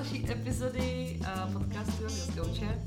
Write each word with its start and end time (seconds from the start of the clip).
další 0.00 0.30
epizody 0.30 1.20
uh, 1.20 1.52
podcastu 1.52 2.02
Yoga 2.02 2.14
z 2.14 2.34
Gauče. 2.34 2.78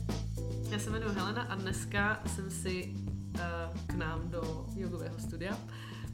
Já 0.70 0.80
se 0.80 0.90
jmenuji 0.90 1.16
Helena 1.16 1.42
a 1.42 1.56
dneska 1.56 2.24
jsem 2.26 2.52
si 2.52 2.94
uh, 2.94 3.42
k 3.88 3.94
nám 3.94 4.30
do 4.30 4.66
jogového 4.76 5.20
studia 5.20 5.58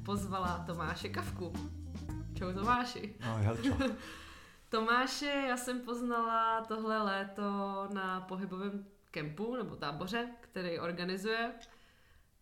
pozvala 0.05 0.63
Tomáše 0.65 1.09
Kavku. 1.09 1.53
Čau 2.37 2.53
Tomáši. 2.53 3.15
No, 3.25 3.55
čau. 3.63 3.89
Tomáše 4.69 5.45
já 5.49 5.57
jsem 5.57 5.81
poznala 5.81 6.65
tohle 6.65 7.03
léto 7.03 7.43
na 7.93 8.21
pohybovém 8.21 8.85
kempu 9.11 9.55
nebo 9.55 9.75
táboře, 9.75 10.27
který 10.41 10.79
organizuje. 10.79 11.51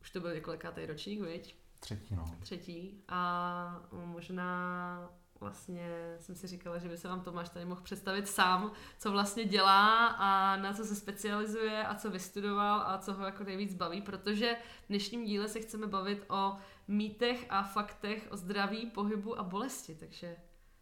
Už 0.02 0.12
to 0.12 0.20
byl 0.20 0.34
několikátý 0.34 0.86
ročník, 0.86 1.22
viď? 1.22 1.55
Třetí, 1.80 2.16
no. 2.16 2.36
Třetí. 2.40 3.04
A 3.08 3.82
možná 3.92 5.10
vlastně 5.40 6.16
jsem 6.20 6.36
si 6.36 6.48
říkala, 6.48 6.77
že 6.77 6.90
by 6.90 6.98
se 6.98 7.08
vám 7.08 7.22
Tomáš 7.22 7.50
tady 7.50 7.66
mohl 7.66 7.82
představit 7.82 8.28
sám, 8.28 8.72
co 8.98 9.12
vlastně 9.12 9.45
dělá 9.45 10.08
a 10.08 10.58
na 10.58 10.73
co 10.73 10.86
se 10.86 10.95
specializuje 10.95 11.88
a 11.88 11.95
co 11.95 12.12
vystudoval 12.12 12.82
a 12.82 12.98
co 12.98 13.14
ho 13.14 13.26
jako 13.26 13.44
nejvíc 13.44 13.73
baví, 13.73 14.02
protože 14.02 14.55
v 14.86 14.88
dnešním 14.88 15.26
díle 15.26 15.48
se 15.48 15.59
chceme 15.59 15.88
bavit 15.88 16.26
o 16.30 16.58
mýtech 16.88 17.45
a 17.50 17.64
faktech 17.64 18.28
o 18.31 18.38
zdraví, 18.38 18.86
pohybu 18.86 19.40
a 19.40 19.44
bolesti, 19.44 19.95
takže 19.95 20.38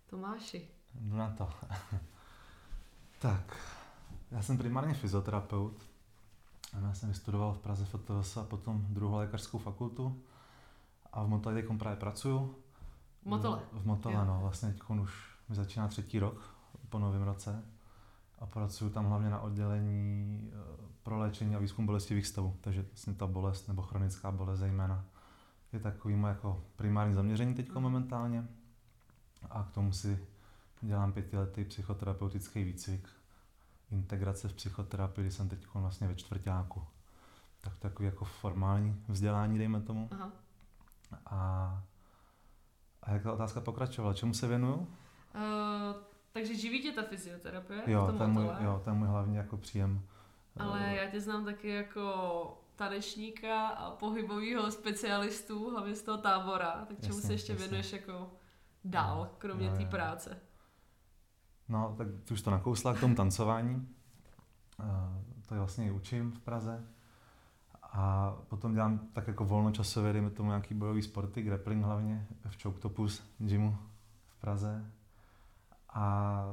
Tomáši. 0.10 0.68
Jdu 0.94 1.18
na 1.18 1.30
to. 1.30 1.50
tak, 3.20 3.58
já 4.32 4.42
jsem 4.42 4.58
primárně 4.58 4.94
fyzioterapeut. 4.94 5.86
Já 6.82 6.94
jsem 6.94 7.10
vystudoval 7.10 7.54
v 7.54 7.60
Praze 7.60 7.86
FTVS 7.86 8.38
a 8.38 8.44
potom 8.44 8.86
druhou 8.90 9.16
lékařskou 9.16 9.58
fakultu 9.58 10.24
a 11.14 11.24
v 11.24 11.28
teď 11.28 11.78
právě 11.78 12.00
pracuju. 12.00 12.65
V 13.26 13.28
Motole? 13.28 13.60
V 13.72 13.86
Motole, 13.86 14.16
jo. 14.16 14.26
no. 14.26 14.40
Vlastně 14.42 14.74
teď 14.74 14.82
už 15.02 15.38
mi 15.50 15.56
začíná 15.56 15.88
třetí 15.88 16.20
rok 16.20 16.56
po 16.90 17.00
novém 17.00 17.22
roce 17.22 17.64
a 18.40 18.46
pracuju 18.46 18.92
tam 18.92 19.06
hlavně 19.06 19.30
na 19.30 19.40
oddělení 19.40 20.52
eh, 20.54 20.88
pro 21.04 21.18
léčení 21.18 21.56
a 21.56 21.60
výzkum 21.60 21.86
bolestivých 21.86 22.28
stavů. 22.28 22.58
Takže 22.62 22.82
vlastně 22.82 23.14
ta 23.14 23.28
bolest 23.28 23.68
nebo 23.68 23.82
chronická 23.82 24.32
bolest 24.32 24.60
zejména 24.60 25.06
je 25.74 25.80
takový 25.80 26.16
moje 26.16 26.34
jako 26.34 26.64
primární 26.76 27.14
zaměření 27.14 27.54
teď 27.54 27.70
mm. 27.70 27.82
momentálně. 27.82 28.48
A 29.50 29.64
k 29.64 29.72
tomu 29.72 29.92
si 29.92 30.28
dělám 30.82 31.14
pětiletý 31.14 31.64
psychoterapeutický 31.64 32.64
výcvik. 32.64 33.10
Integrace 33.92 34.48
v 34.48 34.54
psychoterapii, 34.54 35.24
kdy 35.24 35.32
jsem 35.32 35.50
teď 35.50 35.68
vlastně 35.74 36.08
ve 36.08 36.16
čtvrtáku. 36.16 36.84
Tak 37.62 37.78
takový 37.80 38.06
jako 38.06 38.26
formální 38.26 39.04
vzdělání, 39.08 39.58
dejme 39.58 39.82
tomu. 39.82 40.10
Aha. 40.12 40.32
A, 41.26 41.84
a 43.06 43.12
jak 43.12 43.24
ta 43.24 43.34
otázka 43.34 43.62
pokračovala? 43.62 44.14
Čemu 44.14 44.34
se 44.34 44.48
věnuju? 44.48 44.76
Uh, 44.76 44.88
takže 46.32 46.56
živí 46.56 46.82
tě 46.82 46.92
ta 46.92 47.04
fyzioterapie? 47.04 47.84
Jo, 47.88 48.16
ten 48.18 48.32
můj, 48.32 48.46
jo, 48.60 48.82
ten 48.86 48.94
můj 48.94 49.08
hlavní 49.08 49.36
jako 49.36 49.58
příjem. 49.58 50.02
Ale 50.58 50.80
uh, 50.80 50.92
já 50.92 51.10
tě 51.10 51.22
znám 51.22 51.46
taky 51.46 51.70
jako 51.70 52.62
tanečníka 52.76 53.68
a 53.68 53.92
pohybového 53.92 54.72
specialistu, 54.72 55.70
hlavně 55.70 55.96
z 55.96 56.04
toho 56.04 56.18
tábora, 56.18 56.86
tak 56.88 57.00
čemu 57.02 57.16
jasně, 57.16 57.28
se 57.28 57.34
ještě 57.34 57.52
jasně. 57.52 57.68
věnuješ 57.68 57.94
jako 57.94 58.32
dál, 58.84 59.30
kromě 59.38 59.72
té 59.72 59.86
práce? 59.86 60.40
No, 61.70 61.96
tak 61.98 62.08
už 62.32 62.42
to 62.42 62.52
nakousla 62.52 62.94
k 62.94 63.00
tomu 63.00 63.16
tancování. 63.16 63.88
Uh, 64.80 64.86
to 65.48 65.54
je 65.54 65.60
vlastně 65.60 65.88
i 65.88 65.92
učím 65.92 66.32
v 66.32 66.40
Praze. 66.40 66.95
A 67.98 68.36
potom 68.48 68.74
dělám 68.74 69.00
tak 69.14 69.28
jako 69.28 69.46
volnočasově, 69.46 70.14
dejme 70.14 70.30
tomu 70.30 70.50
nějaký 70.50 70.74
bojový 70.74 71.02
sporty, 71.02 71.42
grappling 71.42 71.86
hlavně 71.86 72.28
v 72.48 72.64
Choctopus 72.64 73.24
gymu 73.40 73.78
v 74.28 74.42
Praze. 74.42 74.92
A 75.90 76.46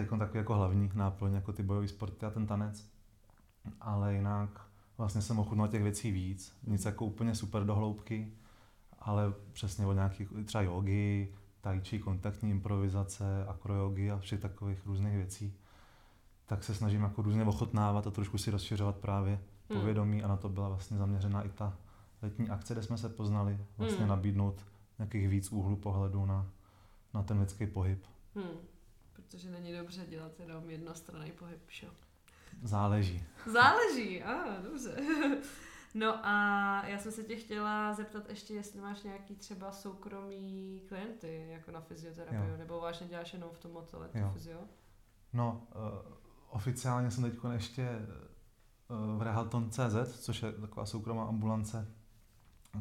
je 0.00 0.06
takový 0.06 0.38
jako 0.38 0.54
hlavní 0.54 0.90
náplň, 0.94 1.34
jako 1.34 1.52
ty 1.52 1.62
bojové 1.62 1.88
sporty 1.88 2.26
a 2.26 2.30
ten 2.30 2.46
tanec. 2.46 2.90
Ale 3.80 4.14
jinak 4.14 4.66
vlastně 4.98 5.22
jsem 5.22 5.38
ochutnal 5.38 5.68
těch 5.68 5.82
věcí 5.82 6.12
víc. 6.12 6.56
Nic 6.66 6.84
jako 6.84 7.04
úplně 7.04 7.34
super 7.34 7.64
do 7.64 7.74
hloubky, 7.74 8.32
ale 8.98 9.32
přesně 9.52 9.86
od 9.86 9.92
nějakých 9.92 10.28
třeba 10.44 10.62
jogy, 10.62 11.34
tai 11.60 11.80
chi, 11.80 11.98
kontaktní 11.98 12.50
improvizace, 12.50 13.46
akrojogy 13.46 14.10
a 14.10 14.18
všech 14.18 14.40
takových 14.40 14.86
různých 14.86 15.16
věcí. 15.16 15.54
Tak 16.46 16.64
se 16.64 16.74
snažím 16.74 17.02
jako 17.02 17.22
různě 17.22 17.44
ochotnávat 17.44 18.06
a 18.06 18.10
trošku 18.10 18.38
si 18.38 18.50
rozšiřovat 18.50 18.96
právě 18.96 19.38
hmm. 19.72 19.80
povědomí 19.80 20.22
a 20.22 20.28
na 20.28 20.36
to 20.36 20.48
byla 20.48 20.68
vlastně 20.68 20.98
zaměřena 20.98 21.42
i 21.42 21.48
ta 21.48 21.78
letní 22.22 22.50
akce, 22.50 22.74
kde 22.74 22.82
jsme 22.82 22.98
se 22.98 23.08
poznali, 23.08 23.58
vlastně 23.78 23.98
hmm. 23.98 24.08
nabídnout 24.08 24.64
nějakých 24.98 25.28
víc 25.28 25.52
úhlu 25.52 25.76
pohledu 25.76 26.26
na, 26.26 26.50
na 27.14 27.22
ten 27.22 27.40
lidský 27.40 27.66
pohyb. 27.66 28.06
Hmm. 28.34 28.58
Protože 29.12 29.50
není 29.50 29.72
dobře 29.72 30.06
dělat 30.06 30.40
jenom 30.40 30.70
jednostranný 30.70 31.32
pohyb, 31.32 31.60
že? 31.68 31.86
Záleží. 32.62 33.24
Záleží, 33.52 34.22
a 34.22 34.32
ah, 34.32 34.62
dobře. 34.62 34.96
No 35.94 36.26
a 36.26 36.86
já 36.86 36.98
jsem 36.98 37.12
se 37.12 37.22
tě 37.22 37.36
chtěla 37.36 37.94
zeptat 37.94 38.28
ještě, 38.28 38.54
jestli 38.54 38.80
máš 38.80 39.02
nějaký 39.02 39.36
třeba 39.36 39.72
soukromý 39.72 40.82
klienty, 40.88 41.46
jako 41.50 41.70
na 41.70 41.80
fyzioterapii, 41.80 42.50
jo. 42.50 42.56
nebo 42.56 42.80
vážně 42.80 43.06
děláš 43.06 43.32
jenom 43.32 43.50
v 43.52 43.58
tom 43.58 43.72
motele, 43.72 44.08
fyzio? 44.32 44.58
No, 45.32 45.66
uh, 45.74 46.14
oficiálně 46.50 47.10
jsem 47.10 47.24
teď 47.24 47.34
ještě 47.52 47.88
v 48.88 49.22
Rehalton.cz, 49.22 50.20
což 50.20 50.42
je 50.42 50.52
taková 50.52 50.86
soukromá 50.86 51.24
ambulance, 51.24 51.88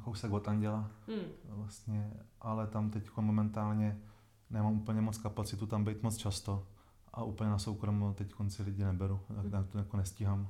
kousek 0.03 0.31
od 0.31 0.47
Anděla 0.47 0.91
hmm. 1.07 1.25
vlastně, 1.50 2.13
ale 2.41 2.67
tam 2.67 2.89
teď 2.89 3.09
momentálně 3.17 4.01
nemám 4.50 4.73
úplně 4.73 5.01
moc 5.01 5.17
kapacitu 5.17 5.67
tam 5.67 5.85
být 5.85 6.03
moc 6.03 6.17
často 6.17 6.67
a 7.13 7.23
úplně 7.23 7.50
na 7.50 7.59
soukromou 7.59 8.13
teď 8.13 8.34
konci 8.34 8.63
lidi 8.63 8.84
neberu, 8.84 9.19
tak, 9.35 9.51
tak 9.51 9.67
to 9.67 9.78
jako 9.78 9.97
nestíhám 9.97 10.47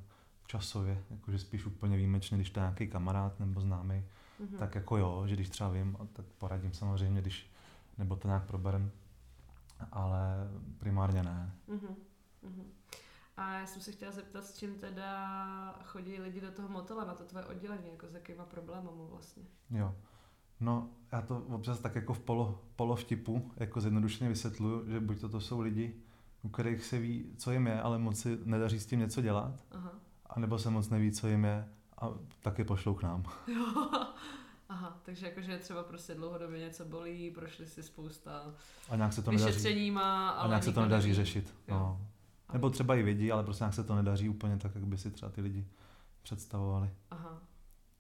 časově, 0.48 1.04
jakože 1.10 1.40
spíš 1.40 1.66
úplně 1.66 1.98
výjimečně, 1.98 2.38
když 2.38 2.50
to 2.50 2.60
je 2.60 2.62
nějaký 2.62 2.88
kamarád 2.88 3.40
nebo 3.40 3.62
známý, 3.62 4.04
mm-hmm. 4.42 4.58
tak 4.58 4.76
jako 4.76 4.98
jo, 4.98 5.24
že 5.28 5.36
když 5.36 5.50
třeba 5.50 5.70
vím, 5.70 5.98
tak 6.14 6.26
poradím 6.26 6.74
samozřejmě, 6.74 7.22
když, 7.22 7.52
nebo 7.98 8.16
to 8.16 8.28
nějak 8.28 8.46
proberem, 8.46 8.92
ale 9.92 10.50
primárně 10.78 11.24
ne. 11.24 11.52
Mm-hmm. 11.70 11.96
A 13.42 13.60
já 13.60 13.66
jsem 13.66 13.82
se 13.82 13.92
chtěla 13.92 14.12
zeptat, 14.12 14.46
s 14.46 14.58
čím 14.58 14.76
teda 14.76 15.80
chodí 15.84 16.20
lidi 16.20 16.42
do 16.42 16.52
toho 16.52 16.70
motela, 16.70 17.06
na 17.06 17.14
to 17.14 17.24
tvoje 17.24 17.46
oddělení, 17.46 17.90
jako 17.92 18.08
s 18.08 18.14
jakýma 18.14 18.46
problémy 18.46 18.90
vlastně? 19.10 19.44
Jo. 19.70 19.96
No, 20.60 20.90
já 21.12 21.22
to 21.22 21.38
občas 21.38 21.80
tak 21.80 21.96
jako 21.96 22.14
v 22.14 22.20
polo, 22.20 22.62
polo 22.76 22.96
vtipu, 22.96 23.52
jako 23.58 23.82
zjednodušeně 23.82 24.30
vysvětluju, 24.30 24.90
že 24.90 25.00
buď 25.00 25.22
to, 25.22 25.30
to 25.30 25.40
jsou 25.40 25.60
lidi, 25.60 25.96
u 26.44 26.50
kterých 26.50 26.86
se 26.86 27.00
ví, 27.00 27.34
co 27.38 27.52
jim 27.52 27.68
je, 27.68 27.82
ale 27.82 27.98
moc 27.98 28.20
si 28.20 28.40
nedaří 28.44 28.80
s 28.80 28.86
tím 28.86 29.00
něco 29.00 29.22
dělat. 29.22 29.66
Aha 29.72 29.92
anebo 30.32 30.60
se 30.60 30.70
moc 30.70 30.90
neví, 30.90 31.12
co 31.12 31.28
jim 31.28 31.46
je 31.46 31.68
a 31.98 32.10
taky 32.42 32.64
pošlou 32.64 32.94
k 32.94 33.04
nám. 33.04 33.24
Jo. 33.48 33.88
Aha, 34.70 35.00
takže 35.04 35.26
jakože 35.26 35.58
třeba 35.58 35.84
prostě 35.84 36.16
dlouhodobě 36.16 36.60
něco 36.60 36.86
bolí, 36.86 37.32
prošli 37.32 37.68
si 37.68 37.84
spousta 37.84 38.54
a 38.90 38.96
nějak 38.96 39.14
se 39.14 39.22
to 39.22 39.32
nedaří, 39.32 39.92
má, 39.92 40.30
ale 40.30 40.46
a 40.46 40.48
nějak 40.48 40.64
se 40.64 40.72
to 40.72 40.82
nedaří 40.82 41.14
řešit. 41.14 41.54
No. 41.68 42.02
Nebo 42.54 42.70
třeba 42.70 42.96
i 42.96 43.04
vědí, 43.04 43.32
ale 43.32 43.44
prostě 43.44 43.64
nějak 43.64 43.74
se 43.74 43.84
to 43.84 43.96
nedaří 43.96 44.30
úplně 44.30 44.58
tak, 44.58 44.76
jak 44.76 44.86
by 44.86 44.98
si 44.98 45.12
třeba 45.12 45.32
ty 45.32 45.42
lidi 45.42 45.68
představovali. 46.22 46.90
Aha. 47.12 47.42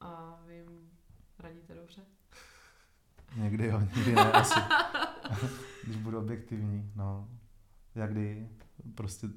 A 0.02 0.40
vy 0.48 0.56
jim 0.56 0.90
radíte 1.40 1.76
dobře? 1.76 2.02
Někdy 3.36 3.68
jo, 3.68 3.80
někdy 3.96 4.16
ne, 4.16 4.32
asi. 4.32 4.60
Když 5.84 5.98
budu 5.98 6.20
objektivní, 6.20 6.92
no. 6.96 7.30
Jak 7.96 8.12
kdy, 8.12 8.50
prostě 8.96 9.28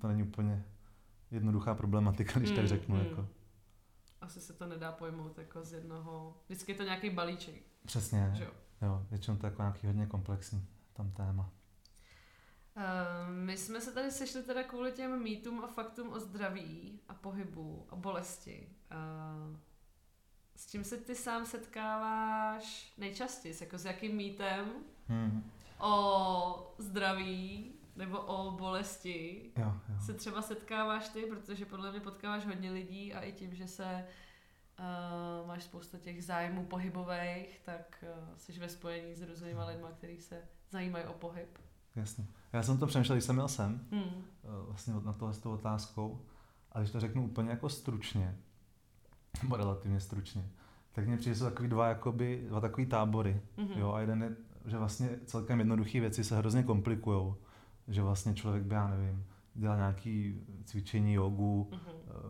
to 0.00 0.08
není 0.08 0.22
úplně 0.22 0.64
jednoduchá 1.30 1.74
problematika, 1.74 2.38
když 2.38 2.50
mm, 2.50 2.56
tak 2.56 2.68
řeknu. 2.68 2.96
Mm. 2.96 3.04
Jako. 3.04 3.28
Asi 4.20 4.40
se 4.40 4.52
to 4.52 4.66
nedá 4.66 4.92
pojmout 4.92 5.38
jako 5.38 5.64
z 5.64 5.72
jednoho, 5.72 6.36
vždycky 6.46 6.72
je 6.72 6.76
to 6.76 6.82
nějaký 6.82 7.10
balíček. 7.10 7.62
Přesně, 7.86 8.32
že 8.34 8.44
jo? 8.44 8.50
jo 8.82 9.06
většinou 9.10 9.36
to 9.36 9.46
je 9.46 9.50
jako 9.50 9.62
nějaký 9.62 9.86
hodně 9.86 10.06
komplexní 10.06 10.66
tam 10.92 11.10
téma. 11.10 11.50
Uh, 12.76 13.34
my 13.34 13.56
jsme 13.56 13.80
se 13.80 13.92
tady 13.92 14.10
sešli 14.10 14.42
teda 14.42 14.62
kvůli 14.62 14.92
těm 14.92 15.22
mýtům 15.22 15.64
a 15.64 15.66
faktům 15.66 16.12
o 16.12 16.20
zdraví 16.20 17.00
a 17.08 17.14
pohybu 17.14 17.86
a 17.90 17.96
bolesti. 17.96 18.68
Uh, 18.90 19.56
s 20.56 20.70
čím 20.70 20.84
se 20.84 20.96
ty 20.96 21.14
sám 21.14 21.46
setkáváš 21.46 22.92
nejčastěji? 22.98 23.54
Jako 23.60 23.78
s 23.78 23.84
jakým 23.84 24.16
mýtem 24.16 24.72
hmm. 25.08 25.50
o 25.78 26.74
zdraví 26.78 27.72
nebo 27.96 28.20
o 28.20 28.50
bolesti 28.50 29.52
jo, 29.56 29.74
jo. 29.88 29.94
se 30.06 30.14
třeba 30.14 30.42
setkáváš 30.42 31.08
ty, 31.08 31.22
protože 31.22 31.66
podle 31.66 31.90
mě 31.90 32.00
potkáváš 32.00 32.46
hodně 32.46 32.70
lidí 32.70 33.14
a 33.14 33.20
i 33.20 33.32
tím, 33.32 33.54
že 33.54 33.68
se 33.68 34.06
uh, 34.78 35.48
máš 35.48 35.64
spoustu 35.64 35.98
těch 35.98 36.24
zájmů 36.24 36.66
pohybových, 36.66 37.60
tak 37.64 38.04
uh, 38.28 38.36
jsi 38.36 38.52
ve 38.52 38.68
spojení 38.68 39.14
s 39.14 39.22
různýma 39.22 39.66
lidma, 39.66 39.90
kteří 39.90 40.20
se 40.20 40.42
zajímají 40.70 41.04
o 41.04 41.12
pohyb. 41.12 41.58
Jasně. 41.96 42.26
Já 42.52 42.62
jsem 42.62 42.78
to 42.78 42.86
přemýšlel, 42.86 43.16
když 43.16 43.24
jsem 43.24 43.34
měl 43.34 43.48
sem, 43.48 43.80
hmm. 43.90 44.24
vlastně 44.66 44.94
na 45.04 45.12
tohle 45.12 45.34
s 45.34 45.38
tou 45.38 45.52
otázkou, 45.52 46.20
a 46.72 46.78
když 46.78 46.90
to 46.90 47.00
řeknu 47.00 47.24
úplně 47.24 47.50
jako 47.50 47.68
stručně, 47.68 48.38
nebo 49.42 49.56
relativně 49.56 50.00
stručně, 50.00 50.48
tak 50.92 51.06
mně 51.06 51.16
přijde, 51.16 51.36
jsou 51.36 51.44
takový 51.44 51.68
dva, 51.68 51.88
jakoby, 51.88 52.44
dva 52.48 52.60
takový 52.60 52.86
tábory. 52.86 53.40
Mm-hmm. 53.58 53.78
Jo, 53.78 53.92
a 53.92 54.00
jeden 54.00 54.22
je, 54.22 54.36
že 54.66 54.78
vlastně 54.78 55.08
celkem 55.26 55.58
jednoduché 55.58 56.00
věci 56.00 56.24
se 56.24 56.36
hrozně 56.36 56.62
komplikujou 56.62 57.36
že 57.88 58.02
vlastně 58.02 58.34
člověk 58.34 58.64
by, 58.64 58.74
já 58.74 58.88
nevím, 58.88 59.24
dělat 59.54 59.76
nějaký 59.76 60.40
cvičení, 60.64 61.14
jogu, 61.14 61.70
eh, 61.72 61.78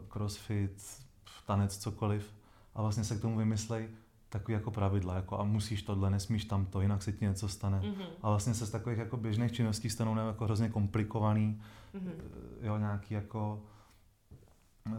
crossfit, 0.09 1.03
tanec, 1.47 1.79
cokoliv 1.79 2.35
a 2.75 2.83
vlastně 2.83 3.05
se 3.05 3.17
k 3.17 3.21
tomu 3.21 3.39
vymyslej 3.39 3.89
takový 4.33 4.53
jako 4.55 4.71
pravidla, 4.71 5.15
jako 5.17 5.41
a 5.41 5.45
musíš 5.45 5.83
tohle, 5.83 6.11
nesmíš 6.11 6.45
tamto, 6.45 6.81
jinak 6.81 7.03
se 7.03 7.13
ti 7.13 7.25
něco 7.25 7.49
stane. 7.49 7.81
Mhm. 7.81 8.03
A 8.23 8.29
vlastně 8.31 8.55
se 8.55 8.67
z 8.67 8.71
takových 8.71 8.99
jako 8.99 9.17
běžných 9.17 9.53
činností 9.53 9.91
stanou 9.91 10.15
nebo 10.15 10.29
jako 10.29 10.45
hrozně 10.45 10.69
komplikovaný, 10.69 11.61
Mhm. 11.95 12.11
eh, 12.63 12.67
jo, 12.67 12.79
nějaký 12.79 13.15
jako 13.15 13.63
eh, 14.87 14.93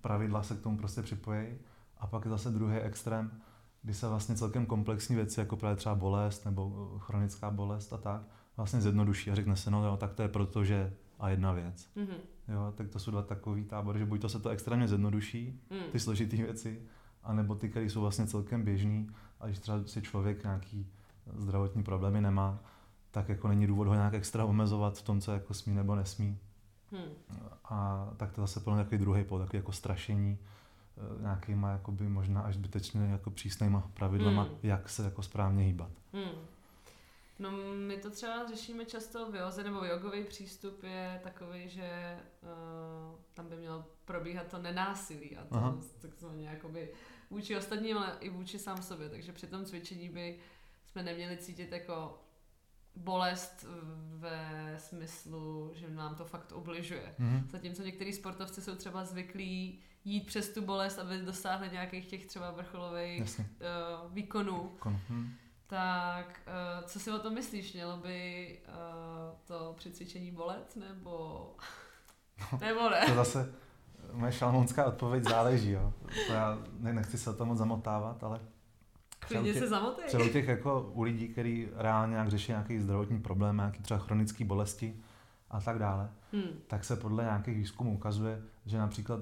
pravidla 0.00 0.42
se 0.42 0.54
k 0.56 0.60
tomu 0.60 0.76
prostě 0.76 1.02
připojí. 1.02 1.46
A 1.98 2.06
pak 2.06 2.24
je 2.24 2.30
zase 2.30 2.50
druhý 2.50 2.76
extrém, 2.76 3.30
kdy 3.82 3.94
se 3.94 4.08
vlastně 4.08 4.34
celkem 4.36 4.66
komplexní 4.66 5.16
věci, 5.16 5.40
jako 5.40 5.56
právě 5.56 5.76
třeba 5.76 5.94
bolest 5.94 6.44
nebo 6.44 6.92
eh, 6.96 6.98
chronická 6.98 7.50
bolest 7.50 7.92
a 7.92 7.96
tak, 7.96 8.22
vlastně 8.56 8.80
zjednoduší 8.80 9.30
a 9.30 9.34
řekne 9.34 9.56
se, 9.56 9.70
no 9.70 9.86
jo, 9.86 9.96
tak 9.96 10.14
to 10.14 10.22
je 10.22 10.28
proto, 10.28 10.64
že 10.64 10.92
a 11.18 11.28
jedna 11.30 11.52
věc. 11.52 11.88
Mhm. 11.96 12.14
Jo, 12.48 12.72
tak 12.76 12.88
to 12.88 12.98
jsou 12.98 13.10
dva 13.10 13.22
takový 13.22 13.64
tábory, 13.64 13.98
že 13.98 14.06
buď 14.06 14.20
to 14.20 14.28
se 14.28 14.40
to 14.40 14.48
extrémně 14.50 14.88
zjednoduší, 14.88 15.60
Mhm. 15.70 15.80
ty 15.92 16.00
složité 16.00 16.36
věci, 16.36 16.82
anebo 17.22 17.54
ty, 17.54 17.68
které 17.68 17.86
jsou 17.86 18.00
vlastně 18.00 18.26
celkem 18.26 18.62
běžný 18.64 19.10
a 19.40 19.46
když 19.46 19.58
třeba 19.58 19.78
si 19.86 20.02
člověk 20.02 20.42
nějaký 20.44 20.86
zdravotní 21.36 21.82
problémy 21.82 22.20
nemá, 22.20 22.58
tak 23.10 23.28
jako 23.28 23.48
není 23.48 23.66
důvod 23.66 23.86
ho 23.88 23.94
nějak 23.94 24.14
extra 24.14 24.44
omezovat 24.44 24.98
v 24.98 25.02
tom, 25.02 25.20
co 25.20 25.32
jako 25.32 25.54
smí 25.54 25.74
nebo 25.74 25.94
nesmí. 25.94 26.38
Mhm. 26.92 27.10
A 27.64 28.08
tak 28.16 28.32
to 28.32 28.40
zase 28.40 28.60
plně 28.60 28.76
takový 28.84 28.98
druhý 28.98 29.24
pol, 29.24 29.38
takový 29.38 29.56
jako 29.56 29.72
strašení 29.72 30.38
eh, 30.38 31.22
nějakýma 31.22 31.70
jakoby 31.70 32.08
možná 32.08 32.40
až 32.40 32.54
zbytečně 32.54 33.00
jako 33.06 33.30
přísnýma 33.30 33.82
pravidlama, 33.94 34.42
Hmm. 34.42 34.52
jak 34.62 34.88
se 34.88 35.04
jako 35.04 35.22
správně 35.22 35.64
hýbat. 35.64 35.90
Hmm. 36.12 36.30
No 37.40 37.50
my 37.86 37.96
to 37.96 38.10
třeba 38.10 38.46
řešíme 38.48 38.84
často 38.84 39.30
v 39.32 39.34
joze, 39.34 39.64
nebo 39.64 39.84
jogový 39.84 40.24
přístup 40.24 40.82
je 40.82 41.20
takový, 41.24 41.68
že 41.68 42.18
uh, 42.42 43.18
tam 43.34 43.48
by 43.48 43.56
mělo 43.56 43.84
probíhat 44.04 44.46
to 44.46 44.58
nenásilí 44.58 45.36
a 45.36 45.44
to 45.44 45.54
Aha. 45.54 45.78
takzvaně 46.00 46.48
jakoby 46.48 46.92
vůči 47.30 47.56
ostatním, 47.56 47.98
ale 47.98 48.16
i 48.20 48.28
vůči 48.30 48.58
sám 48.58 48.82
sobě. 48.82 49.08
Takže 49.08 49.32
při 49.32 49.46
tom 49.46 49.64
cvičení 49.64 50.08
by 50.08 50.38
jsme 50.86 51.02
neměli 51.02 51.36
cítit 51.36 51.72
jako 51.72 52.22
bolest 52.96 53.66
ve 54.16 54.74
smyslu, 54.78 55.70
že 55.74 55.90
nám 55.90 56.14
to 56.14 56.24
fakt 56.24 56.52
ubližuje. 56.52 57.14
Mhm. 57.18 57.48
Zatímco 57.50 57.82
některý 57.82 58.12
sportovci 58.12 58.62
jsou 58.62 58.74
třeba 58.74 59.04
zvyklí 59.04 59.80
jít 60.04 60.26
přes 60.26 60.48
tu 60.48 60.62
bolest, 60.62 60.98
aby 60.98 61.18
dosáhli 61.18 61.68
nějakých 61.72 62.06
těch 62.06 62.26
třeba 62.26 62.50
vrcholových 62.50 63.20
Jasně. 63.20 63.48
uh, 64.04 64.12
výkonů. 64.14 64.76
Kon- 64.80 65.00
hm. 65.08 65.34
Tak 65.70 66.40
uh, 66.46 66.86
co 66.86 67.00
si 67.00 67.10
o 67.10 67.18
tom 67.18 67.34
myslíš? 67.34 67.72
Mělo 67.72 67.96
by 67.96 68.58
uh, 68.68 68.74
to 69.44 69.74
při 69.76 69.90
cvičení 69.90 70.30
bolet, 70.30 70.76
nebo... 70.76 71.46
nebo 72.60 72.90
ne? 72.90 73.06
To 73.06 73.14
zase 73.14 73.52
moje 74.12 74.32
šalmounská 74.32 74.84
odpověď 74.84 75.24
záleží, 75.24 75.70
jo. 75.70 75.92
To 76.26 76.32
já 76.32 76.58
ne, 76.78 76.92
nechci 76.92 77.18
se 77.18 77.30
o 77.30 77.34
tom 77.34 77.48
moc 77.48 77.58
zamotávat, 77.58 78.24
ale 78.24 78.40
Klidně 79.18 79.54
se 79.54 79.68
zamotej. 79.68 80.04
Třeba 80.06 80.24
u 80.24 80.28
těch 80.28 80.48
jako 80.48 80.90
u 80.92 81.02
lidí, 81.02 81.28
kteří 81.28 81.68
reálně 81.74 82.10
nějak 82.10 82.28
řeší 82.28 82.52
nějaký 82.52 82.80
zdravotní 82.80 83.20
problém, 83.20 83.56
nějaký 83.56 83.82
třeba 83.82 84.00
chronické 84.00 84.44
bolesti 84.44 84.96
a 85.50 85.60
tak 85.60 85.78
dále, 85.78 86.10
Hmm. 86.32 86.58
tak 86.66 86.84
se 86.84 86.96
podle 86.96 87.24
nějakých 87.24 87.56
výzkumů 87.56 87.94
ukazuje, 87.94 88.42
že 88.66 88.78
například 88.78 89.20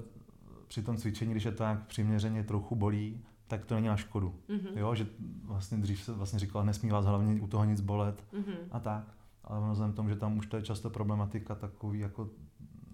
při 0.67 0.81
tom 0.81 0.97
cvičení, 0.97 1.31
když 1.31 1.43
je 1.43 1.51
to 1.51 1.63
nějak 1.63 1.87
přiměřeně 1.87 2.43
trochu 2.43 2.75
bolí, 2.75 3.25
tak 3.49 3.65
to 3.65 3.75
není 3.75 3.87
na 3.87 3.97
škodu. 3.97 4.35
Mhm. 4.47 4.67
Jo, 4.77 4.95
že 4.95 5.07
vlastně 5.43 5.77
dřív 5.77 6.03
se 6.03 6.13
vlastně 6.13 6.39
říkalo, 6.39 6.65
nesmí 6.65 6.89
vás 6.89 7.05
hlavně 7.05 7.41
u 7.41 7.47
toho 7.47 7.65
nic 7.65 7.81
bolet 7.81 8.23
Mhm. 8.33 8.55
a 8.71 8.79
tak. 8.79 9.03
Ale 9.43 9.59
ono 9.59 9.71
vzhledem 9.71 9.95
tomu, 9.95 10.09
že 10.09 10.15
tam 10.15 10.37
už 10.37 10.47
to 10.47 10.57
je 10.57 10.63
často 10.63 10.89
problematika 10.89 11.55
takový 11.55 11.99
jako, 11.99 12.29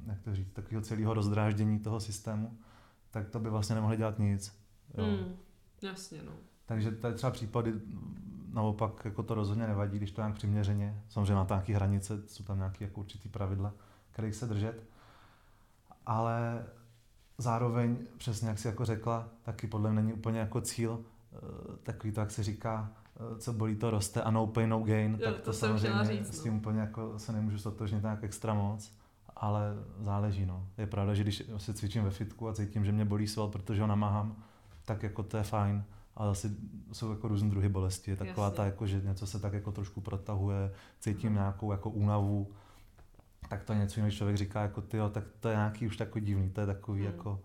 jak 0.06 0.22
to 0.22 0.36
říct, 0.36 0.54
takového 0.54 0.82
celého 0.82 1.14
rozdráždění 1.14 1.80
toho 1.80 2.00
systému, 2.00 2.58
tak 3.12 3.30
to 3.30 3.40
by 3.40 3.50
vlastně 3.50 3.76
nemohli 3.76 3.98
dělat 3.98 4.20
nic. 4.20 4.56
Jo. 4.98 5.06
Hmm. 5.06 5.36
Jasně, 5.82 6.20
no. 6.26 6.32
Takže 6.66 6.92
to 6.92 7.08
je 7.08 7.14
třeba 7.14 7.32
případy, 7.32 7.74
naopak 8.54 9.06
jako 9.06 9.24
to 9.24 9.36
rozhodně 9.36 9.68
nevadí, 9.68 9.98
když 9.98 10.12
to 10.12 10.22
nějak 10.22 10.36
přiměřeně. 10.36 11.02
Samozřejmě 11.10 11.36
má 11.36 11.46
to 11.46 11.54
nějaké 11.54 11.76
hranice, 11.76 12.22
jsou 12.28 12.44
tam 12.44 12.58
nějaké 12.58 12.86
jako 12.86 13.00
určitý 13.00 13.30
pravidla, 13.30 13.74
kterých 14.12 14.36
se 14.36 14.46
držet. 14.46 14.84
Ale 16.06 16.66
zároveň, 17.38 17.98
přesně 18.18 18.50
jak 18.50 18.60
si 18.60 18.68
jako 18.68 18.86
řekla, 18.86 19.28
taky 19.44 19.68
podle 19.68 19.92
mě 19.92 20.02
není 20.02 20.14
úplně 20.14 20.40
jako 20.40 20.62
cíl, 20.62 21.00
eh, 21.34 21.38
takový 21.84 22.14
to, 22.14 22.20
jak 22.20 22.32
se 22.32 22.44
říká, 22.44 22.92
eh, 23.16 23.40
co 23.40 23.54
bolí, 23.54 23.76
to 23.76 23.90
roste 23.90 24.22
a 24.22 24.32
no 24.32 24.48
pain, 24.48 24.70
no 24.70 24.80
gain, 24.80 25.18
Jo, 25.20 25.32
tak 25.32 25.36
to 25.36 25.42
to, 25.42 25.54
samozřejmě 25.54 26.06
říct, 26.06 26.34
s 26.34 26.38
no. 26.38 26.44
tím 26.44 26.56
úplně 26.56 26.80
jako 26.80 27.20
se 27.20 27.32
nemůžu 27.32 27.58
stotožnit 27.58 28.04
nějak 28.04 28.24
extra 28.24 28.54
moc, 28.54 28.92
ale 29.36 29.74
záleží, 30.02 30.46
no. 30.46 30.68
Je 30.78 30.88
pravda, 30.88 31.14
že 31.14 31.24
když 31.24 31.44
se 31.58 31.74
cvičím 31.74 32.04
ve 32.04 32.12
fitku 32.12 32.48
a 32.48 32.54
cítím, 32.54 32.86
že 32.86 32.92
mě 32.92 33.06
bolí 33.06 33.28
sval, 33.28 33.48
protože 33.48 33.82
ho 33.82 33.88
namáhám, 33.88 34.36
tak 34.86 35.04
jako 35.04 35.24
to 35.24 35.38
je 35.38 35.44
fajn, 35.44 35.84
ale 36.16 36.32
asi 36.32 36.52
jsou 36.92 37.10
jako 37.10 37.28
různé 37.28 37.50
druhy 37.50 37.70
bolesti. 37.70 38.12
Je 38.12 38.18
taková 38.18 38.46
Jasně. 38.46 38.58
ta, 38.58 38.66
jako, 38.66 38.88
že 38.88 39.02
něco 39.02 39.28
se 39.28 39.40
tak 39.40 39.54
jako 39.54 39.72
trošku 39.72 40.02
protahuje, 40.02 40.72
cítím 41.00 41.34
nějakou 41.34 41.72
jako 41.72 41.90
únavu, 41.90 42.48
tak 43.50 43.64
to 43.64 43.74
je 43.74 43.80
něco 43.80 44.00
jiného, 44.00 44.08
když 44.08 44.18
člověk 44.18 44.38
říká 44.38 44.62
jako 44.62 44.82
ty, 44.82 44.98
tak 45.12 45.24
to 45.40 45.50
je 45.50 45.56
nějaký 45.56 45.88
už 45.88 45.98
takový 45.98 46.26
divný, 46.26 46.50
to 46.50 46.62
je 46.62 46.68
takový 46.68 47.02
Hmm. 47.02 47.12
jako, 47.12 47.42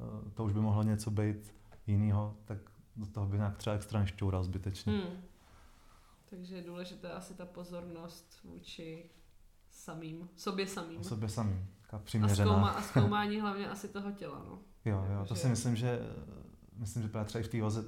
eh, 0.00 0.30
to 0.30 0.44
už 0.44 0.52
by 0.52 0.60
mohlo 0.60 0.82
něco 0.82 1.10
být 1.10 1.54
jinýho, 1.86 2.36
tak 2.44 2.58
do 2.96 3.06
toho 3.06 3.26
by 3.26 3.36
nějak 3.36 3.56
třeba 3.56 3.76
extra 3.76 4.00
nešťoural 4.00 4.44
zbytečně. 4.44 4.92
Hmm. 4.92 5.22
Takže 6.30 6.56
je 6.56 6.62
důležité 6.62 7.12
asi 7.12 7.34
ta 7.34 7.46
pozornost 7.46 8.40
vůči 8.44 9.10
samým, 9.70 10.28
sobě 10.36 10.66
samým. 10.66 11.00
O 11.00 11.04
sobě 11.04 11.28
samým, 11.28 11.66
taká 11.82 11.96
A, 11.96 12.00
přiměřená. 12.00 12.50
zkouma, 12.50 12.68
a 12.70 12.82
zkoumání 12.88 13.40
hlavně 13.40 13.68
asi 13.70 13.88
toho 13.88 14.12
těla, 14.12 14.38
no. 14.38 14.58
Jo, 14.84 15.06
jo, 15.12 15.26
to 15.26 15.34
si 15.34 15.48
myslím, 15.48 15.76
že 15.76 15.98
myslím, 16.76 17.02
že 17.02 17.08
právě 17.08 17.26
třeba 17.28 17.40
i 17.40 17.44
v 17.44 17.50
té 17.50 17.62
vaze, 17.62 17.84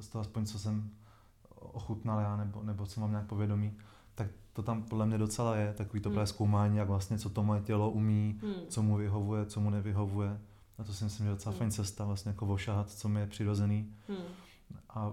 z 0.00 0.08
toho 0.08 0.20
aspoň, 0.22 0.46
co 0.46 0.58
jsem 0.58 0.90
ochutnal 1.54 2.20
já, 2.20 2.36
nebo, 2.36 2.62
nebo 2.62 2.86
co 2.86 3.00
mám 3.00 3.10
nějak 3.10 3.26
povědomí, 3.26 3.78
to 4.52 4.62
tam 4.62 4.82
podle 4.82 5.06
mě 5.06 5.18
docela 5.18 5.56
je, 5.56 5.72
takový 5.72 6.02
to 6.02 6.10
Hmm. 6.10 6.26
zkoumání, 6.26 6.76
jak 6.76 6.88
vlastně, 6.88 7.18
co 7.18 7.30
to 7.30 7.42
moje 7.42 7.60
tělo 7.60 7.90
umí, 7.90 8.38
Hmm. 8.42 8.54
co 8.68 8.82
mu 8.82 8.96
vyhovuje, 8.96 9.46
co 9.46 9.60
mu 9.60 9.70
nevyhovuje. 9.70 10.40
A 10.78 10.84
to 10.84 10.92
si 10.92 11.04
myslím, 11.04 11.24
že 11.26 11.30
je 11.30 11.34
docela 11.34 11.50
Hmm. 11.50 11.58
fajn 11.58 11.70
cesta, 11.70 12.04
vlastně 12.04 12.28
jako 12.30 12.46
ošahat, 12.46 12.90
co 12.90 13.08
mi 13.08 13.20
je 13.20 13.26
přirozený 13.26 13.94
Hmm. 14.08 14.16
a 14.90 15.12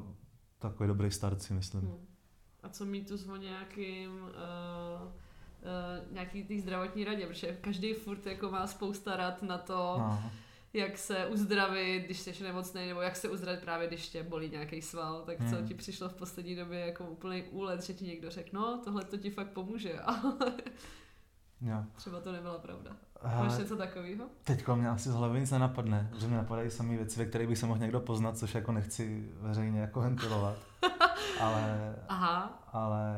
takový 0.59 0.87
dobrý 0.87 1.11
start 1.11 1.41
si 1.41 1.53
myslím. 1.53 1.81
Hmm. 1.81 1.97
A 2.63 2.69
co 2.69 2.85
mýtus 2.85 3.27
o 3.27 3.35
nějakým 3.35 4.11
uh, 4.11 4.27
uh, 5.07 6.13
nějaký 6.13 6.43
té 6.43 6.59
zdravotní 6.59 7.03
radě, 7.03 7.27
protože 7.27 7.57
každý 7.61 7.93
furt 7.93 8.25
jako 8.25 8.51
má 8.51 8.67
spousta 8.67 9.15
rad 9.15 9.43
na 9.43 9.57
to, 9.57 9.95
No, 9.99 10.23
jak 10.73 10.97
se 10.97 11.25
uzdravit, 11.25 12.05
když 12.05 12.19
jsi 12.19 12.43
nemocný, 12.43 12.87
nebo 12.87 13.01
jak 13.01 13.15
se 13.15 13.29
uzdravit 13.29 13.61
právě, 13.61 13.87
když 13.87 14.09
tě 14.09 14.23
bolí 14.23 14.49
nějaký 14.49 14.81
sval, 14.81 15.21
tak 15.25 15.37
co 15.49 15.55
Hmm. 15.55 15.67
ti 15.67 15.73
přišlo 15.73 16.09
v 16.09 16.13
poslední 16.13 16.55
době 16.55 16.79
jako 16.79 17.05
úplný 17.05 17.43
úlet, 17.43 17.83
že 17.83 17.93
ti 17.93 18.05
někdo 18.05 18.29
řekl, 18.29 18.49
no 18.53 18.81
tohle 18.83 19.03
to 19.03 19.17
ti 19.17 19.29
fakt 19.29 19.49
pomůže, 19.49 19.99
a 19.99 20.13
jo. 21.61 21.83
třeba 21.95 22.19
to 22.19 22.31
nebyla 22.31 22.57
pravda. 22.57 22.91
Máš 23.23 23.57
něco 23.57 23.75
takového? 23.77 24.25
Teďko 24.43 24.75
mě 24.75 24.89
asi 24.89 25.09
z 25.09 25.13
hlavy 25.13 25.39
nic 25.39 25.51
nenapadne, 25.51 26.09
že 26.19 26.27
mi 26.27 26.35
napadají 26.35 26.69
samé 26.71 26.95
věci, 26.97 27.19
ve 27.19 27.25
kterých 27.25 27.47
bych 27.47 27.57
se 27.57 27.65
mohl 27.65 27.79
někdo 27.79 27.99
poznat, 27.99 28.37
což 28.37 28.55
jako 28.55 28.71
nechci 28.71 29.29
veřejně 29.41 29.79
jako 29.81 29.99
ventilovat. 30.01 30.55
ale, 31.41 31.95
Aha, 32.07 32.63
ale 32.73 33.15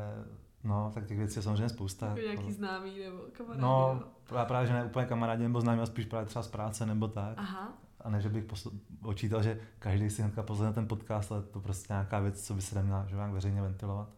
no, 0.64 0.90
tak 0.94 1.06
těch 1.06 1.18
věcí 1.18 1.38
je 1.38 1.42
samozřejmě 1.42 1.68
spousta. 1.68 2.06
jako 2.06 2.20
nějaký 2.20 2.52
známý 2.52 2.98
nebo 3.04 3.18
kamarádi. 3.32 3.62
No, 3.62 4.00
jo. 4.00 4.08
právě, 4.24 4.46
právě, 4.46 4.66
že 4.66 4.72
ne 4.72 4.84
úplně 4.84 5.06
kamarádi 5.06 5.42
nebo 5.42 5.60
známí, 5.60 5.78
ale 5.78 5.86
spíš 5.86 6.06
právě 6.06 6.26
třeba 6.26 6.42
z 6.42 6.48
práce 6.48 6.86
nebo 6.86 7.08
tak. 7.08 7.34
Aha, 7.38 7.72
A 8.00 8.10
ne, 8.10 8.20
že 8.20 8.28
bych 8.28 8.44
posl- 8.44 8.78
očítal, 9.02 9.42
že 9.42 9.60
každý 9.78 10.10
si 10.10 10.22
hnedka 10.22 10.42
pozve 10.42 10.72
ten 10.72 10.88
podcast, 10.88 11.32
ale 11.32 11.42
to 11.42 11.60
prostě 11.60 11.92
nějaká 11.92 12.20
věc, 12.20 12.46
co 12.46 12.54
by 12.54 12.62
se 12.62 12.74
neměla 12.74 13.06
že 13.08 13.16
nějak 13.16 13.32
veřejně 13.32 13.62
ventilovat. 13.62 14.08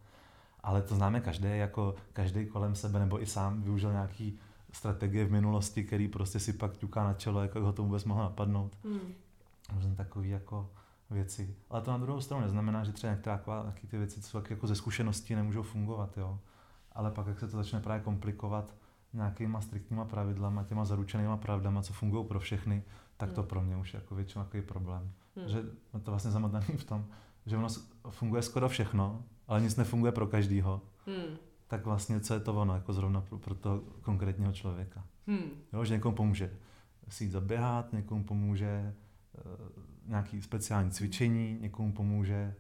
Ale 0.61 0.83
to 0.83 0.95
známe 0.95 1.21
každý, 1.21 1.49
jako 1.59 1.95
každý 2.13 2.47
kolem 2.47 2.75
sebe, 2.75 2.99
nebo 2.99 3.23
i 3.23 3.27
sám 3.27 3.63
využil 3.63 3.93
nějaký 3.93 4.39
strategie 4.73 5.25
v 5.25 5.33
minulosti, 5.33 5.85
který 5.85 6.09
prostě 6.09 6.41
si 6.41 6.53
pak 6.53 6.77
ťuká 6.77 7.05
na 7.05 7.15
čelo, 7.15 7.43
jako 7.43 7.61
ho 7.61 7.73
to 7.73 7.83
vůbec 7.83 8.05
mohlo 8.05 8.23
napadnout. 8.23 8.77
hmm. 8.85 9.15
Různé 9.75 9.95
takové 9.95 10.27
jako 10.29 10.71
věci. 11.15 11.57
Ale 11.71 11.83
to 11.83 11.91
na 11.91 11.99
druhou 11.99 12.21
stranu 12.21 12.43
neznamená, 12.43 12.85
že 12.85 12.93
třeba 12.93 13.13
některá 13.13 13.39
taky 13.39 13.87
ty 13.87 13.99
věci, 13.99 14.23
co 14.23 14.43
jako 14.51 14.67
ze 14.67 14.75
zkušeností 14.75 15.35
nemůžou 15.35 15.63
fungovat, 15.63 16.19
jo. 16.19 16.39
Ale 16.93 17.11
pak, 17.11 17.27
jak 17.27 17.41
se 17.41 17.49
to 17.49 17.57
začne 17.57 17.81
právě 17.81 18.03
komplikovat 18.03 18.75
nějakýma 19.13 19.61
striktníma 19.61 20.05
pravidlama, 20.05 20.65
těma 20.65 20.85
zaručenýma 20.85 21.37
pravdama, 21.37 21.83
co 21.83 21.93
fungují 21.93 22.27
pro 22.27 22.41
všechny, 22.41 22.83
tak 23.17 23.33
to 23.33 23.41
Hmm. 23.41 23.49
pro 23.49 23.63
mě 23.63 23.77
už 23.77 23.95
je 23.95 24.01
jako 24.01 24.15
většinou 24.15 24.45
takový 24.45 24.63
problém. 24.63 25.13
Hmm. 25.37 25.49
Že 25.49 25.59
je 25.95 26.01
to 26.01 26.11
vlastně 26.11 26.31
zamotaný 26.31 26.67
v 26.67 26.85
tom, 26.85 27.07
že 27.47 27.57
ono 27.57 27.69
funguje 28.11 28.43
skoro 28.43 28.69
všechno, 28.69 29.25
ale 29.49 29.61
nic 29.61 29.77
nefunguje 29.77 30.13
pro 30.13 30.27
každýho. 30.27 30.81
Hmm. 31.07 31.37
Tak 31.67 31.85
vlastně 31.85 32.21
co 32.21 32.35
je 32.35 32.41
to 32.41 32.55
ono, 32.55 32.75
jako 32.75 32.93
zrovna 32.93 33.21
pro, 33.21 33.39
pro 33.39 33.55
toho 33.55 33.81
konkrétního 34.03 34.53
člověka. 34.53 35.05
Hmm. 35.27 35.51
Jo, 35.73 35.85
že 35.85 35.95
někomu 35.95 36.17
pomůže 36.17 36.51
si 37.09 37.25
jít 37.25 37.31
zaběhat, 37.31 37.93
někomu 37.93 38.25
pomůže 38.25 38.95
nějaký 40.15 40.43
speciální 40.43 40.91
cvičení, 40.91 41.59
někomu 41.61 41.93
pomůže 41.93 42.55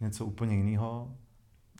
něco 0.00 0.26
úplně 0.26 0.56
jiného 0.56 1.16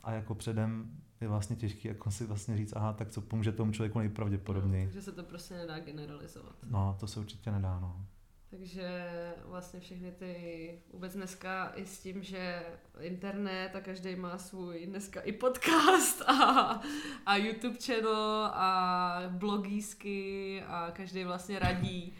a 0.03 0.11
jako 0.11 0.35
předem 0.35 1.01
je 1.21 1.27
vlastně 1.27 1.55
těžký 1.55 1.87
jako 1.87 2.11
si 2.11 2.25
vlastně 2.25 2.57
říct, 2.57 2.73
aha, 2.75 2.93
tak 2.93 3.09
co 3.09 3.21
pomůže 3.21 3.51
tomu 3.51 3.71
člověku 3.71 3.99
nejpravděpodobněji. 3.99 4.85
No, 4.85 4.91
takže 4.91 5.01
se 5.01 5.11
to 5.11 5.23
prostě 5.23 5.53
nedá 5.53 5.79
generalizovat. 5.79 6.55
No, 6.69 6.97
to 6.99 7.07
se 7.07 7.19
určitě 7.19 7.51
nedá, 7.51 7.79
no. 7.79 8.05
Takže 8.49 9.05
vlastně 9.45 9.79
všechny 9.79 10.11
ty, 10.11 10.79
vůbec 10.93 11.13
dneska 11.13 11.71
i 11.75 11.85
s 11.85 11.99
tím, 11.99 12.23
že 12.23 12.63
internet 12.99 13.75
a 13.75 13.81
každý 13.81 14.15
má 14.15 14.37
svůj 14.37 14.85
dneska 14.85 15.21
i 15.21 15.31
podcast 15.31 16.21
a, 16.21 16.81
a 17.25 17.35
YouTube 17.35 17.77
channel 17.85 18.51
a 18.53 19.21
blogísky 19.29 20.63
a 20.67 20.91
každý 20.91 21.23
vlastně 21.23 21.59
radí, 21.59 22.13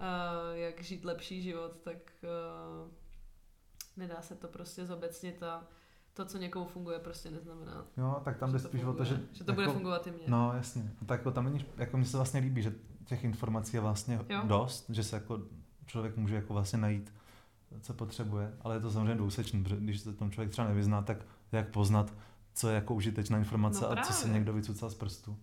uh, 0.00 0.58
jak 0.58 0.82
žít 0.82 1.04
lepší 1.04 1.42
život, 1.42 1.76
tak 1.84 1.96
uh, 2.22 2.90
nedá 3.96 4.22
se 4.22 4.34
to 4.34 4.48
prostě 4.48 4.86
zobecnit 4.86 5.42
a 5.42 5.66
to, 6.14 6.24
co 6.24 6.38
někomu 6.38 6.66
funguje, 6.66 6.98
prostě 6.98 7.30
neznamená. 7.30 7.86
Jo, 7.96 8.20
tak 8.24 8.38
tam 8.38 8.52
jde 8.52 8.58
spíš 8.58 8.84
o 8.84 8.92
to, 8.92 9.04
že... 9.04 9.20
Že 9.32 9.44
to 9.44 9.50
jako, 9.50 9.62
bude 9.62 9.72
fungovat 9.72 10.06
i 10.06 10.10
mně. 10.10 10.24
No, 10.26 10.52
jasně. 10.56 10.92
Tak 11.06 11.20
jako 11.20 11.30
tam 11.30 11.44
není, 11.44 11.64
jako 11.76 11.96
mně 11.96 12.06
se 12.06 12.16
vlastně 12.16 12.40
líbí, 12.40 12.62
že 12.62 12.74
těch 13.04 13.24
informací 13.24 13.76
je 13.76 13.80
vlastně 13.80 14.20
jo. 14.28 14.42
dost, 14.44 14.90
že 14.90 15.04
se 15.04 15.16
jako 15.16 15.40
člověk 15.86 16.16
může 16.16 16.34
jako 16.34 16.54
vlastně 16.54 16.78
najít, 16.78 17.14
co 17.80 17.94
potřebuje, 17.94 18.52
ale 18.60 18.76
je 18.76 18.80
to 18.80 18.90
samozřejmě 18.90 19.14
dvousečný, 19.14 19.62
protože 19.62 19.76
když 19.76 20.00
se 20.00 20.12
tom 20.12 20.30
člověk 20.30 20.52
třeba 20.52 20.68
nevyzná, 20.68 21.02
tak 21.02 21.26
jak 21.52 21.68
poznat, 21.68 22.14
co 22.54 22.68
je 22.68 22.74
jako 22.74 22.94
užitečná 22.94 23.38
informace 23.38 23.84
no, 23.84 23.92
a 23.92 24.02
co 24.02 24.12
se 24.12 24.28
někdo 24.28 24.52
vycucal 24.52 24.90
z 24.90 24.94
prstu. 24.94 25.38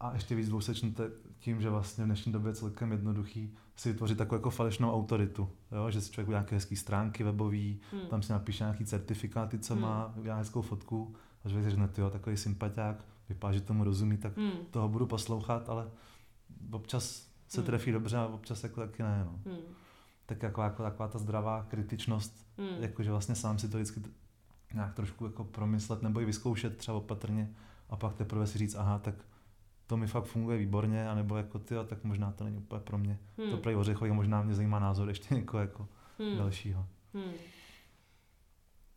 A 0.00 0.14
ještě 0.14 0.34
víc 0.34 0.48
dvousečný 0.48 0.94
tím, 1.38 1.60
že 1.60 1.70
vlastně 1.70 2.04
v 2.04 2.06
dnešní 2.06 2.32
době 2.32 2.50
je 2.50 2.54
celkem 2.54 2.92
jednoduchý 2.92 3.54
si 3.76 3.92
vytvořit 3.92 4.18
takovou 4.18 4.38
jako 4.38 4.50
falešnou 4.50 4.94
autoritu. 4.94 5.48
Jo? 5.72 5.90
Že 5.90 6.00
si 6.00 6.12
člověk 6.12 6.28
nějaké 6.28 6.56
hezké 6.56 6.76
stránky 6.76 7.24
webový, 7.24 7.80
hmm. 7.92 8.06
tam 8.06 8.22
si 8.22 8.32
napíše 8.32 8.64
nějaký 8.64 8.84
certifikáty, 8.84 9.58
co 9.58 9.74
hmm. 9.74 9.82
má, 9.82 10.14
udělá 10.16 10.36
hezkou 10.36 10.62
fotku 10.62 11.14
a 11.44 11.48
člověk 11.48 11.64
si 11.64 11.70
řekne, 11.70 11.88
jo, 11.98 12.10
takový 12.10 12.36
sympatiák, 12.36 13.04
vypadá, 13.28 13.52
že 13.52 13.60
tomu 13.60 13.84
rozumí, 13.84 14.16
tak 14.16 14.36
hmm. 14.36 14.50
toho 14.70 14.88
budu 14.88 15.06
poslouchat, 15.06 15.68
ale 15.68 15.90
občas 16.70 17.26
se 17.48 17.60
hmm. 17.60 17.66
trefí 17.66 17.92
dobře 17.92 18.16
a 18.16 18.26
občas 18.26 18.62
jako 18.62 18.80
taky 18.80 19.02
ne. 19.02 19.22
No. 19.24 19.52
Hmm. 19.52 19.60
Tak 20.26 20.42
jako, 20.42 20.62
jako 20.62 20.82
taková 20.82 21.08
ta 21.08 21.18
zdravá 21.18 21.66
kritičnost, 21.68 22.46
hmm. 22.58 22.82
jakože 22.82 23.10
vlastně 23.10 23.34
sám 23.34 23.58
si 23.58 23.68
to 23.68 23.76
vždycky 23.76 24.02
nějak 24.74 24.94
trošku 24.94 25.24
jako 25.24 25.44
promyslet 25.44 26.02
nebo 26.02 26.20
i 26.20 26.24
vyzkoušet 26.24 26.76
třeba 26.76 26.96
opatrně 26.96 27.54
a 27.88 27.96
pak 27.96 28.14
teprve 28.14 28.46
si 28.46 28.58
říct, 28.58 28.74
aha, 28.74 28.98
tak 28.98 29.14
to 29.90 29.96
mi 29.96 30.06
fakt 30.06 30.24
funguje 30.24 30.58
výborně, 30.58 31.08
anebo 31.08 31.36
jako 31.36 31.58
ty, 31.58 31.74
tak 31.86 32.04
možná 32.04 32.32
to 32.32 32.44
není 32.44 32.58
úplně 32.58 32.80
pro 32.80 32.98
mě. 32.98 33.18
Hmm. 33.38 33.50
To 33.50 33.56
pro 33.56 33.78
ořechový, 33.80 34.10
možná 34.10 34.42
mě 34.42 34.54
zajímá 34.54 34.78
názor 34.78 35.08
ještě 35.08 35.34
někoho 35.34 35.60
jako 35.60 35.88
hmm. 36.18 36.36
dalšího. 36.36 36.86
Hmm. 37.14 37.32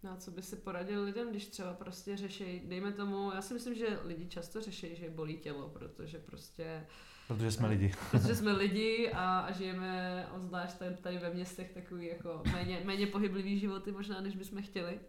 No 0.03 0.11
a 0.11 0.15
co 0.15 0.31
by 0.31 0.41
si 0.41 0.55
poradil 0.55 1.03
lidem, 1.03 1.29
když 1.29 1.45
třeba 1.47 1.73
prostě 1.73 2.17
řeší, 2.17 2.61
dejme 2.65 2.91
tomu, 2.91 3.31
já 3.35 3.41
si 3.41 3.53
myslím, 3.53 3.75
že 3.75 3.99
lidi 4.05 4.27
často 4.27 4.61
řeší, 4.61 4.95
že 4.95 5.09
bolí 5.09 5.37
tělo, 5.37 5.69
protože 5.69 6.19
prostě 6.19 6.85
Protože 7.27 7.51
jsme 7.51 7.67
lidi. 7.67 7.93
Protože 8.11 8.35
jsme 8.35 8.51
lidi 8.63 9.11
a, 9.11 9.39
a 9.39 9.51
žijeme, 9.51 10.27
zvlášť 10.37 10.77
tady, 10.77 10.95
tady 10.95 11.17
ve 11.17 11.33
městech, 11.33 11.71
takový 11.73 12.07
jako 12.07 12.41
méně, 12.51 12.81
méně 12.85 13.07
pohyblivý 13.07 13.59
životy 13.59 13.91
možná, 13.91 14.21
než 14.21 14.35
bychom 14.35 14.63
chtěli. 14.63 14.99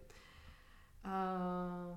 A, 1.05 1.37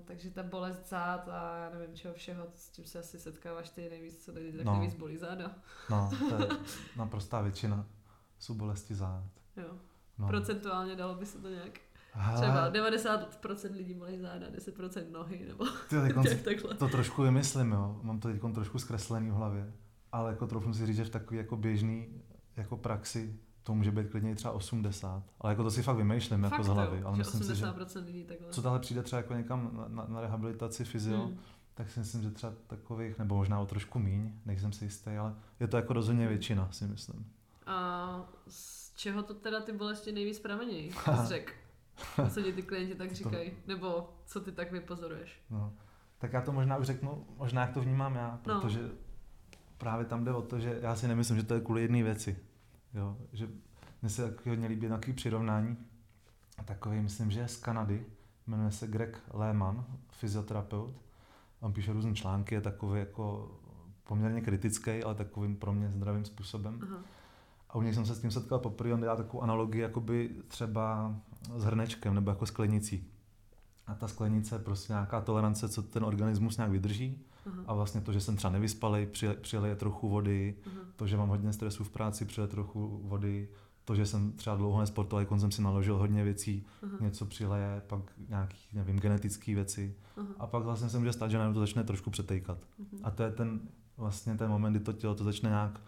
takže 0.06 0.32
ta 0.32 0.44
bolest 0.44 0.90
zád 0.90 1.30
a 1.30 1.58
já 1.58 1.70
nevím 1.70 1.96
čeho 1.96 2.14
všeho, 2.14 2.48
s 2.56 2.70
tím 2.70 2.86
se 2.86 3.00
asi 3.00 3.20
setkáváš 3.20 3.70
ty 3.70 3.90
nejvíc, 3.90 4.26
co 4.26 4.32
lidi 4.34 4.58
tak 4.58 4.66
no. 4.66 4.72
nejvíc 4.72 4.96
bolí 4.96 5.18
záda. 5.18 5.52
No, 5.90 6.10
to 6.30 6.44
je 6.44 6.50
naprostá 6.98 7.42
většina 7.42 7.86
jsou 8.40 8.54
bolesti 8.54 8.96
zád. 8.96 9.24
Jo. 9.58 9.78
No. 10.18 10.28
Procentuálně 10.28 10.96
dalo 10.96 11.16
by 11.16 11.26
se 11.26 11.38
to 11.38 11.50
nějak 11.50 11.80
Třeba 12.36 12.72
90% 12.72 13.74
lidí 13.74 13.94
bolí 13.94 14.20
záda, 14.20 14.48
10% 14.48 15.12
nohy, 15.12 15.46
nebo 15.48 15.66
Ty, 15.90 15.96
takhle. 16.44 16.74
To 16.74 16.88
trošku 16.88 17.22
vymyslím, 17.24 17.72
jo. 17.72 18.00
Mám 18.04 18.20
to 18.20 18.28
teď 18.28 18.42
trošku 18.54 18.80
zkreslený 18.80 19.30
v 19.30 19.34
hlavě 19.34 19.74
ale 20.12 20.30
jako 20.30 20.48
trochu 20.48 20.74
si 20.74 20.86
říct, 20.86 20.96
že 20.96 21.06
v 21.06 21.10
takový 21.10 21.38
jako 21.38 21.58
běžný 21.58 22.22
jako 22.56 22.78
praxi 22.78 23.40
to 23.68 23.74
může 23.74 23.92
být 23.92 24.10
klidně 24.10 24.36
třeba 24.36 24.54
80. 24.54 25.24
Ale 25.42 25.54
jako 25.54 25.64
to 25.64 25.72
si 25.72 25.84
fakt 25.84 25.98
vymýšlím 25.98 26.42
fakt 26.42 26.52
jako 26.52 26.64
z 26.64 26.68
hlavy. 26.68 27.04
ale 27.04 27.18
myslím 27.18 27.44
si, 27.44 27.56
že 27.56 27.66
lidí 28.00 28.24
takhle. 28.24 28.50
co 28.50 28.62
tahle 28.62 28.80
přijde 28.80 29.04
třeba 29.04 29.18
jako 29.18 29.34
někam 29.34 29.70
na, 29.74 29.88
na, 29.88 30.06
na 30.14 30.22
rehabilitaci 30.22 30.86
fyzio, 30.86 31.18
hmm. 31.18 31.38
tak 31.74 31.90
si 31.90 32.00
myslím, 32.00 32.22
že 32.24 32.32
třeba 32.32 32.54
takových, 32.68 33.20
nebo 33.20 33.36
možná 33.36 33.60
o 33.60 33.66
trošku 33.66 34.00
míň, 34.00 34.32
nejsem 34.46 34.74
si 34.74 34.86
jistý, 34.86 35.12
ale 35.12 35.36
je 35.60 35.68
to 35.68 35.78
jako 35.78 35.94
rozhodně 35.94 36.22
hmm. 36.22 36.30
většina, 36.30 36.72
si 36.72 36.86
myslím. 36.86 37.32
A 37.66 38.30
z 38.48 38.94
čeho 38.96 39.24
to 39.24 39.34
teda 39.34 39.62
ty 39.62 39.72
bolesti 39.72 40.12
nejvíc 40.12 40.40
pramení? 40.40 40.92
Řek. 41.24 41.56
Co 42.30 42.42
ti 42.42 42.54
ty 42.54 42.62
klienti 42.62 42.96
tak 42.96 43.12
říkají? 43.16 43.52
Nebo 43.68 44.10
co 44.26 44.42
ty 44.42 44.52
tak 44.52 44.72
vypozoruješ? 44.72 45.42
No. 45.50 45.74
Tak 46.18 46.34
já 46.34 46.42
to 46.42 46.52
možná 46.52 46.78
už 46.78 46.86
řeknu, 46.86 47.26
možná 47.38 47.62
jak 47.62 47.74
to 47.74 47.82
vnímám 47.82 48.16
já, 48.16 48.32
no. 48.48 48.62
protože 48.62 48.82
no 48.82 48.90
právě 49.78 50.06
tam 50.06 50.24
jde 50.24 50.34
o 50.34 50.42
to, 50.42 50.60
že 50.60 50.80
já 50.82 50.96
si 50.96 51.08
nemyslím, 51.08 51.38
že 51.38 51.44
to 51.44 51.54
je 51.54 51.62
kvůli 51.62 51.82
jedné 51.82 52.04
věci. 52.04 52.38
Jo? 52.94 53.17
Že 53.34 53.50
mně 54.01 54.10
se 54.10 54.29
taky 54.32 54.50
hodně 54.50 54.67
líbí 54.67 54.88
takový 54.88 55.13
přirovnání. 55.13 55.77
Takový, 56.65 57.00
myslím, 57.00 57.32
že 57.32 57.39
je 57.39 57.48
z 57.48 57.58
Kanady, 57.58 58.06
jmenuje 58.48 58.72
se 58.72 58.88
Greg 58.88 59.22
Lehman, 59.34 59.86
fyzioterapeut. 60.12 60.96
On 61.60 61.74
píše 61.74 61.94
různé 61.94 62.13
články, 62.13 62.56
je 62.56 62.62
takový 62.62 63.00
jako 63.00 63.51
poměrně 64.03 64.41
kritický, 64.41 65.03
ale 65.03 65.15
takovým 65.15 65.56
pro 65.56 65.74
mě 65.74 65.91
zdravým 65.91 66.25
způsobem. 66.25 66.79
Aha. 66.84 66.98
A 67.70 67.75
u 67.75 67.82
něj 67.82 67.94
jsem 67.94 68.06
se 68.06 68.15
s 68.15 68.22
tím 68.22 68.32
setkal 68.32 68.60
poprvé, 68.60 68.94
on 68.94 69.00
dělá 69.00 69.15
takovou 69.15 69.44
analogii 69.44 69.82
jakoby 69.82 70.36
třeba 70.48 71.15
s 71.56 71.63
hrnečkem 71.63 72.15
nebo 72.15 72.32
jako 72.32 72.46
sklenicí. 72.46 73.12
A 73.88 73.96
ta 73.96 74.08
sklenice 74.08 74.56
je 74.56 74.60
prostě 74.60 74.94
nějaká 74.94 75.22
tolerance, 75.22 75.70
co 75.70 75.82
ten 75.82 76.03
organismus 76.03 76.58
nějak 76.58 76.72
vydrží. 76.72 77.22
Uh-huh. 77.48 77.63
A 77.67 77.74
vlastně 77.74 78.01
to, 78.01 78.13
že 78.13 78.22
jsem 78.22 78.36
třeba 78.36 78.51
nevyspalej, 78.51 79.10
přilije 79.41 79.75
trochu 79.75 80.10
vody, 80.10 80.56
uh-huh. 80.63 80.86
to, 80.96 81.08
že 81.08 81.17
mám 81.17 81.29
hodně 81.29 81.53
stresu 81.53 81.84
v 81.84 81.89
práci, 81.89 82.25
přilije 82.25 82.48
trochu 82.48 83.01
vody, 83.03 83.50
to, 83.86 83.96
že 83.96 84.06
jsem 84.06 84.32
třeba 84.32 84.56
dlouho 84.56 84.79
nesportoval, 84.79 85.22
jako 85.22 85.39
jsem 85.39 85.51
si 85.51 85.62
naložil 85.62 85.98
hodně 85.98 86.24
věcí, 86.24 86.65
uh-huh. 86.84 87.01
něco 87.01 87.25
přileje, 87.25 87.82
pak 87.88 88.01
nějaký, 88.29 88.67
nevím, 88.74 89.00
genetické 89.00 89.56
věci. 89.56 89.96
Uh-huh. 90.17 90.25
A 90.39 90.48
pak 90.48 90.63
vlastně 90.63 90.89
se 90.89 91.00
může 91.00 91.13
stát, 91.13 91.32
že 91.32 91.38
najednou 91.38 91.53
to 91.53 91.60
začne 91.60 91.84
trošku 91.84 92.10
přetejkat. 92.10 92.58
Uh-huh. 92.58 93.00
A 93.03 93.12
to 93.12 93.24
je 93.24 93.32
ten 93.32 93.60
vlastně 93.98 94.36
ten 94.36 94.50
moment, 94.50 94.74
kdy 94.74 94.79
to 94.79 94.94
tělo 94.94 95.15
to 95.15 95.24
začne 95.24 95.50
nějak 95.50 95.82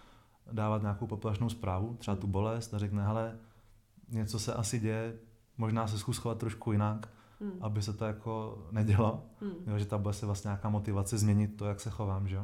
dávat 0.52 0.82
nějakou 0.82 1.08
poplašnou 1.08 1.50
zprávu, 1.50 1.96
třeba 2.00 2.18
tu 2.18 2.28
bolest 2.28 2.74
a 2.74 2.78
řekne, 2.78 3.06
hele, 3.06 3.38
něco 4.10 4.40
se 4.40 4.54
asi 4.54 4.80
děje, 4.80 5.14
možná 5.58 5.88
se 5.88 6.00
zkus 6.00 6.18
chovat 6.18 6.38
trošku 6.38 6.72
jinak 6.72 7.10
hmm. 7.40 7.58
aby 7.62 7.82
se 7.82 7.94
to 7.94 8.06
jako 8.06 8.58
nedělo, 8.72 9.26
hmm. 9.42 9.54
jo, 9.68 9.80
že 9.80 9.86
ta 9.86 9.98
bude 9.98 10.14
se 10.14 10.26
vlastně 10.26 10.48
nějaká 10.48 10.70
motivace 10.70 11.18
změnit 11.18 11.58
to, 11.58 11.66
jak 11.66 11.80
se 11.80 11.90
chovám, 11.90 12.28
že 12.28 12.40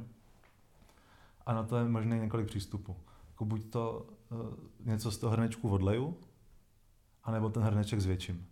A 1.45 1.53
na 1.53 1.63
to 1.63 1.77
je 1.77 1.87
možné 1.87 2.19
několik 2.19 2.47
přístupů. 2.47 2.95
Jako 3.29 3.45
buď 3.45 3.69
to 3.69 4.09
uh, 4.31 4.39
něco 4.79 5.11
z 5.11 5.17
toho 5.17 5.31
hrnečku 5.31 5.69
odleju, 5.69 6.17
anebo 7.23 7.49
ten 7.49 7.63
hrneček 7.63 7.99
zvětším. 7.99 8.47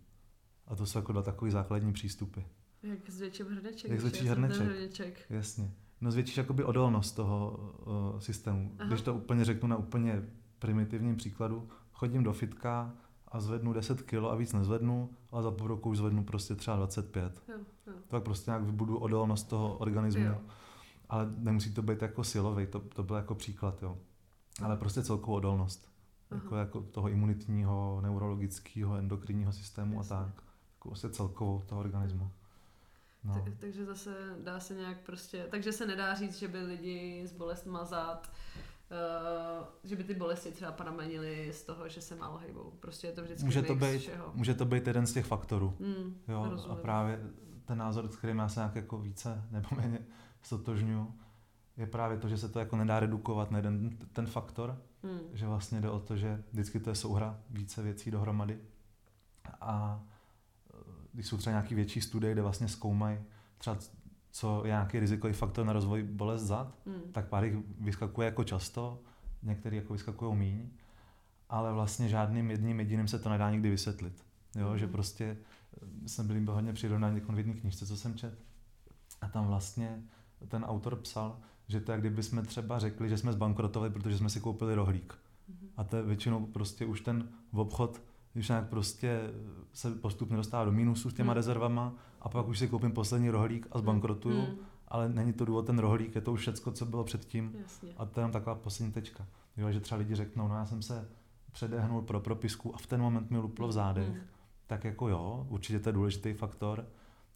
A 0.66 0.76
to 0.76 0.86
jsou 0.86 0.98
jako 0.98 1.12
dva 1.12 1.22
takový 1.22 1.50
základní 1.50 1.92
přístupy. 1.92 2.40
Jak 2.82 3.10
zvětším 3.10 3.46
hrneček? 3.46 3.90
Jak 3.90 4.00
zvětšíš 4.00 4.28
hrneček? 4.28 4.62
hrneček? 4.62 5.26
Jasně. 5.30 5.70
No 6.00 6.10
zvětšíš 6.10 6.36
jakoby 6.36 6.64
odolnost 6.64 7.12
toho 7.12 7.58
uh, 7.86 8.18
systému. 8.18 8.74
Aha. 8.78 8.88
Když 8.88 9.02
to 9.02 9.14
úplně 9.14 9.44
řeknu 9.44 9.68
na 9.68 9.76
úplně 9.76 10.22
primitivním 10.58 11.16
příkladu, 11.16 11.68
chodím 11.92 12.22
do 12.22 12.32
fitka, 12.32 12.94
a 13.34 13.40
zvednu 13.40 13.72
10 13.72 14.02
kg 14.02 14.14
a 14.30 14.34
víc 14.34 14.52
nezvednu, 14.52 15.10
ale 15.32 15.42
za 15.42 15.50
půl 15.50 15.68
roku 15.68 15.90
už 15.90 15.96
zvednu 15.96 16.24
prostě 16.24 16.54
třeba 16.54 16.76
25. 16.76 17.42
Jo, 17.48 17.54
jo. 17.86 17.92
Tak 18.08 18.22
prostě 18.22 18.50
nějak 18.50 18.62
vybudu 18.62 18.98
odolnost 18.98 19.48
toho 19.48 19.76
organismu. 19.76 20.24
Jo. 20.24 20.40
Ale 21.08 21.26
nemusí 21.36 21.74
to 21.74 21.82
být 21.82 22.02
jako 22.02 22.24
silový, 22.24 22.66
to, 22.66 22.80
to 22.80 23.02
byl 23.02 23.16
jako 23.16 23.34
příklad, 23.34 23.82
jo. 23.82 23.98
Ale 24.62 24.76
prostě 24.76 25.02
celkovou 25.02 25.36
odolnost. 25.36 25.88
Jako, 26.30 26.56
jako 26.56 26.80
toho 26.80 27.08
imunitního, 27.08 28.00
neurologického, 28.02 28.96
endokrinního 28.96 29.52
systému 29.52 29.96
Jasně. 29.96 30.16
a 30.16 30.18
tak. 30.18 30.34
Jako 30.74 30.88
prostě 30.88 31.08
celkovou 31.08 31.62
toho 31.66 31.80
organismu. 31.80 32.30
No. 33.24 33.34
Tak, 33.34 33.52
takže 33.58 33.84
zase 33.84 34.36
dá 34.44 34.60
se 34.60 34.74
nějak 34.74 35.00
prostě, 35.00 35.46
takže 35.50 35.72
se 35.72 35.86
nedá 35.86 36.14
říct, 36.14 36.38
že 36.38 36.48
by 36.48 36.58
lidi 36.58 37.22
s 37.26 37.32
bolestmi 37.32 37.72
mazat 37.72 38.30
Uh, 38.94 39.66
že 39.84 39.96
by 39.96 40.04
ty 40.04 40.14
bolesti 40.14 40.50
třeba 40.50 40.72
pramenily 40.72 41.52
z 41.52 41.62
toho, 41.62 41.88
že 41.88 42.00
se 42.00 42.14
málo 42.14 42.38
hejbou. 42.38 42.72
Prostě 42.80 43.06
je 43.06 43.12
to 43.12 43.22
vždycky 43.22 43.44
může 43.44 43.62
to 43.62 43.74
být, 43.74 43.98
všeho. 43.98 44.32
Může 44.34 44.54
to 44.54 44.64
být 44.64 44.86
jeden 44.86 45.06
z 45.06 45.12
těch 45.12 45.26
faktorů. 45.26 45.76
Mm, 45.78 46.20
jo, 46.28 46.58
a 46.68 46.74
právě 46.74 47.20
ten 47.64 47.78
názor, 47.78 48.08
s 48.08 48.16
kterým 48.16 48.38
já 48.38 48.48
se 48.48 48.60
nějak 48.60 48.76
jako 48.76 48.98
více 48.98 49.44
nebo 49.50 49.68
méně 49.76 49.98
stotožňuji, 50.42 51.12
je 51.76 51.86
právě 51.86 52.18
to, 52.18 52.28
že 52.28 52.38
se 52.38 52.48
to 52.48 52.58
jako 52.58 52.76
nedá 52.76 53.00
redukovat 53.00 53.50
na 53.50 53.58
jeden 53.58 53.98
ten 54.12 54.26
faktor, 54.26 54.82
mm. 55.02 55.20
že 55.32 55.46
vlastně 55.46 55.80
jde 55.80 55.90
o 55.90 56.00
to, 56.00 56.16
že 56.16 56.42
vždycky 56.52 56.80
to 56.80 56.90
je 56.90 56.96
souhra 56.96 57.40
více 57.50 57.82
věcí 57.82 58.10
dohromady. 58.10 58.58
A 59.60 60.02
eh, 60.74 60.78
když 61.12 61.26
jsou 61.26 61.36
třeba 61.36 61.52
nějaký 61.52 61.74
větší 61.74 62.00
studie, 62.00 62.32
kde 62.32 62.42
vlastně 62.42 62.68
zkoumají 62.68 63.18
třeba 63.58 63.76
co 64.34 64.64
je 64.64 64.68
nějaký 64.68 65.00
rizikový 65.00 65.32
faktor 65.32 65.66
na 65.66 65.72
rozvoj 65.72 66.02
bolest 66.02 66.42
zad, 66.42 66.78
hmm. 66.86 67.00
tak 67.12 67.28
pár 67.28 67.44
jich 67.44 67.54
vyskakuje 67.80 68.26
jako 68.26 68.44
často, 68.44 69.00
některý 69.42 69.76
jako 69.76 69.92
vyskakují 69.92 70.36
míň, 70.36 70.68
ale 71.48 71.72
vlastně 71.72 72.08
žádným 72.08 72.50
jedním 72.50 72.80
jediným 72.80 73.08
se 73.08 73.18
to 73.18 73.28
nedá 73.28 73.50
nikdy 73.50 73.70
vysvětlit. 73.70 74.24
Jo, 74.56 74.68
hmm. 74.68 74.78
že 74.78 74.86
prostě 74.86 75.36
eh, 76.04 76.08
jsem 76.08 76.44
byl 76.44 76.54
hodně 76.54 76.72
přirovnán 76.72 77.20
v 77.20 77.36
jedné 77.38 77.54
knižce, 77.54 77.86
co 77.86 77.96
jsem 77.96 78.14
čet, 78.14 78.38
A 79.20 79.28
tam 79.28 79.46
vlastně 79.46 80.02
ten 80.48 80.64
autor 80.64 80.96
psal, 80.96 81.38
že 81.68 81.80
to 81.80 81.92
je, 81.92 81.98
kdyby 81.98 82.22
jsme 82.22 82.42
třeba 82.42 82.78
řekli, 82.78 83.08
že 83.08 83.18
jsme 83.18 83.32
zbankrotovali, 83.32 83.90
protože 83.90 84.18
jsme 84.18 84.30
si 84.30 84.40
koupili 84.40 84.74
rohlík. 84.74 85.12
Mm-hmm. 85.12 85.68
A 85.76 85.84
to 85.84 85.96
je 85.96 86.02
většinou 86.02 86.46
prostě 86.46 86.86
už 86.86 87.00
ten 87.00 87.28
obchod, 87.52 88.02
když 88.34 88.48
nějak 88.48 88.68
prostě 88.68 89.20
se 89.72 89.90
postupně 89.90 90.36
dostává 90.36 90.64
do 90.64 90.72
mínusu 90.72 91.10
s 91.10 91.14
těma 91.14 91.32
mm. 91.32 91.36
rezervama 91.36 91.94
a 92.20 92.28
pak 92.28 92.48
už 92.48 92.58
si 92.58 92.68
koupím 92.68 92.92
poslední 92.92 93.30
rohlík 93.30 93.66
a 93.72 93.78
zbankrotuju, 93.78 94.40
mm. 94.40 94.56
ale 94.88 95.08
není 95.08 95.32
to 95.32 95.44
důvod 95.44 95.66
ten 95.66 95.78
rohlík, 95.78 96.14
je 96.14 96.20
to 96.20 96.32
už 96.32 96.40
všecko, 96.40 96.72
co 96.72 96.86
bylo 96.86 97.04
předtím 97.04 97.52
Jasně. 97.62 97.92
a 97.96 98.04
to 98.04 98.20
je 98.20 98.22
jenom 98.22 98.32
taková 98.32 98.54
poslední 98.54 98.92
tečka. 98.92 99.26
Jo, 99.56 99.72
že 99.72 99.80
třeba 99.80 99.98
lidi 99.98 100.14
řeknou, 100.14 100.48
no 100.48 100.54
já 100.54 100.66
jsem 100.66 100.82
se 100.82 101.08
předehnul 101.52 102.02
pro 102.02 102.20
propisku 102.20 102.74
a 102.74 102.78
v 102.78 102.86
ten 102.86 103.00
moment 103.00 103.30
mi 103.30 103.38
luplo 103.38 103.68
v 103.68 103.72
zádech, 103.72 104.08
mm. 104.08 104.20
tak 104.66 104.84
jako 104.84 105.08
jo, 105.08 105.46
určitě 105.48 105.80
to 105.80 105.88
je 105.88 105.92
důležitý 105.92 106.32
faktor 106.32 106.86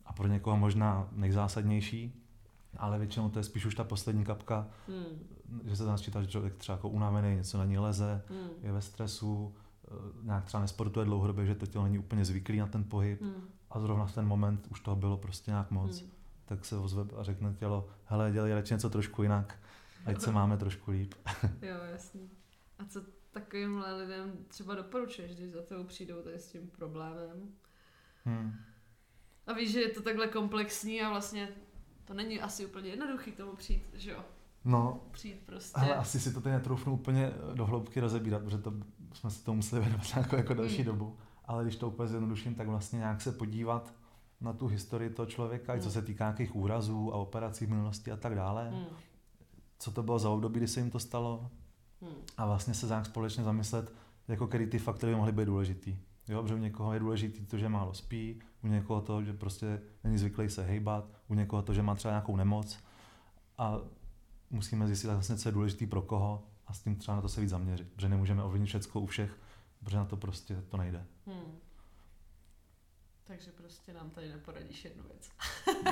a 0.06 0.12
pro 0.12 0.28
někoho 0.28 0.56
možná 0.56 1.08
nejzásadnější, 1.12 2.22
ale 2.76 2.98
většinou 2.98 3.30
to 3.30 3.38
je 3.38 3.42
spíš 3.42 3.66
už 3.66 3.74
ta 3.74 3.84
poslední 3.84 4.24
kapka, 4.24 4.68
hmm. 4.88 5.04
že 5.64 5.76
se 5.76 5.84
tam 5.84 5.98
čítá, 5.98 6.22
že 6.22 6.28
člověk 6.28 6.54
třeba 6.54 6.76
jako 6.76 6.88
unavený, 6.88 7.36
něco 7.36 7.58
na 7.58 7.64
ní 7.64 7.78
leze, 7.78 8.22
hmm. 8.28 8.48
je 8.62 8.72
ve 8.72 8.80
stresu, 8.80 9.54
nějak 10.22 10.44
třeba 10.44 10.60
nesportuje 10.60 11.06
dlouhodobě, 11.06 11.46
že 11.46 11.54
to 11.54 11.66
tělo 11.66 11.84
není 11.84 11.98
úplně 11.98 12.24
zvyklý 12.24 12.58
na 12.58 12.66
ten 12.66 12.84
pohyb 12.84 13.22
hmm. 13.22 13.48
a 13.70 13.80
zrovna 13.80 14.06
v 14.06 14.14
ten 14.14 14.26
moment 14.26 14.66
už 14.70 14.80
toho 14.80 14.96
bylo 14.96 15.16
prostě 15.16 15.50
nějak 15.50 15.70
moc, 15.70 16.00
hmm. 16.00 16.10
tak 16.44 16.64
se 16.64 16.76
ozve 16.76 17.04
a 17.16 17.22
řekne 17.22 17.54
tělo, 17.54 17.88
hele, 18.04 18.32
dělej 18.32 18.54
radši 18.54 18.74
něco 18.74 18.90
trošku 18.90 19.22
jinak, 19.22 19.58
ať 20.04 20.20
se 20.20 20.32
máme 20.32 20.56
trošku 20.56 20.90
líp. 20.90 21.14
jo, 21.62 21.76
jasně. 21.92 22.20
A 22.78 22.84
co 22.84 23.00
takovýmhle 23.30 23.96
lidem 23.96 24.32
třeba 24.48 24.74
doporučuješ, 24.74 25.34
když 25.34 25.52
za 25.52 25.62
tebou 25.62 25.84
přijdou 25.84 26.22
tady 26.22 26.38
s 26.38 26.52
tím 26.52 26.70
problémem? 26.70 27.48
Hmm. 28.24 28.52
A 29.46 29.52
víš, 29.52 29.72
že 29.72 29.80
je 29.80 29.88
to 29.88 30.02
takhle 30.02 30.28
komplexní 30.28 31.02
a 31.02 31.10
vlastně 31.10 31.48
to 32.04 32.14
není 32.14 32.40
asi 32.40 32.66
úplně 32.66 32.90
jednoduchý 32.90 33.32
tomu 33.32 33.56
přijít, 33.56 33.86
že 33.94 34.10
jo? 34.10 34.24
No, 34.64 35.00
přijít 35.10 35.42
prostě. 35.46 35.80
Ale 35.80 35.94
asi 35.94 36.20
si 36.20 36.34
to 36.34 36.40
teď 36.40 36.52
netroufnu 36.52 36.92
úplně 36.92 37.32
do 37.54 37.66
hloubky 37.66 38.00
rozebírat, 38.00 38.42
protože 38.42 38.58
to 38.58 38.72
jsme 39.12 39.30
se 39.30 39.44
to 39.44 39.54
museli 39.54 39.82
věnovat 39.82 40.06
jako, 40.16 40.36
jako 40.36 40.54
další 40.54 40.78
mm. 40.78 40.84
dobu. 40.84 41.16
Ale 41.44 41.64
když 41.64 41.76
to 41.76 41.88
úplně 41.88 42.08
zjednoduším, 42.08 42.54
tak 42.54 42.68
vlastně 42.68 42.98
nějak 42.98 43.20
se 43.20 43.32
podívat 43.32 43.94
na 44.40 44.52
tu 44.52 44.66
historii 44.66 45.10
toho 45.10 45.26
člověka, 45.26 45.74
mm. 45.74 45.80
co 45.80 45.90
se 45.90 46.02
týká 46.02 46.24
nějakých 46.24 46.56
úrazů 46.56 47.14
a 47.14 47.16
operací 47.16 47.66
v 47.66 47.70
minulosti 47.70 48.12
a 48.12 48.16
tak 48.16 48.34
dále. 48.34 48.70
Mm. 48.70 48.84
Co 49.78 49.90
to 49.90 50.02
bylo 50.02 50.18
za 50.18 50.30
období, 50.30 50.60
kdy 50.60 50.68
se 50.68 50.80
jim 50.80 50.90
to 50.90 50.98
stalo. 50.98 51.50
Mm. 52.00 52.08
A 52.36 52.46
vlastně 52.46 52.74
se 52.74 52.86
nějak 52.86 53.06
společně 53.06 53.44
zamyslet, 53.44 53.92
jako 54.28 54.46
který 54.46 54.66
ty 54.66 54.78
faktory 54.78 55.14
mohly 55.14 55.32
být 55.32 55.44
důležitý. 55.44 55.98
Jo, 56.28 56.42
protože 56.42 56.54
u 56.54 56.58
někoho 56.58 56.92
je 56.94 57.00
důležitý 57.00 57.46
to, 57.46 57.58
že 57.58 57.68
málo 57.68 57.94
spí, 57.94 58.40
u 58.64 58.68
někoho 58.68 59.00
to, 59.00 59.24
že 59.24 59.32
prostě 59.32 59.80
není 60.04 60.18
zvyklý 60.18 60.50
se 60.50 60.64
hejbat, 60.64 61.10
u 61.28 61.34
někoho 61.34 61.62
to, 61.62 61.74
že 61.74 61.82
má 61.82 61.94
třeba 61.94 62.12
nějakou 62.12 62.36
nemoc 62.36 62.78
a 63.58 63.78
musíme 64.50 64.86
zjistit 64.86 65.06
vlastně, 65.06 65.36
co 65.36 65.48
je 65.48 65.52
důležitý 65.52 65.86
pro 65.86 66.02
koho 66.02 66.42
a 66.68 66.72
s 66.72 66.80
tím 66.80 66.96
třeba 66.96 67.14
na 67.14 67.22
to 67.22 67.28
se 67.28 67.40
víc 67.40 67.50
zaměřit, 67.50 67.88
protože 67.92 68.08
nemůžeme 68.08 68.42
ovlivnit 68.42 68.68
všechno 68.68 69.00
u 69.00 69.06
všech, 69.06 69.38
protože 69.80 69.96
na 69.96 70.04
to 70.04 70.16
prostě 70.16 70.62
to 70.68 70.76
nejde. 70.76 71.06
Hmm. 71.26 71.58
Takže 73.24 73.50
prostě 73.50 73.92
nám 73.92 74.10
tady 74.10 74.28
neporadíš 74.28 74.84
jednu 74.84 75.02
věc. 75.02 75.30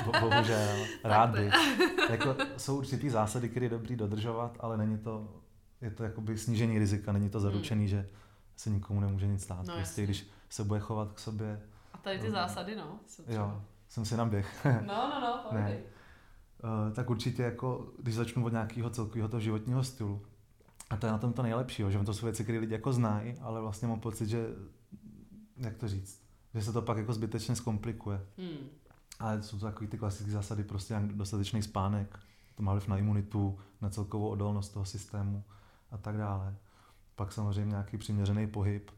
Bo, 0.05 0.11
bohužel, 0.11 0.85
rád 1.03 1.29
bych. 1.29 1.53
jako, 2.09 2.35
jsou 2.57 2.77
určitý 2.77 3.09
zásady, 3.09 3.49
které 3.49 3.65
je 3.65 3.69
dobrý 3.69 3.95
dodržovat, 3.95 4.57
ale 4.59 4.77
není 4.77 4.97
to, 4.97 5.41
je 5.81 5.91
to 5.91 6.03
jakoby 6.03 6.37
snížení 6.37 6.79
rizika, 6.79 7.11
není 7.11 7.29
to 7.29 7.39
zaručený, 7.39 7.81
hmm. 7.81 7.89
že 7.89 8.09
se 8.55 8.69
nikomu 8.69 8.99
nemůže 8.99 9.27
nic 9.27 9.43
stát. 9.43 9.65
No, 9.65 9.75
prostě, 9.75 10.03
když 10.03 10.27
se 10.49 10.63
bude 10.63 10.79
chovat 10.79 11.11
k 11.11 11.19
sobě. 11.19 11.61
A 11.93 11.97
tady 11.97 12.19
ty 12.19 12.27
no, 12.27 12.31
zásady, 12.31 12.75
no. 12.75 12.99
Jo, 13.27 13.61
jsem 13.89 14.05
si 14.05 14.17
naběh. 14.17 14.65
no, 14.65 15.09
no, 15.09 15.21
no, 15.21 15.49
ne. 15.59 15.77
Uh, 16.63 16.93
tak 16.93 17.09
určitě 17.09 17.43
jako, 17.43 17.91
když 17.99 18.15
začnu 18.15 18.45
od 18.45 18.51
nějakého 18.51 18.89
celkového 18.89 19.27
toho 19.29 19.41
životního 19.41 19.83
stylu, 19.83 20.25
a 20.89 20.97
to 20.97 21.05
je 21.05 21.11
na 21.11 21.17
tom 21.17 21.33
to 21.33 21.43
nejlepší, 21.43 21.83
že 21.89 21.99
to 21.99 22.13
jsou 22.13 22.25
věci, 22.25 22.43
které 22.43 22.59
lidi 22.59 22.73
jako 22.73 22.93
znají, 22.93 23.33
ale 23.41 23.61
vlastně 23.61 23.87
mám 23.87 23.99
pocit, 23.99 24.27
že, 24.27 24.47
jak 25.57 25.77
to 25.77 25.87
říct, 25.87 26.23
že 26.53 26.61
se 26.61 26.73
to 26.73 26.81
pak 26.81 26.97
jako 26.97 27.13
zbytečně 27.13 27.55
zkomplikuje. 27.55 28.25
Hmm. 28.37 28.69
Ale 29.19 29.43
jsou 29.43 29.59
to 29.59 29.65
takové 29.65 29.87
ty 29.87 29.97
klasické 29.97 30.31
zásady, 30.31 30.63
prostě 30.63 31.01
dostatečný 31.05 31.63
spánek, 31.63 32.19
to 32.55 32.63
má 32.63 32.71
vliv 32.71 32.87
na 32.87 32.97
imunitu, 32.97 33.59
na 33.81 33.89
celkovou 33.89 34.29
odolnost 34.29 34.69
toho 34.69 34.85
systému 34.85 35.43
a 35.91 35.97
tak 35.97 36.17
dále. 36.17 36.55
Pak 37.15 37.31
samozřejmě 37.31 37.69
nějaký 37.69 37.97
přiměřený 37.97 38.47
pohyb, 38.47 38.91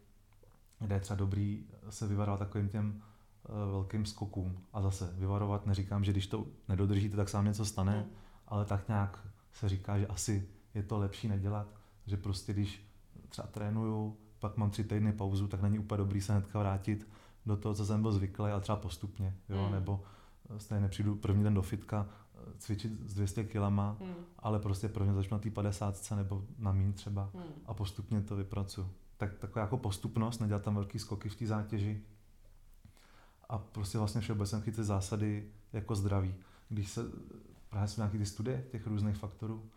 kde 0.80 0.96
je 0.96 1.00
třeba 1.00 1.18
dobrý 1.18 1.66
se 1.90 2.08
vyvarovat 2.08 2.40
takovým 2.40 2.70
těm 2.70 3.02
uh, 3.50 3.72
velkým 3.72 4.06
skokům. 4.06 4.58
A 4.74 4.82
zase 4.82 5.14
vyvarovat 5.14 5.66
neříkám, 5.66 6.04
že 6.04 6.12
když 6.12 6.28
to 6.28 6.46
nedodržíte, 6.68 7.18
tak 7.18 7.30
se 7.30 7.38
vám 7.38 7.46
něco 7.46 7.66
stane, 7.66 7.98
mm. 7.98 8.16
ale 8.48 8.66
tak 8.66 8.88
nějak 8.88 9.20
se 9.54 9.70
říká, 9.70 10.00
že 10.00 10.08
asi 10.08 10.50
je 10.74 10.84
to 10.84 10.98
lepší 10.98 11.28
nedělat, 11.28 11.79
že 12.10 12.18
prostě 12.18 12.54
když 12.54 12.84
třeba 13.30 13.48
trénuju, 13.48 14.18
pak 14.40 14.58
mám 14.58 14.70
tři 14.70 14.84
týdny 14.84 15.14
pauzu, 15.14 15.48
tak 15.48 15.62
není 15.62 15.80
úplně 15.80 15.98
dobrý 15.98 16.22
se 16.22 16.34
hnedka 16.34 16.60
vrátit 16.60 17.08
do 17.46 17.58
toho, 17.58 17.76
co 17.76 17.86
jsem 17.86 18.02
byl 18.02 18.12
zvyklý, 18.12 18.52
a 18.52 18.60
třeba 18.60 18.76
postupně, 18.76 19.36
jo, 19.50 19.66
mm. 19.66 19.72
nebo 19.72 20.04
stejně 20.58 20.82
nepřijdu 20.82 21.16
první 21.16 21.44
den 21.44 21.54
do 21.54 21.62
fitka 21.62 22.08
eh, 22.10 22.40
cvičit 22.58 23.10
s 23.10 23.14
200 23.14 23.44
kilama, 23.44 23.98
mm. 24.00 24.14
ale 24.40 24.60
prostě 24.60 24.90
prvně 24.90 25.14
začnu 25.14 25.36
na 25.36 25.40
té 25.40 25.50
50 25.50 26.12
nebo 26.16 26.46
na 26.58 26.72
mín 26.72 26.94
třeba 26.94 27.30
mm. 27.34 27.42
a 27.66 27.74
postupně 27.74 28.22
to 28.22 28.36
vypracuju. 28.36 28.90
Tak 29.18 29.38
taková 29.38 29.62
jako 29.62 29.78
postupnost, 29.78 30.40
nedělat 30.40 30.64
tam 30.64 30.76
velký 30.76 31.00
skoky 31.00 31.30
v 31.30 31.36
té 31.36 31.48
zátěži 31.48 32.02
a 33.50 33.58
prostě 33.58 33.98
vlastně 33.98 34.22
všeobecně 34.22 34.62
chytit 34.62 34.86
zásady 34.86 35.52
jako 35.74 35.96
zdraví. 35.96 36.36
Když 36.70 36.92
se 36.92 37.02
právě 37.70 37.88
jsou 37.88 38.02
nějaké 38.02 38.18
ty 38.18 38.26
studie 38.26 38.66
těch 38.72 38.88
různých 38.88 39.18
faktorů, 39.18 39.70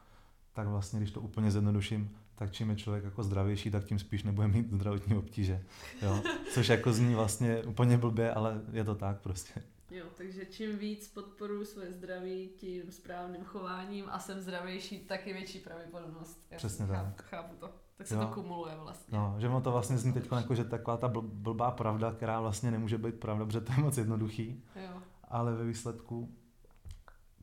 tak 0.53 0.69
vlastně, 0.69 0.99
když 0.99 1.11
to 1.11 1.21
úplně 1.21 1.51
zjednoduším, 1.51 2.11
tak 2.35 2.53
čím 2.53 2.71
je 2.71 2.77
člověk 2.77 3.05
jako 3.05 3.23
zdravější, 3.23 3.71
tak 3.71 3.85
tím 3.85 3.99
spíš 3.99 4.23
nebude 4.23 4.49
mít 4.49 4.71
zdravotní 4.71 5.17
obtíže. 5.17 5.65
Jo? 6.03 6.23
Což 6.55 6.69
jako 6.69 6.93
zní 6.93 7.15
vlastně 7.15 7.63
úplně 7.63 7.99
blbě, 7.99 8.35
ale 8.35 8.61
je 8.73 8.85
to 8.85 8.95
tak 8.95 9.21
prostě. 9.21 9.63
Jo, 9.91 10.07
takže 10.17 10.45
čím 10.45 10.79
víc 10.79 11.09
podporuji 11.09 11.65
své 11.65 11.93
zdraví 11.93 12.49
tím 12.57 12.93
správným 12.93 13.45
chováním 13.45 14.05
a 14.11 14.19
jsem 14.19 14.41
zdravější, 14.41 14.99
tak 14.99 15.27
je 15.27 15.33
větší 15.33 15.59
pravděpodobnost. 15.59 16.47
Přesně 16.57 16.87
chápu, 16.87 17.11
tak. 17.17 17.23
Chápu 17.23 17.55
to. 17.57 17.71
Tak 17.97 18.07
se 18.07 18.15
jo. 18.15 18.21
to 18.21 18.27
kumuluje 18.27 18.77
vlastně. 18.77 19.19
No, 19.19 19.37
že 19.39 19.49
ono 19.49 19.61
to 19.61 19.73
vlastně 19.73 19.99
zní 19.99 20.13
teď 20.13 20.29
jako, 20.33 20.55
že 20.55 20.65
taková 20.65 20.97
ta 20.97 21.09
blbá 21.23 21.71
pravda, 21.71 22.13
která 22.13 22.41
vlastně 22.41 22.71
nemůže 22.71 22.99
být 22.99 23.15
pravda, 23.15 23.45
protože 23.45 23.61
to 23.61 23.73
je 23.73 23.79
moc 23.79 23.99
jednoduchý. 23.99 24.65
Jo. 24.77 25.03
Ale 25.29 25.55
ve 25.55 25.65
výsledku, 25.65 26.35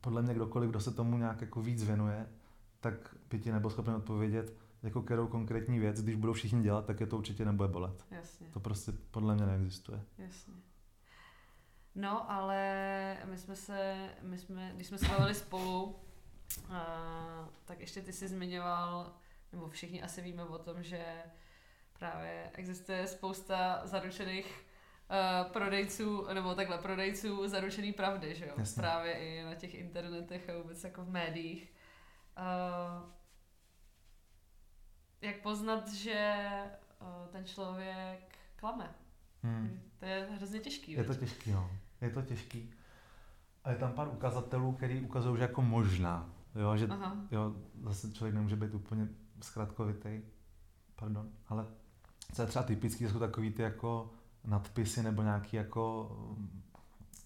podle 0.00 0.22
mě 0.22 0.34
kdokoliv, 0.34 0.70
kdo 0.70 0.80
se 0.80 0.90
tomu 0.90 1.18
nějak 1.18 1.40
jako 1.40 1.62
víc 1.62 1.84
věnuje, 1.84 2.26
tak 2.80 3.16
by 3.30 3.38
ti 3.38 3.52
nebyl 3.52 3.70
schopen 3.70 3.94
odpovědět, 3.94 4.56
jako 4.82 5.02
kterou 5.02 5.26
konkrétní 5.26 5.78
věc, 5.78 6.02
když 6.02 6.14
budou 6.14 6.32
všichni 6.32 6.62
dělat, 6.62 6.86
tak 6.86 7.00
je 7.00 7.06
to 7.06 7.18
určitě 7.18 7.44
nebude 7.44 7.68
bolet. 7.68 8.04
Jasně. 8.10 8.46
To 8.52 8.60
prostě 8.60 8.92
podle 9.10 9.34
mě 9.34 9.46
neexistuje. 9.46 10.02
Jasně. 10.18 10.54
No, 11.94 12.30
ale 12.30 13.16
my 13.24 13.38
jsme 13.38 13.56
se, 13.56 14.08
my 14.22 14.38
jsme, 14.38 14.72
když 14.74 14.86
jsme 14.86 14.98
se 14.98 15.08
bavili 15.08 15.34
spolu, 15.34 15.84
uh, 15.84 16.76
tak 17.64 17.80
ještě 17.80 18.02
ty 18.02 18.12
jsi 18.12 18.28
zmiňoval, 18.28 19.12
nebo 19.52 19.68
všichni 19.68 20.02
asi 20.02 20.22
víme 20.22 20.44
o 20.44 20.58
tom, 20.58 20.82
že 20.82 21.04
právě 21.98 22.50
existuje 22.54 23.06
spousta 23.06 23.80
zaručených 23.84 24.66
uh, 25.10 25.52
prodejců, 25.52 26.26
nebo 26.34 26.54
takhle 26.54 26.78
prodejců 26.78 27.48
zaručený 27.48 27.92
pravdy, 27.92 28.34
že 28.34 28.46
jo? 28.46 28.54
Jasně. 28.58 28.80
Právě 28.80 29.12
i 29.12 29.44
na 29.44 29.54
těch 29.54 29.74
internetech 29.74 30.48
a 30.48 30.58
vůbec 30.58 30.84
jako 30.84 31.04
v 31.04 31.10
médiích. 31.10 31.72
Uh, 32.38 33.10
jak 35.22 35.42
poznat, 35.42 35.88
že 35.92 36.36
uh, 37.00 37.28
ten 37.32 37.44
člověk 37.44 38.38
klame? 38.56 38.94
Hmm. 39.42 39.80
To 39.98 40.04
je 40.04 40.28
hrozně 40.36 40.60
těžký. 40.60 40.92
Je 40.92 41.04
to 41.04 41.14
těžký, 41.14 41.52
no. 41.52 41.70
Je 42.00 42.10
to 42.10 42.22
těžký. 42.22 42.74
A 43.64 43.70
je 43.70 43.76
tam 43.76 43.92
pár 43.92 44.08
ukazatelů, 44.08 44.72
který 44.72 45.00
ukazují, 45.00 45.36
že 45.36 45.42
jako 45.42 45.62
možná. 45.62 46.30
Jo, 46.54 46.76
že 46.76 46.88
jo, 47.30 47.54
zase 47.82 48.12
člověk 48.12 48.34
nemůže 48.34 48.56
být 48.56 48.74
úplně 48.74 49.08
zkratkovitý. 49.42 50.20
Pardon. 50.96 51.28
Ale 51.48 51.66
co 52.34 52.42
je 52.42 52.48
třeba 52.48 52.62
typický, 52.62 53.08
jsou 53.08 53.18
takový 53.18 53.50
ty 53.50 53.62
jako 53.62 54.12
nadpisy 54.44 55.02
nebo 55.02 55.22
nějaký 55.22 55.56
jako 55.56 56.10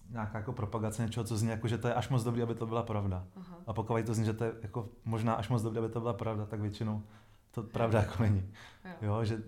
nějaká 0.09 0.37
jako 0.37 0.53
propagace 0.53 1.01
něčeho, 1.01 1.23
co 1.23 1.37
zní 1.37 1.49
jako, 1.49 1.67
že 1.67 1.77
to 1.77 1.87
je 1.87 1.93
až 1.93 2.09
moc 2.09 2.23
dobrý, 2.23 2.41
aby 2.41 2.55
to 2.55 2.65
byla 2.65 2.83
pravda. 2.83 3.27
Aha. 3.35 3.57
A 3.67 3.73
pokud 3.73 4.05
to 4.05 4.13
zní, 4.13 4.25
že 4.25 4.33
to 4.33 4.43
je 4.43 4.53
jako 4.61 4.89
možná 5.05 5.33
až 5.33 5.49
moc 5.49 5.63
dobrý, 5.63 5.79
aby 5.79 5.89
to 5.89 5.99
byla 5.99 6.13
pravda, 6.13 6.45
tak 6.45 6.59
většinou 6.59 7.03
to 7.55 7.63
pravda 7.63 7.99
jako 7.99 8.23
není. 8.23 8.51
Jo. 8.85 8.91
jo 9.01 9.25
že 9.25 9.43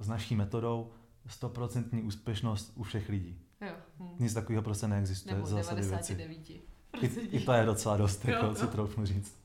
s 0.00 0.08
naší 0.08 0.36
metodou 0.36 0.92
100% 1.40 2.06
úspěšnost 2.06 2.72
u 2.74 2.82
všech 2.82 3.08
lidí. 3.08 3.38
Jo. 3.60 3.72
Hm. 4.00 4.16
Nic 4.18 4.34
takového 4.34 4.62
prostě 4.62 4.88
neexistuje. 4.88 5.34
Nebo 5.34 5.48
99. 5.48 6.50
I, 6.50 7.06
I 7.30 7.40
to 7.40 7.52
je 7.52 7.64
docela 7.64 7.96
dost, 7.96 8.24
jako, 8.24 8.46
jo, 8.46 8.54
si 8.54 8.66
troufnu 8.66 9.06
říct. 9.06 9.38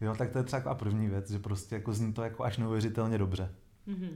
Jo, 0.00 0.14
tak 0.14 0.30
to 0.30 0.38
je 0.38 0.44
třeba 0.44 0.74
první 0.74 1.08
věc, 1.08 1.30
že 1.30 1.38
prostě 1.38 1.74
jako 1.74 1.92
zní 1.92 2.12
to 2.12 2.22
jako 2.22 2.44
až 2.44 2.58
neuvěřitelně 2.58 3.18
dobře. 3.18 3.54
Mm-hmm. 3.88 4.10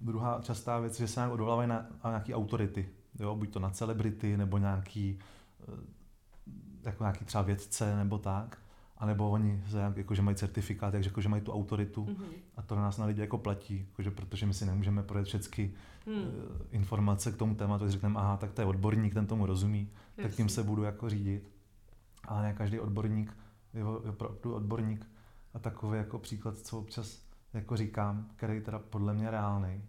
Druhá 0.00 0.40
častá 0.42 0.78
věc, 0.78 0.98
že 0.98 1.08
se 1.08 1.20
nějak 1.20 1.32
odvolávají 1.32 1.68
na, 1.68 1.86
na 2.04 2.10
nějaký 2.10 2.34
autority. 2.34 2.88
Jo, 3.18 3.36
buď 3.36 3.50
to 3.50 3.60
na 3.60 3.70
celebrity, 3.70 4.36
nebo 4.36 4.58
nějaký, 4.58 5.18
eh, 5.60 5.80
jako 6.82 7.04
nějaký 7.04 7.24
třeba 7.24 7.42
vědce 7.42 7.96
nebo 7.96 8.18
tak, 8.18 8.58
anebo 9.02 9.30
oni 9.30 9.62
jako, 9.96 10.14
že 10.14 10.22
mají 10.22 10.36
certifikát, 10.36 10.94
jako, 10.94 11.20
že 11.20 11.28
mají 11.28 11.42
tu 11.42 11.52
autoritu 11.52 12.04
mm-hmm. 12.04 12.34
a 12.56 12.62
to 12.62 12.76
na 12.76 12.82
nás 12.82 12.98
na 12.98 13.06
lidi 13.06 13.20
jako 13.20 13.38
platí, 13.38 13.86
jako, 13.90 14.02
že 14.02 14.10
protože 14.10 14.46
my 14.46 14.54
si 14.54 14.66
nemůžeme 14.66 15.02
projet 15.02 15.24
všechny 15.24 15.70
mm. 16.06 16.24
informace 16.70 17.32
k 17.32 17.36
tomu 17.36 17.54
tématu, 17.54 17.84
tak 17.84 17.90
řekneme, 17.90 18.20
aha, 18.20 18.36
tak 18.36 18.52
to 18.52 18.60
je 18.60 18.66
odborník, 18.66 19.14
ten 19.14 19.26
tomu 19.26 19.46
rozumí, 19.46 19.90
Jasně. 20.16 20.22
tak 20.22 20.36
tím 20.36 20.48
se 20.48 20.62
budu 20.62 20.82
jako 20.82 21.10
řídit. 21.10 21.50
Ale 22.24 22.42
ne 22.42 22.52
každý 22.52 22.80
odborník 22.80 23.36
je 23.74 23.84
opravdu 23.84 24.54
odborník. 24.54 25.06
A 25.54 25.58
takový 25.58 25.98
jako 25.98 26.18
příklad, 26.18 26.58
co 26.58 26.78
občas 26.78 27.22
jako 27.54 27.76
říkám, 27.76 28.30
který 28.36 28.60
teda 28.60 28.78
podle 28.78 29.14
mě 29.14 29.30
reálný, 29.30 29.84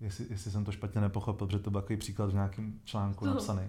jestli, 0.00 0.26
jestli 0.30 0.50
jsem 0.50 0.64
to 0.64 0.72
špatně 0.72 1.00
nepochopil, 1.00 1.46
protože 1.46 1.58
to 1.58 1.70
byl 1.70 1.80
takový 1.80 1.96
příklad 1.96 2.30
v 2.30 2.34
nějakém 2.34 2.80
článku 2.84 3.26
napsaný. 3.26 3.68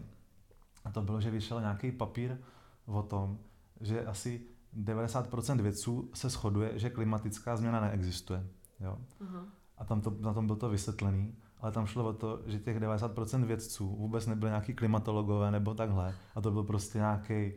A 0.86 0.92
to 0.92 1.02
bylo, 1.02 1.22
že 1.22 1.32
vyšel 1.32 1.60
nějaký 1.60 1.92
papír 1.92 2.38
o 2.86 3.04
tom, 3.04 3.38
že 3.82 4.06
asi 4.06 4.53
90% 4.78 5.62
vědců 5.62 6.10
se 6.14 6.30
shoduje, 6.30 6.80
že 6.80 6.90
klimatická 6.90 7.58
změna 7.58 7.82
neexistuje. 7.82 8.48
Jo? 8.80 8.98
Uh-huh. 9.22 9.46
A 9.78 9.86
tam 9.86 10.02
to, 10.02 10.16
na 10.20 10.34
tom 10.34 10.46
bylo 10.46 10.56
to 10.56 10.70
vysvětlený, 10.70 11.36
ale 11.60 11.72
tam 11.72 11.86
šlo 11.86 12.06
o 12.06 12.14
to, 12.14 12.42
že 12.46 12.60
těch 12.60 12.80
90% 12.80 13.46
vědců 13.46 13.96
vůbec 13.96 14.28
nebyly 14.28 14.50
nějaký 14.50 14.74
klimatologové 14.74 15.52
nebo 15.52 15.74
takhle. 15.74 16.16
A 16.36 16.42
to 16.42 16.52
byl 16.52 16.64
prostě 16.64 16.98
nějaký 16.98 17.54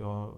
jo, 0.00 0.36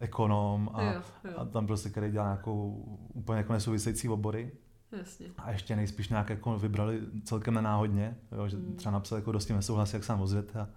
ekonom 0.00 0.70
a, 0.74 0.82
jo, 0.82 1.02
jo. 1.24 1.34
a 1.36 1.44
tam 1.44 1.66
prostě, 1.66 1.90
který 1.90 2.10
dělal 2.10 2.28
nějakou 2.28 2.70
úplně 3.14 3.38
jako 3.38 3.52
nesouvisející 3.52 4.08
obory. 4.08 4.52
Jasně. 4.92 5.26
A 5.38 5.50
ještě 5.50 5.76
nejspíš 5.76 6.08
nějak 6.08 6.30
jako 6.30 6.58
vybrali 6.58 7.00
celkem 7.24 7.54
nenáhodně, 7.54 8.16
jo, 8.32 8.48
že 8.48 8.56
mm. 8.56 8.76
třeba 8.76 8.92
napsal 8.92 9.18
jako 9.18 9.32
dosti 9.32 9.52
nesouhlasí, 9.52 9.96
jak 9.96 10.04
sám 10.04 10.20
ozvěte 10.20 10.60
a, 10.60 10.68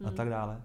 mm. 0.00 0.06
a 0.06 0.10
tak 0.10 0.28
dále. 0.28 0.62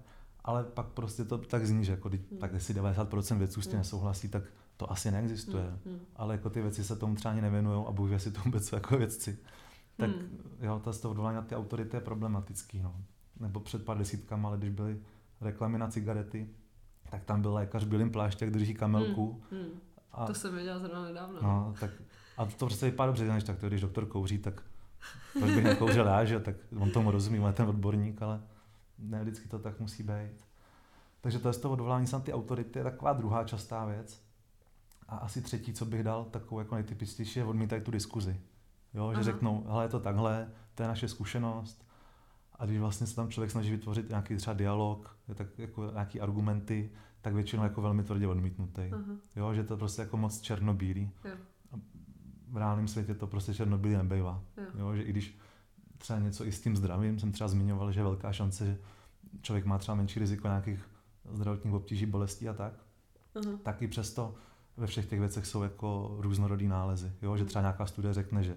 Ale 0.49 0.63
pak 0.63 0.85
prostě 0.85 1.25
to 1.25 1.37
tak 1.37 1.65
zní, 1.65 1.85
že 1.85 1.91
jako, 1.91 2.09
mm. 2.09 2.37
tak 2.37 2.53
jestli 2.53 2.73
90% 2.73 3.37
věců 3.37 3.61
s 3.61 3.67
tím 3.67 3.73
mm. 3.73 3.79
nesouhlasí, 3.79 4.29
tak 4.29 4.43
to 4.77 4.91
asi 4.91 5.11
neexistuje. 5.11 5.63
Mm. 5.63 5.91
mm. 5.91 5.99
Ale 6.15 6.33
jako 6.33 6.49
ty 6.49 6.61
věci 6.61 6.83
se 6.83 6.95
tomu 6.95 7.15
třeba 7.15 7.31
ani 7.31 7.41
nevěnují 7.41 7.85
a 7.87 7.91
bůh 7.91 8.21
si 8.21 8.31
to 8.31 8.41
vůbec 8.45 8.71
jako 8.71 8.97
vědci. 8.97 9.39
Tak 9.97 10.09
mm. 10.09 10.39
jo, 10.61 10.81
to 10.83 10.93
z 10.93 10.99
toho 10.99 11.11
odvolání 11.11 11.35
na 11.35 11.41
ty 11.41 11.55
autority 11.55 11.97
je 11.97 12.01
problematický. 12.01 12.81
No. 12.81 12.95
Nebo 13.39 13.59
před 13.59 13.85
pár 13.85 13.97
desítkami, 13.97 14.45
ale 14.45 14.57
když 14.57 14.69
byly 14.69 14.99
reklamy 15.41 15.77
na 15.77 15.87
cigarety, 15.87 16.49
tak 17.09 17.23
tam 17.23 17.41
byl 17.41 17.53
lékař 17.53 17.83
v 17.83 17.87
bílém 17.87 18.11
pláště, 18.11 18.45
jak 18.45 18.53
drží 18.53 18.73
kamelku. 18.73 19.41
Hmm, 19.51 19.61
hmm. 19.61 19.79
A, 20.11 20.25
to 20.25 20.33
jsem 20.33 20.55
viděla 20.55 20.79
zrovna 20.79 21.03
nedávno. 21.03 21.39
No, 21.41 21.73
tak, 21.79 21.91
a 22.37 22.45
to 22.45 22.65
prostě 22.65 22.85
vypadá 22.85 23.07
dobře, 23.07 23.27
než 23.27 23.43
tak 23.43 23.59
to, 23.59 23.67
když 23.67 23.81
doktor 23.81 24.05
kouří, 24.05 24.37
tak 24.37 24.63
proč 25.39 25.51
bych 25.51 25.63
nekouřil 25.63 26.05
já, 26.05 26.25
že 26.25 26.39
tak 26.39 26.55
on 26.79 26.91
tomu 26.91 27.11
rozumí, 27.11 27.39
on 27.39 27.47
je 27.47 27.53
ten 27.53 27.69
odborník, 27.69 28.21
ale 28.21 28.41
ne 28.99 29.21
vždycky 29.21 29.47
to 29.47 29.59
tak 29.59 29.79
musí 29.79 30.03
být. 30.03 30.45
Takže 31.21 31.39
to 31.39 31.47
je 31.47 31.53
z 31.53 31.57
toho 31.57 31.73
odvolání 31.73 32.07
se 32.07 32.19
ty 32.19 32.33
autority, 32.33 32.79
je 32.79 32.83
taková 32.83 33.13
druhá 33.13 33.43
častá 33.43 33.85
věc. 33.85 34.23
A 35.07 35.15
asi 35.15 35.41
třetí, 35.41 35.73
co 35.73 35.85
bych 35.85 36.03
dal, 36.03 36.25
takovou 36.25 36.59
jako 36.59 36.75
nejtypičtější, 36.75 37.39
je 37.39 37.45
odmítají 37.45 37.81
tu 37.81 37.91
diskuzi. 37.91 38.41
Jo, 38.93 39.09
že 39.11 39.15
Aha. 39.15 39.23
řeknou, 39.23 39.65
hele, 39.67 39.85
je 39.85 39.89
to 39.89 39.99
takhle, 39.99 40.49
to 40.75 40.83
je 40.83 40.87
naše 40.87 41.07
zkušenost, 41.07 41.85
a 42.59 42.65
když 42.65 42.79
vlastně 42.79 43.07
se 43.07 43.15
tam 43.15 43.29
člověk 43.29 43.51
snaží 43.51 43.71
vytvořit 43.71 44.09
nějaký 44.09 44.35
třeba 44.35 44.53
dialog, 44.53 45.17
tak 45.35 45.47
jako 45.57 45.91
nějaký 45.91 46.21
argumenty, 46.21 46.91
tak 47.21 47.33
většinou 47.33 47.63
jako 47.63 47.81
velmi 47.81 48.03
tvrdě 48.03 48.27
odmítnutý. 48.27 48.81
Uh-huh. 48.81 49.17
Jo, 49.35 49.53
že 49.53 49.63
to 49.63 49.77
prostě 49.77 50.01
jako 50.01 50.17
moc 50.17 50.41
černobílý. 50.41 51.11
Jo. 51.25 51.31
v 52.47 52.57
reálném 52.57 52.87
světě 52.87 53.13
to 53.13 53.27
prostě 53.27 53.53
černobílý 53.53 53.95
nebývá. 53.95 54.43
Jo. 54.57 54.63
jo. 54.79 54.95
že 54.95 55.03
i 55.03 55.09
když 55.09 55.37
třeba 55.99 56.19
něco 56.19 56.45
i 56.45 56.51
s 56.51 56.61
tím 56.61 56.75
zdravím, 56.75 57.19
jsem 57.19 57.31
třeba 57.31 57.47
zmiňoval, 57.47 57.91
že 57.91 57.99
je 57.99 58.03
velká 58.03 58.31
šance, 58.31 58.65
že 58.65 58.77
člověk 59.41 59.65
má 59.65 59.77
třeba 59.77 59.95
menší 59.95 60.19
riziko 60.19 60.47
nějakých 60.47 60.79
zdravotních 61.31 61.73
obtíží, 61.73 62.05
bolestí 62.05 62.49
a 62.49 62.53
tak, 62.53 62.73
uh-huh. 63.35 63.57
tak 63.57 63.81
i 63.81 63.87
přesto 63.87 64.35
ve 64.77 64.87
všech 64.87 65.05
těch 65.05 65.19
věcech 65.19 65.45
jsou 65.45 65.63
jako 65.63 66.15
různorodý 66.19 66.67
nálezy. 66.67 67.11
Jo? 67.21 67.37
Že 67.37 67.45
třeba 67.45 67.61
nějaká 67.61 67.85
studie 67.85 68.13
řekne, 68.13 68.43
že 68.43 68.55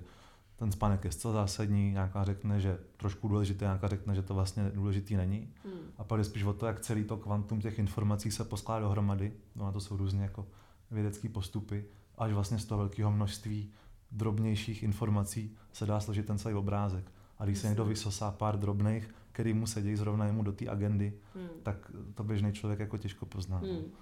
ten 0.56 0.72
spánek 0.72 1.04
je 1.04 1.12
zcela 1.12 1.34
zásadní, 1.34 1.92
nějaká 1.92 2.24
řekne, 2.24 2.60
že 2.60 2.78
trošku 2.96 3.28
důležité, 3.28 3.64
nějaká 3.64 3.88
řekne, 3.88 4.14
že 4.14 4.22
to 4.22 4.34
vlastně 4.34 4.70
důležitý 4.74 5.16
není. 5.16 5.48
Hmm. 5.64 5.80
A 5.98 6.04
pak 6.04 6.18
je 6.18 6.24
spíš 6.24 6.42
o 6.44 6.52
to, 6.52 6.66
jak 6.66 6.80
celý 6.80 7.04
to 7.04 7.16
kvantum 7.16 7.60
těch 7.60 7.78
informací 7.78 8.30
se 8.30 8.44
poskládá 8.44 8.80
dohromady. 8.80 9.32
No 9.56 9.66
a 9.66 9.72
to 9.72 9.80
jsou 9.80 9.96
různé 9.96 10.22
jako 10.22 10.46
vědecké 10.90 11.28
postupy. 11.28 11.84
Až 12.18 12.32
vlastně 12.32 12.58
z 12.58 12.64
toho 12.64 12.78
velkého 12.78 13.12
množství 13.12 13.72
drobnějších 14.10 14.82
informací 14.82 15.56
se 15.72 15.86
dá 15.86 16.00
složit 16.00 16.26
ten 16.26 16.38
celý 16.38 16.54
obrázek. 16.54 17.12
A 17.42 17.44
když 17.44 17.58
se 17.58 17.68
někdo 17.68 17.84
vysosá 17.84 18.30
pár 18.30 18.58
drobných, 18.58 19.14
který 19.32 19.54
mu 19.54 19.66
sedějí 19.66 19.96
zrovna 19.96 20.26
jemu 20.26 20.42
do 20.42 20.52
té 20.52 20.68
agendy, 20.68 21.20
hmm. 21.34 21.48
tak 21.62 21.90
to 22.14 22.24
běžný 22.24 22.52
člověk 22.52 22.80
jako 22.80 22.98
těžko 22.98 23.26
pozná. 23.26 23.58
Hmm. 23.58 23.92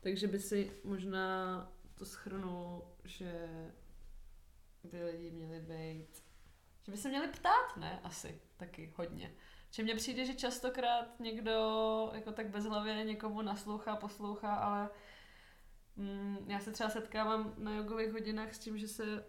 Takže 0.00 0.28
by 0.28 0.38
si 0.38 0.72
možná 0.84 1.18
to 1.94 2.04
schrnul, 2.04 2.82
že 3.04 3.48
by 4.90 5.04
lidi 5.04 5.30
měli 5.30 5.60
být, 5.60 6.22
že 6.82 6.92
by 6.92 6.98
se 6.98 7.08
měli 7.08 7.28
ptát, 7.28 7.76
ne? 7.76 8.00
Asi 8.02 8.40
taky 8.56 8.92
hodně. 8.96 9.34
Že 9.70 9.82
mně 9.82 9.94
přijde, 9.94 10.24
že 10.24 10.34
častokrát 10.34 11.20
někdo 11.20 12.10
jako 12.14 12.32
tak 12.32 12.50
bezhlavě 12.50 13.04
někomu 13.04 13.42
naslouchá, 13.42 13.96
poslouchá, 13.96 14.54
ale 14.54 14.88
mm, 15.96 16.36
já 16.46 16.60
se 16.60 16.72
třeba 16.72 16.90
setkávám 16.90 17.54
na 17.58 17.74
jogových 17.76 18.12
hodinách 18.12 18.54
s 18.54 18.58
tím, 18.58 18.78
že 18.78 18.88
se 18.88 19.24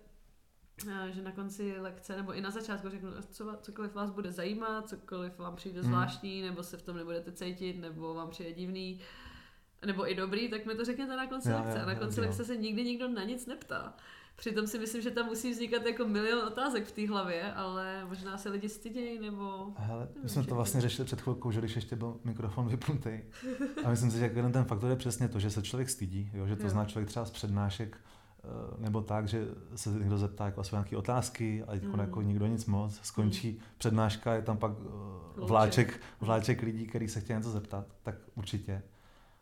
že 1.09 1.21
na 1.21 1.31
konci 1.31 1.75
lekce, 1.79 2.15
nebo 2.15 2.33
i 2.33 2.41
na 2.41 2.51
začátku 2.51 2.89
řeknu, 2.89 3.09
co, 3.29 3.57
cokoliv 3.61 3.95
vás 3.95 4.11
bude 4.11 4.31
zajímat, 4.31 4.89
cokoliv 4.89 5.39
vám 5.39 5.55
přijde 5.55 5.81
hmm. 5.81 5.89
zvláštní, 5.89 6.41
nebo 6.41 6.63
se 6.63 6.77
v 6.77 6.81
tom 6.81 6.97
nebudete 6.97 7.31
cítit, 7.31 7.81
nebo 7.81 8.13
vám 8.13 8.29
přijde 8.29 8.53
divný, 8.53 8.99
nebo 9.85 10.11
i 10.11 10.15
dobrý, 10.15 10.49
tak 10.49 10.65
mi 10.65 10.75
to 10.75 10.85
řekněte 10.85 11.15
na 11.15 11.27
konci 11.27 11.49
já, 11.49 11.61
lekce. 11.61 11.81
A 11.81 11.85
na 11.85 11.95
konci 11.95 12.19
já, 12.19 12.25
lekce 12.25 12.45
se 12.45 12.57
nikdy 12.57 12.83
nikdo 12.83 13.07
na 13.07 13.23
nic 13.23 13.45
neptá. 13.45 13.93
Přitom 14.35 14.67
si 14.67 14.79
myslím, 14.79 15.01
že 15.01 15.11
tam 15.11 15.25
musí 15.25 15.51
vznikat 15.51 15.85
jako 15.85 16.05
milion 16.05 16.47
otázek 16.47 16.85
v 16.85 16.91
té 16.91 17.07
hlavě, 17.07 17.53
ale 17.53 18.05
možná 18.05 18.37
se 18.37 18.49
lidi 18.49 18.69
stydějí, 18.69 19.19
nebo... 19.19 19.73
Hele, 19.75 20.07
my 20.23 20.29
jsme 20.29 20.43
to 20.43 20.55
vlastně 20.55 20.81
řešili 20.81 21.05
před 21.05 21.21
chvilkou, 21.21 21.51
že 21.51 21.59
když 21.59 21.75
ještě 21.75 21.95
byl 21.95 22.19
mikrofon 22.23 22.67
vypnutý. 22.67 23.19
A 23.85 23.89
myslím 23.89 24.11
si, 24.11 24.19
že 24.19 24.25
jeden 24.25 24.51
ten 24.51 24.63
faktor 24.63 24.89
je 24.89 24.95
přesně 24.95 25.27
to, 25.27 25.39
že 25.39 25.49
se 25.49 25.61
člověk 25.61 25.89
stydí, 25.89 26.31
jo? 26.33 26.47
že 26.47 26.55
to 26.55 26.63
jo. 26.63 26.69
zná 26.69 26.85
člověk 26.85 27.09
třeba 27.09 27.25
z 27.25 27.31
přednášek, 27.31 27.97
eh, 27.97 28.14
nebo 28.77 29.01
tak, 29.01 29.27
že 29.27 29.47
se 29.75 29.89
někdo 29.89 30.17
zeptá 30.17 30.45
jako 30.45 30.61
asi 30.61 30.75
nějaké 30.75 30.97
otázky 30.97 31.63
a 31.63 31.75
mm. 31.75 31.99
jako 31.99 32.21
nikdo 32.21 32.47
nic 32.47 32.65
moc, 32.65 32.99
skončí 33.03 33.51
mm. 33.51 33.57
přednáška, 33.77 34.33
je 34.33 34.41
tam 34.41 34.57
pak 34.57 34.71
uh, 34.79 35.47
vláček, 35.47 36.01
vláček 36.21 36.61
lidí, 36.61 36.87
který 36.87 37.07
se 37.07 37.19
chtějí 37.19 37.37
něco 37.37 37.51
zeptat, 37.51 37.85
tak 38.03 38.15
určitě. 38.35 38.81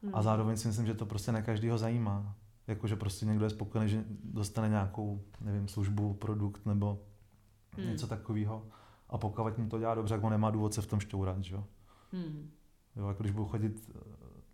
Mm. 0.02 0.16
A 0.16 0.22
zároveň 0.22 0.58
si 0.58 0.68
myslím, 0.68 0.86
že 0.86 0.94
to 0.94 1.06
prostě 1.06 1.32
ne 1.32 1.42
každýho 1.42 1.78
zajímá 1.78 2.36
jakože 2.68 2.96
prostě 2.96 3.26
někdo 3.26 3.46
je 3.46 3.50
spokojený, 3.50 3.90
že 3.90 4.04
dostane 4.24 4.70
nějakou, 4.70 5.22
nevím, 5.42 5.68
službu, 5.68 6.14
produkt 6.14 6.66
nebo 6.66 7.00
hmm. 7.78 7.88
něco 7.88 8.08
takového. 8.08 8.66
A 9.10 9.18
pokud 9.18 9.58
mu 9.58 9.70
to 9.70 9.80
dělá 9.80 9.96
dobře, 9.96 10.16
tak 10.16 10.24
on 10.24 10.32
nemá 10.32 10.52
důvod 10.52 10.74
se 10.74 10.82
v 10.82 10.88
tom 10.88 11.00
šťourat, 11.00 11.44
že 11.44 11.56
jo. 11.56 11.66
Hmm. 12.12 12.50
Jo, 12.96 13.08
jako 13.08 13.24
když 13.24 13.32
budu 13.32 13.46
chodit, 13.46 13.92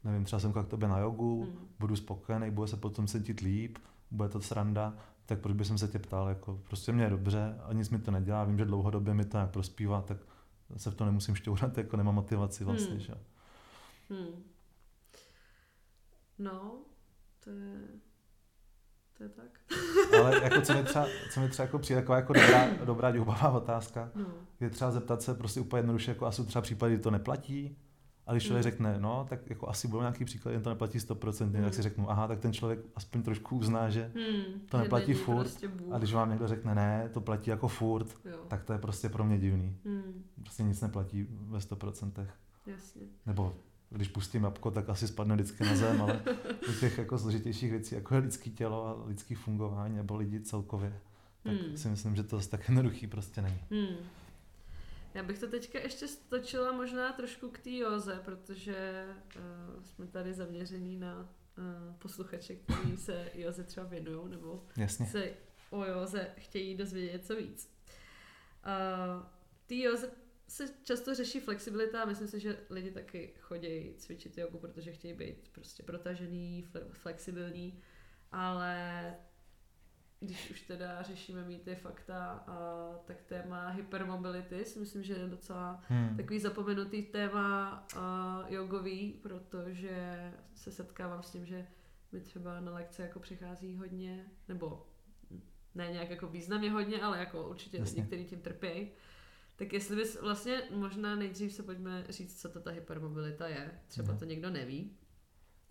nevím, 0.03 0.25
třeba 0.25 0.39
jsem 0.39 0.53
k 0.53 0.67
tobě 0.67 0.87
na 0.87 0.99
jogu, 0.99 1.43
hmm. 1.43 1.67
budu 1.79 1.95
spokojený, 1.95 2.51
bude 2.51 2.67
se 2.67 2.77
potom 2.77 3.07
cítit 3.07 3.39
líp, 3.39 3.77
bude 4.11 4.29
to 4.29 4.41
sranda, 4.41 4.93
tak 5.25 5.39
proč 5.39 5.55
bych 5.55 5.67
se 5.67 5.87
tě 5.87 5.99
ptal, 5.99 6.29
jako 6.29 6.61
prostě 6.67 6.91
mě 6.91 7.03
je 7.03 7.09
dobře 7.09 7.55
a 7.63 7.73
nic 7.73 7.89
mi 7.89 7.99
to 7.99 8.11
nedělá, 8.11 8.43
vím, 8.43 8.57
že 8.57 8.65
dlouhodobě 8.65 9.13
mi 9.13 9.25
to 9.25 9.37
nějak 9.37 9.49
prospívá, 9.51 10.01
tak 10.01 10.17
se 10.77 10.91
v 10.91 10.95
tom 10.95 11.07
nemusím 11.07 11.35
šťourat, 11.35 11.77
jako 11.77 11.97
nemám 11.97 12.15
motivaci 12.15 12.63
vlastně, 12.63 12.91
hmm. 12.91 12.99
že 12.99 13.13
hmm. 14.09 14.43
No, 16.39 16.77
to 17.43 17.49
je, 17.49 17.81
to 19.17 19.23
je 19.23 19.29
tak. 19.29 19.59
Ale 20.19 20.43
jako 20.43 20.61
co 20.61 20.73
mi 20.73 20.83
třeba, 20.83 21.07
co 21.33 21.39
mi 21.39 21.49
třeba 21.49 21.65
jako 21.65 21.79
přijde 21.79 22.01
taková 22.01 22.15
jako 22.17 22.33
dobrá, 22.33 22.67
dobrá 22.85 23.11
důbavá 23.11 23.49
otázka, 23.49 24.11
no. 24.15 24.25
je 24.59 24.69
třeba 24.69 24.91
zeptat 24.91 25.21
se 25.21 25.33
prostě 25.33 25.59
úplně 25.59 25.79
jednoduše, 25.79 26.11
jako 26.11 26.25
asi 26.25 26.45
třeba 26.45 26.61
případy, 26.61 26.99
to 26.99 27.11
neplatí, 27.11 27.77
a 28.29 28.31
když 28.31 28.43
člověk 28.43 28.65
mm. 28.65 28.71
řekne, 28.71 28.95
no, 28.99 29.25
tak 29.29 29.49
jako 29.49 29.69
asi 29.69 29.87
budou 29.87 30.01
nějaký 30.01 30.25
příklad, 30.25 30.51
jen 30.51 30.61
to 30.61 30.69
neplatí 30.69 30.97
100%, 30.97 31.45
mm. 31.45 31.63
tak 31.63 31.73
si 31.73 31.81
řeknu, 31.81 32.11
aha, 32.11 32.27
tak 32.27 32.39
ten 32.39 32.53
člověk 32.53 32.79
aspoň 32.95 33.23
trošku 33.23 33.57
uzná, 33.57 33.89
že 33.89 34.11
mm. 34.15 34.59
to 34.69 34.77
neplatí 34.77 35.13
furt. 35.13 35.37
Prostě 35.37 35.69
a 35.91 35.97
když 35.97 36.13
vám 36.13 36.29
někdo 36.29 36.47
řekne, 36.47 36.75
ne, 36.75 37.09
to 37.13 37.21
platí 37.21 37.49
jako 37.49 37.67
furt, 37.67 38.07
jo. 38.25 38.37
tak 38.47 38.63
to 38.63 38.73
je 38.73 38.79
prostě 38.79 39.09
pro 39.09 39.23
mě 39.23 39.37
divný. 39.37 39.77
Mm. 39.85 40.23
Prostě 40.41 40.63
nic 40.63 40.81
neplatí 40.81 41.27
ve 41.29 41.59
100%. 41.59 42.27
Jasně. 42.65 43.01
Nebo 43.25 43.55
když 43.89 44.07
pustím 44.07 44.43
jabko, 44.43 44.71
tak 44.71 44.89
asi 44.89 45.07
spadne 45.07 45.35
vždycky 45.35 45.63
na 45.63 45.75
zem, 45.75 46.01
ale 46.01 46.21
u 46.69 46.79
těch 46.79 46.97
jako 46.97 47.17
složitějších 47.17 47.71
věcí, 47.71 47.95
jako 47.95 48.15
je 48.15 48.21
lidský 48.21 48.51
tělo 48.51 48.87
a 48.87 49.07
lidský 49.07 49.35
fungování 49.35 49.95
nebo 49.95 50.15
lidi 50.15 50.39
celkově, 50.39 50.99
tak 51.43 51.53
hmm. 51.53 51.77
si 51.77 51.89
myslím, 51.89 52.15
že 52.15 52.23
to 52.23 52.39
tak 52.39 52.69
jednoduchý 52.69 53.07
prostě 53.07 53.41
není. 53.41 53.59
Hmm. 53.71 53.95
Já 55.13 55.23
bych 55.23 55.39
to 55.39 55.47
teďka 55.47 55.79
ještě 55.79 56.07
stočila 56.07 56.71
možná 56.71 57.13
trošku 57.13 57.49
k 57.49 57.59
té 57.59 57.69
Joze, 57.69 58.21
protože 58.25 59.05
uh, 59.35 59.83
jsme 59.83 60.07
tady 60.07 60.33
zaměření 60.33 60.97
na 60.97 61.19
uh, 61.57 61.95
posluchače, 61.95 62.55
kteří 62.55 62.97
se 62.97 63.31
Joze 63.33 63.63
třeba 63.63 63.85
věnují, 63.85 64.29
nebo 64.29 64.65
Jasně. 64.77 65.05
se 65.05 65.33
o 65.69 65.85
Joze 65.85 66.31
chtějí 66.37 66.77
dozvědět 66.77 67.25
co 67.25 67.35
víc. 67.35 67.73
Uh, 68.65 69.25
ty 69.65 69.81
Joze 69.81 70.11
se 70.47 70.65
často 70.83 71.15
řeší 71.15 71.39
flexibilita 71.39 72.01
a 72.01 72.05
myslím 72.05 72.27
si, 72.27 72.39
že 72.39 72.57
lidi 72.69 72.91
taky 72.91 73.33
chodí 73.39 73.93
cvičit 73.97 74.37
jogu, 74.37 74.57
protože 74.57 74.91
chtějí 74.91 75.13
být 75.13 75.49
prostě 75.51 75.83
protažený, 75.83 76.65
flexibilní, 76.91 77.81
ale 78.31 79.15
když 80.19 80.51
už 80.51 80.61
teda 80.61 81.01
řešíme 81.01 81.43
mýty, 81.43 81.75
fakta, 81.75 82.43
a, 82.47 82.89
tak 83.05 83.21
téma 83.21 83.67
hypermobility 83.67 84.65
si 84.65 84.79
myslím, 84.79 85.03
že 85.03 85.13
je 85.13 85.27
docela 85.27 85.83
hmm. 85.87 86.17
takový 86.17 86.39
zapomenutý 86.39 87.01
téma 87.03 87.69
a, 87.95 88.43
jogový, 88.47 89.13
protože 89.13 90.31
se 90.55 90.71
setkávám 90.71 91.23
s 91.23 91.31
tím, 91.31 91.45
že 91.45 91.67
mi 92.11 92.21
třeba 92.21 92.59
na 92.59 92.71
lekce 92.71 93.01
jako 93.01 93.19
přichází 93.19 93.75
hodně, 93.75 94.25
nebo 94.47 94.85
ne 95.75 95.91
nějak 95.91 96.09
jako 96.09 96.27
významně 96.27 96.71
hodně, 96.71 97.01
ale 97.01 97.19
jako 97.19 97.49
určitě 97.49 97.77
Jasně. 97.77 98.03
kteří 98.03 98.25
tím 98.25 98.41
trpějí. 98.41 98.91
Tak 99.55 99.73
jestli 99.73 99.95
bys 99.95 100.21
vlastně 100.21 100.61
možná 100.71 101.15
nejdřív 101.15 101.53
se 101.53 101.63
pojďme 101.63 102.05
říct, 102.09 102.41
co 102.41 102.49
to 102.49 102.59
ta 102.59 102.71
hypermobilita 102.71 103.47
je. 103.47 103.79
Třeba 103.87 104.13
no. 104.13 104.19
to 104.19 104.25
někdo 104.25 104.49
neví. 104.49 104.97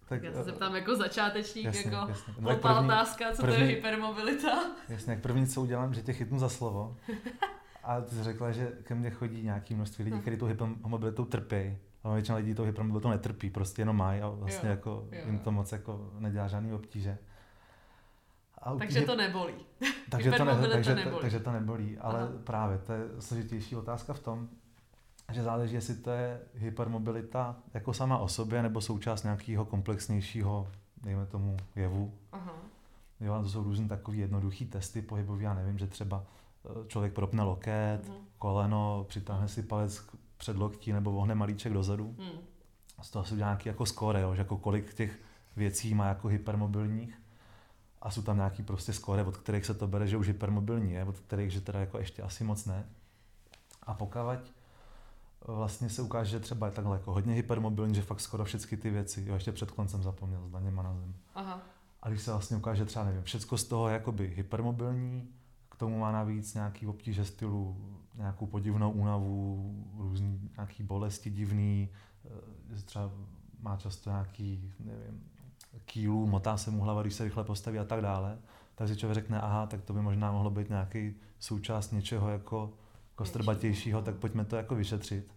Tak, 0.09 0.23
já 0.23 0.33
se 0.33 0.41
eh, 0.41 0.45
zeptám 0.45 0.75
jako 0.75 0.97
začátečník, 0.97 1.65
jasně, 1.65 1.91
jako 1.91 2.09
jasně. 2.09 2.35
No, 2.39 2.57
první, 2.57 2.79
otázka, 2.79 3.33
co 3.33 3.43
první, 3.43 3.57
to 3.57 3.63
je 3.63 3.69
hypermobilita. 3.69 4.65
Jasně, 4.89 5.13
jak 5.13 5.23
první, 5.23 5.47
co 5.47 5.63
udělám, 5.63 5.95
že 5.95 6.03
tě 6.03 6.13
chytnu 6.13 6.39
za 6.39 6.49
slovo. 6.49 6.97
A 7.85 8.01
ty 8.01 8.15
jsi 8.15 8.23
řekla, 8.23 8.53
že 8.53 8.73
ke 8.83 8.95
mně 8.95 9.11
chodí 9.11 9.43
nějaký 9.43 9.75
množství 9.75 10.05
lidí, 10.05 10.17
no. 10.17 10.23
kteří 10.23 10.37
tu 10.37 10.47
hypermobilitou 10.47 11.25
trpí. 11.25 11.79
A 12.05 12.13
většina 12.15 12.39
lidí 12.39 12.55
tou 12.55 12.65
hypermobilitou 12.65 13.09
netrpí, 13.09 13.51
prostě 13.51 13.83
jenom 13.83 13.97
mají 13.97 14.21
a 14.21 14.29
vlastně 14.29 14.69
jo, 14.69 14.71
jako 14.71 15.09
jo. 15.13 15.23
jim 15.27 15.39
to 15.39 15.53
moc 15.53 15.73
jako 15.73 16.11
nedělá 16.19 16.49
žádný 16.49 16.73
obtíže. 16.73 17.19
A 18.63 18.75
takže 18.75 19.01
to 19.01 19.17
nebolí. 19.17 19.55
Takže 20.11 20.31
to, 20.31 20.45
ne, 20.45 20.69
takže, 20.73 20.95
to 20.95 21.05
nebolí. 21.05 21.21
takže 21.21 21.41
to 21.41 21.53
nebolí, 21.53 21.99
ale 21.99 22.21
Aha. 22.21 22.33
právě 22.45 22.79
to 22.79 22.93
je 22.93 23.01
složitější 23.19 23.77
otázka 23.77 24.13
v 24.13 24.21
tom, 24.21 24.49
že 25.33 25.43
záleží, 25.43 25.75
jestli 25.75 25.95
to 25.95 26.11
je 26.11 26.41
hypermobilita 26.55 27.57
jako 27.75 27.95
sama 27.95 28.19
o 28.19 28.29
sobě, 28.29 28.63
nebo 28.63 28.81
součást 28.81 29.23
nějakého 29.23 29.65
komplexnějšího, 29.65 30.69
dejme 31.03 31.27
tomu, 31.27 31.57
jevu. 31.77 32.15
Aha. 32.33 32.53
Jo, 33.21 33.43
to 33.43 33.49
jsou 33.49 33.63
různé 33.63 33.89
takové 33.89 34.17
jednoduché 34.17 34.65
testy 34.65 35.03
pohybový. 35.03 35.45
Já 35.45 35.55
nevím, 35.55 35.79
že 35.79 35.87
třeba 35.87 36.25
eh, 36.65 36.89
člověk 36.89 37.13
propne 37.13 37.43
loket, 37.43 38.09
uh-huh. 38.09 38.21
koleno, 38.39 39.07
přitáhne 39.09 39.49
si 39.49 39.63
palec 39.63 40.03
před 40.37 40.57
loktí 40.57 40.93
nebo 40.93 41.13
vohne 41.13 41.35
malíček 41.35 41.73
dozadu. 41.73 42.15
Uh-huh. 42.19 42.39
Z 43.03 43.11
toho 43.11 43.25
jsou 43.25 43.37
nějaké 43.37 43.69
jako 43.69 43.87
skóre, 43.87 44.21
jo, 44.21 44.35
že 44.35 44.41
jako 44.41 44.57
kolik 44.57 44.95
těch 44.95 45.19
věcí 45.57 45.95
má 45.95 46.07
jako 46.07 46.29
hypermobilních. 46.29 47.23
A 48.03 48.11
jsou 48.11 48.23
tam 48.23 48.37
nějaký 48.37 48.63
prostě 48.63 48.93
skóre, 48.93 49.25
od 49.25 49.37
kterých 49.37 49.67
se 49.67 49.75
to 49.75 49.87
bere, 49.87 50.07
že 50.07 50.17
už 50.17 50.27
hypermobilní 50.27 50.93
je, 50.93 51.05
od 51.05 51.19
kterých, 51.19 51.53
že 51.53 51.61
teda 51.61 51.81
jako 51.81 51.99
ještě 51.99 52.23
asi 52.23 52.45
moc 52.45 52.67
ne. 52.67 52.85
A 53.83 53.95
pokud 53.95 54.39
vlastně 55.47 55.91
se 55.91 56.03
ukáže, 56.03 56.31
že 56.31 56.41
třeba 56.41 56.67
je 56.67 56.73
takhle 56.73 56.97
jako 56.97 57.13
hodně 57.13 57.35
hypermobilní, 57.35 57.95
že 57.95 58.03
fakt 58.03 58.21
skoro 58.21 58.45
všechny 58.45 58.77
ty 58.77 58.91
věci, 58.91 59.25
jo, 59.27 59.35
ještě 59.35 59.53
před 59.53 59.71
koncem 59.71 60.03
zapomněl, 60.03 60.49
s 60.49 60.51
daněma 60.51 60.83
na 60.83 60.95
zem. 60.95 61.15
Aha. 61.35 61.61
A 62.03 62.09
když 62.09 62.23
se 62.23 62.31
vlastně 62.31 62.57
ukáže 62.57 62.85
třeba, 62.85 63.05
nevím, 63.05 63.23
všechno 63.23 63.59
z 63.59 63.65
toho 63.65 63.89
je 63.89 63.95
jakoby 63.95 64.33
hypermobilní, 64.37 65.29
k 65.69 65.77
tomu 65.77 65.99
má 65.99 66.13
navíc 66.13 66.55
nějaký 66.55 66.87
obtíže 66.87 67.25
stylu, 67.25 67.77
nějakou 68.15 68.47
podivnou 68.47 68.91
únavu, 68.91 69.75
různý 69.99 70.51
nějaký 70.57 70.83
bolesti 70.83 71.31
divný, 71.31 71.89
eh, 72.71 72.83
třeba 72.83 73.11
má 73.61 73.77
často 73.77 74.11
nějaký, 74.11 74.73
nevím, 74.81 75.25
kýlů, 75.85 76.27
motá 76.27 76.57
se 76.57 76.71
mu 76.71 76.83
hlava, 76.83 77.03
když 77.03 77.15
se 77.15 77.25
rychle 77.25 77.45
postaví 77.45 77.79
a 77.79 77.85
tak 77.85 78.01
dále, 78.01 78.39
tak 78.75 78.89
si 78.89 78.97
člověk 78.97 79.15
řekne, 79.15 79.41
aha, 79.41 79.67
tak 79.67 79.83
to 79.83 79.93
by 79.93 80.01
možná 80.01 80.33
mohlo 80.33 80.51
být 80.51 80.69
nějaký 80.69 81.15
součást 81.39 81.91
něčeho 81.91 82.29
jako 82.29 82.73
kostrbatějšího, 83.19 84.03
tak 84.03 84.17
pojďme 84.17 84.45
to 84.45 84.57
jako 84.57 84.75
vyšetřit. 84.75 85.35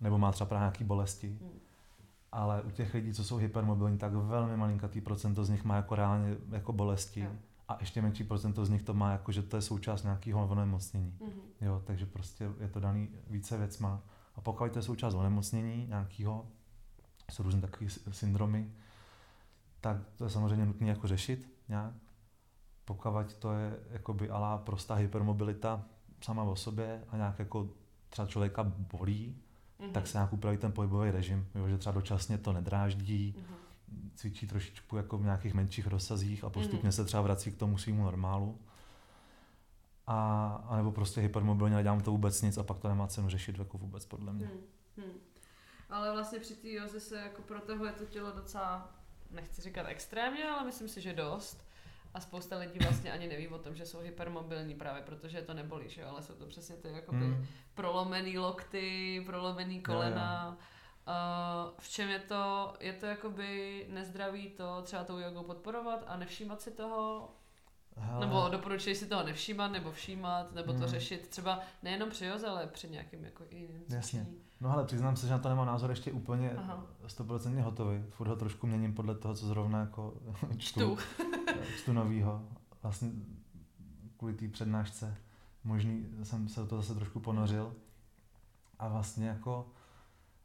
Nebo 0.00 0.18
má 0.18 0.32
třeba 0.32 0.58
nějaké 0.58 0.84
bolesti. 0.84 1.28
Hmm. 1.28 1.60
Ale 2.32 2.62
u 2.62 2.70
těch 2.70 2.94
lidí, 2.94 3.12
co 3.12 3.24
jsou 3.24 3.36
hypermobilní, 3.36 3.98
tak 3.98 4.12
velmi 4.12 4.56
malinkatý 4.56 5.00
procento 5.00 5.44
z 5.44 5.50
nich 5.50 5.64
má 5.64 5.76
jako 5.76 5.94
reálně 5.94 6.36
jako 6.50 6.72
bolesti. 6.72 7.20
Hmm. 7.20 7.38
A 7.68 7.76
ještě 7.80 8.02
menší 8.02 8.24
procento 8.24 8.64
z 8.64 8.70
nich 8.70 8.82
to 8.82 8.94
má 8.94 9.12
jako, 9.12 9.32
že 9.32 9.42
to 9.42 9.56
je 9.56 9.62
součást 9.62 10.02
nějakého 10.02 10.48
onemocnění. 10.48 11.14
Hmm. 11.20 11.32
Jo, 11.60 11.82
takže 11.84 12.06
prostě 12.06 12.50
je 12.60 12.68
to 12.68 12.80
daný 12.80 13.08
více 13.30 13.58
věcma. 13.58 14.02
A 14.36 14.40
pokud 14.40 14.72
to 14.72 14.78
je 14.78 14.82
součást 14.82 15.14
onemocnění 15.14 15.86
nějakého, 15.86 16.46
jsou 17.30 17.42
různé 17.42 17.60
takové 17.60 17.90
syndromy, 18.10 18.72
tak 19.80 19.96
to 20.16 20.24
je 20.24 20.30
samozřejmě 20.30 20.66
nutné 20.66 20.88
jako 20.88 21.06
řešit 21.06 21.52
nějak. 21.68 21.94
Pokud 22.84 23.34
to 23.38 23.52
je 23.52 23.80
jakoby 23.90 24.30
alá 24.30 24.58
prostá 24.58 24.94
hypermobilita, 24.94 25.84
sama 26.22 26.42
o 26.42 26.56
sobě 26.56 27.04
a 27.08 27.16
nějak 27.16 27.38
jako 27.38 27.68
třeba 28.10 28.28
člověka 28.28 28.62
bolí, 28.62 29.36
mm-hmm. 29.80 29.92
tak 29.92 30.06
se 30.06 30.18
nějak 30.18 30.32
upraví 30.32 30.56
ten 30.56 30.72
pohybový 30.72 31.10
režim, 31.10 31.48
jo, 31.54 31.68
že 31.68 31.78
třeba 31.78 31.92
dočasně 31.92 32.38
to 32.38 32.52
nedráždí, 32.52 33.34
mm-hmm. 33.38 34.10
cvičí 34.14 34.46
trošičku 34.46 34.96
jako 34.96 35.18
v 35.18 35.24
nějakých 35.24 35.54
menších 35.54 35.86
rozsazích 35.86 36.44
a 36.44 36.50
postupně 36.50 36.88
mm-hmm. 36.88 36.92
se 36.92 37.04
třeba 37.04 37.22
vrací 37.22 37.52
k 37.52 37.58
tomu 37.58 37.78
svýmu 37.78 38.04
normálu. 38.04 38.58
A, 40.06 40.46
a 40.68 40.76
nebo 40.76 40.92
prostě 40.92 41.20
hypermobilně 41.20 41.76
nedělám 41.76 42.00
to 42.00 42.10
vůbec 42.10 42.42
nic 42.42 42.58
a 42.58 42.62
pak 42.62 42.78
to 42.78 42.88
nemá 42.88 43.06
cenu 43.06 43.28
řešit 43.28 43.58
jako 43.58 43.78
vůbec 43.78 44.06
podle 44.06 44.32
mě. 44.32 44.46
Mm-hmm. 44.46 45.12
Ale 45.90 46.12
vlastně 46.12 46.38
při 46.38 46.54
té 46.54 46.70
joze 46.70 47.00
se 47.00 47.16
jako 47.16 47.42
protahuje 47.42 47.92
to 47.92 48.04
tělo 48.04 48.32
docela, 48.32 48.90
nechci 49.30 49.62
říkat 49.62 49.86
extrémně, 49.88 50.44
ale 50.44 50.64
myslím 50.64 50.88
si, 50.88 51.00
že 51.00 51.12
dost. 51.12 51.71
A 52.14 52.20
spousta 52.20 52.58
lidí 52.58 52.78
vlastně 52.78 53.12
ani 53.12 53.28
neví 53.28 53.48
o 53.48 53.58
tom, 53.58 53.74
že 53.74 53.86
jsou 53.86 53.98
hypermobilní 53.98 54.74
právě 54.74 55.02
protože 55.02 55.42
to 55.42 55.54
nebolí, 55.54 55.88
že? 55.88 56.04
ale 56.04 56.22
jsou 56.22 56.34
to 56.34 56.46
přesně 56.46 56.76
ty 56.76 56.88
jakoby 56.88 57.24
hmm. 57.24 57.46
prolomený 57.74 58.38
lokty, 58.38 59.22
prolomený 59.26 59.82
kolena. 59.82 60.44
Jo, 60.44 60.52
jo. 60.52 60.56
Uh, 61.06 61.74
v 61.78 61.88
čem 61.88 62.08
je 62.08 62.18
to, 62.18 62.74
je 62.80 62.92
to 62.92 63.06
jakoby 63.06 63.86
nezdravý 63.90 64.50
to 64.50 64.82
třeba 64.82 65.04
tou 65.04 65.18
jogou 65.18 65.42
podporovat 65.42 66.04
a 66.06 66.16
nevšímat 66.16 66.62
si 66.62 66.70
toho, 66.70 67.28
Hele. 67.96 68.26
Nebo 68.26 68.48
doporučuji 68.48 68.94
si 68.94 69.06
toho 69.06 69.22
nevšímat, 69.22 69.72
nebo 69.72 69.92
všímat, 69.92 70.52
nebo 70.52 70.72
to 70.72 70.78
hmm. 70.78 70.88
řešit 70.88 71.28
třeba 71.28 71.60
nejenom 71.82 72.10
při 72.10 72.26
joze, 72.26 72.46
ale 72.46 72.66
při 72.66 72.90
nějakým 72.90 73.24
jako 73.24 73.44
jiným 73.50 73.84
Jasně. 73.88 74.26
No 74.62 74.72
ale 74.72 74.84
přiznám 74.84 75.16
se, 75.16 75.26
že 75.26 75.32
na 75.32 75.38
to 75.38 75.48
nemám 75.48 75.66
názor 75.66 75.90
ještě 75.90 76.12
úplně 76.12 76.56
stoprocentně 77.06 77.62
hotový. 77.62 78.04
Furt 78.10 78.28
ho 78.28 78.36
trošku 78.36 78.66
měním 78.66 78.94
podle 78.94 79.14
toho, 79.14 79.34
co 79.34 79.46
zrovna 79.46 79.80
jako 79.80 80.14
čtu. 80.58 80.98
čtu 81.76 81.92
novýho. 81.92 82.42
Vlastně 82.82 83.10
kvůli 84.16 84.34
té 84.34 84.48
přednášce 84.48 85.16
možný 85.64 86.06
jsem 86.22 86.48
se 86.48 86.60
do 86.60 86.66
toho 86.66 86.82
zase 86.82 86.94
trošku 86.94 87.20
ponořil. 87.20 87.74
A 88.78 88.88
vlastně 88.88 89.28
jako 89.28 89.68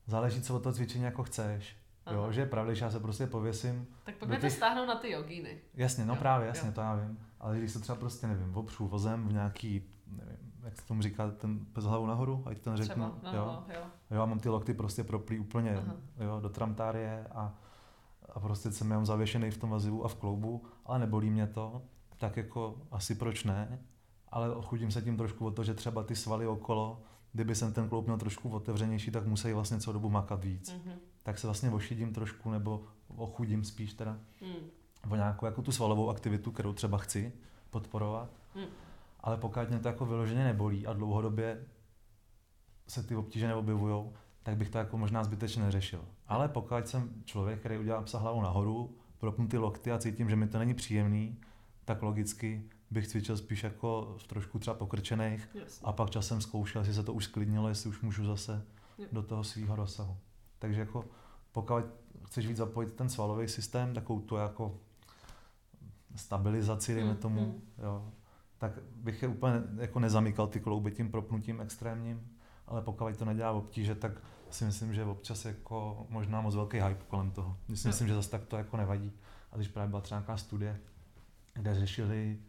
záleží, 0.07 0.41
co 0.41 0.55
od 0.55 0.63
toho 0.63 0.73
cvičení 0.73 1.03
jako 1.03 1.23
chceš. 1.23 1.77
Aha. 2.05 2.15
Jo, 2.15 2.31
že 2.31 2.41
je 2.41 2.45
pravda, 2.45 2.73
že 2.73 2.85
já 2.85 2.91
se 2.91 2.99
prostě 2.99 3.27
pověsím. 3.27 3.87
Tak 4.03 4.15
pojďme 4.15 4.37
těch... 4.37 4.51
to 4.53 4.57
stáhnout 4.57 4.85
na 4.85 4.95
ty 4.95 5.11
jogíny. 5.11 5.61
Jasně, 5.73 6.05
no 6.05 6.13
jo, 6.13 6.19
právě, 6.19 6.47
jasně, 6.47 6.67
jo. 6.67 6.73
to 6.73 6.81
já 6.81 6.95
vím. 6.95 7.19
Ale 7.39 7.57
když 7.57 7.71
se 7.71 7.79
třeba 7.79 7.97
prostě, 7.97 8.27
nevím, 8.27 8.55
opřu 8.55 8.87
vozem 8.87 9.27
v 9.27 9.33
nějaký, 9.33 9.83
nevím, 10.07 10.46
jak 10.67 10.75
se 10.75 10.87
tomu 10.87 11.01
říká, 11.01 11.31
ten 11.31 11.59
bez 11.73 11.85
hlavu 11.85 12.05
nahoru, 12.05 12.43
ať 12.45 12.59
ten 12.59 12.77
řeknu. 12.77 13.11
Třeba, 13.21 13.31
no, 13.31 13.37
jo. 13.37 13.63
jo. 13.75 13.81
Jo, 14.11 14.21
a 14.21 14.25
mám 14.25 14.39
ty 14.39 14.49
lokty 14.49 14.73
prostě 14.73 15.03
proplý 15.03 15.39
úplně 15.39 15.83
jo, 16.19 16.39
do 16.39 16.49
tramtárie 16.49 17.27
a, 17.31 17.53
a 18.29 18.39
prostě 18.39 18.71
jsem 18.71 18.89
jenom 18.89 19.05
zavěšený 19.05 19.51
v 19.51 19.57
tom 19.57 19.69
vazivu 19.69 20.05
a 20.05 20.07
v 20.07 20.15
kloubu, 20.15 20.65
ale 20.85 20.99
nebolí 20.99 21.29
mě 21.29 21.47
to, 21.47 21.81
tak 22.17 22.37
jako 22.37 22.75
asi 22.91 23.15
proč 23.15 23.43
ne, 23.43 23.79
ale 24.31 24.55
ochudím 24.55 24.91
se 24.91 25.01
tím 25.01 25.17
trošku 25.17 25.45
o 25.45 25.51
to, 25.51 25.63
že 25.63 25.73
třeba 25.73 26.03
ty 26.03 26.15
svaly 26.15 26.47
okolo, 26.47 27.01
kdyby 27.33 27.55
jsem 27.55 27.73
ten 27.73 27.89
kloub 27.89 28.05
měl 28.05 28.17
trošku 28.17 28.49
otevřenější, 28.49 29.11
tak 29.11 29.27
musí 29.27 29.53
vlastně 29.53 29.79
celou 29.79 29.93
dobu 29.93 30.09
makat 30.09 30.43
víc. 30.43 30.73
Mm-hmm. 30.73 30.97
Tak 31.23 31.39
se 31.39 31.47
vlastně 31.47 31.71
ošidím 31.71 32.13
trošku, 32.13 32.51
nebo 32.51 32.83
ochudím 33.15 33.63
spíš 33.63 33.93
teda 33.93 34.17
mm. 34.41 35.11
o 35.11 35.15
nějakou 35.15 35.45
jako 35.45 35.61
tu 35.61 35.71
svalovou 35.71 36.09
aktivitu, 36.09 36.51
kterou 36.51 36.73
třeba 36.73 36.97
chci 36.97 37.33
podporovat. 37.69 38.29
Mm. 38.55 38.65
Ale 39.19 39.37
pokud 39.37 39.69
mě 39.69 39.79
to 39.79 39.87
jako 39.87 40.05
vyloženě 40.05 40.43
nebolí 40.43 40.87
a 40.87 40.93
dlouhodobě 40.93 41.65
se 42.87 43.03
ty 43.03 43.15
obtíže 43.15 43.47
neobjevují, 43.47 44.09
tak 44.43 44.57
bych 44.57 44.69
to 44.69 44.77
jako 44.77 44.97
možná 44.97 45.23
zbytečně 45.23 45.63
neřešil. 45.63 46.05
Ale 46.27 46.47
pokud 46.47 46.87
jsem 46.87 47.23
člověk, 47.25 47.59
který 47.59 47.77
udělá 47.77 48.01
psa 48.01 48.19
hlavu 48.19 48.41
nahoru, 48.41 48.97
propnu 49.17 49.47
ty 49.47 49.57
lokty 49.57 49.91
a 49.91 49.97
cítím, 49.97 50.29
že 50.29 50.35
mi 50.35 50.47
to 50.47 50.59
není 50.59 50.73
příjemný, 50.73 51.41
tak 51.85 52.01
logicky 52.01 52.69
bych 52.91 53.07
cvičil 53.07 53.37
spíš 53.37 53.63
jako 53.63 54.15
v 54.17 54.27
trošku 54.27 54.59
třeba 54.59 54.73
pokrčených 54.73 55.49
a 55.83 55.91
pak 55.91 56.09
časem 56.09 56.41
zkoušel, 56.41 56.81
jestli 56.81 56.93
se 56.93 57.03
to 57.03 57.13
už 57.13 57.23
sklidnilo, 57.23 57.69
jestli 57.69 57.89
už 57.89 58.01
můžu 58.01 58.25
zase 58.25 58.65
jo. 58.97 59.07
do 59.11 59.23
toho 59.23 59.43
svého 59.43 59.75
rozsahu. 59.75 60.17
Takže 60.59 60.79
jako 60.79 61.05
pokud 61.51 61.83
chceš 62.25 62.47
víc 62.47 62.57
zapojit 62.57 62.93
ten 62.93 63.09
svalový 63.09 63.47
systém, 63.47 63.93
takovou 63.93 64.19
tu 64.19 64.35
jako 64.35 64.79
stabilizaci, 66.15 66.95
dejme 66.95 67.11
mm, 67.11 67.17
tomu, 67.17 67.41
mm. 67.41 67.83
Jo, 67.83 68.11
tak 68.57 68.71
bych 68.95 69.21
je 69.21 69.27
úplně 69.27 69.55
jako 69.77 69.99
nezamykal 69.99 70.47
ty 70.47 70.59
klouby 70.59 70.91
tím 70.91 71.11
propnutím 71.11 71.61
extrémním, 71.61 72.27
ale 72.67 72.81
pokud 72.81 73.17
to 73.17 73.25
nedělá 73.25 73.51
obtíže, 73.51 73.95
tak 73.95 74.11
si 74.49 74.65
myslím, 74.65 74.93
že 74.93 75.03
občas 75.03 75.45
jako 75.45 76.07
možná 76.09 76.41
moc 76.41 76.55
velký 76.55 76.77
hype 76.79 77.05
kolem 77.07 77.31
toho. 77.31 77.57
Myslím, 77.67 77.89
myslím 77.89 78.07
že 78.07 78.15
zase 78.15 78.29
tak 78.29 78.45
to 78.45 78.57
jako 78.57 78.77
nevadí. 78.77 79.11
A 79.51 79.55
když 79.55 79.67
právě 79.67 79.89
byla 79.89 80.01
třeba 80.01 80.19
nějaká 80.19 80.37
studie, 80.37 80.79
kde 81.53 81.75
řešili, 81.75 82.39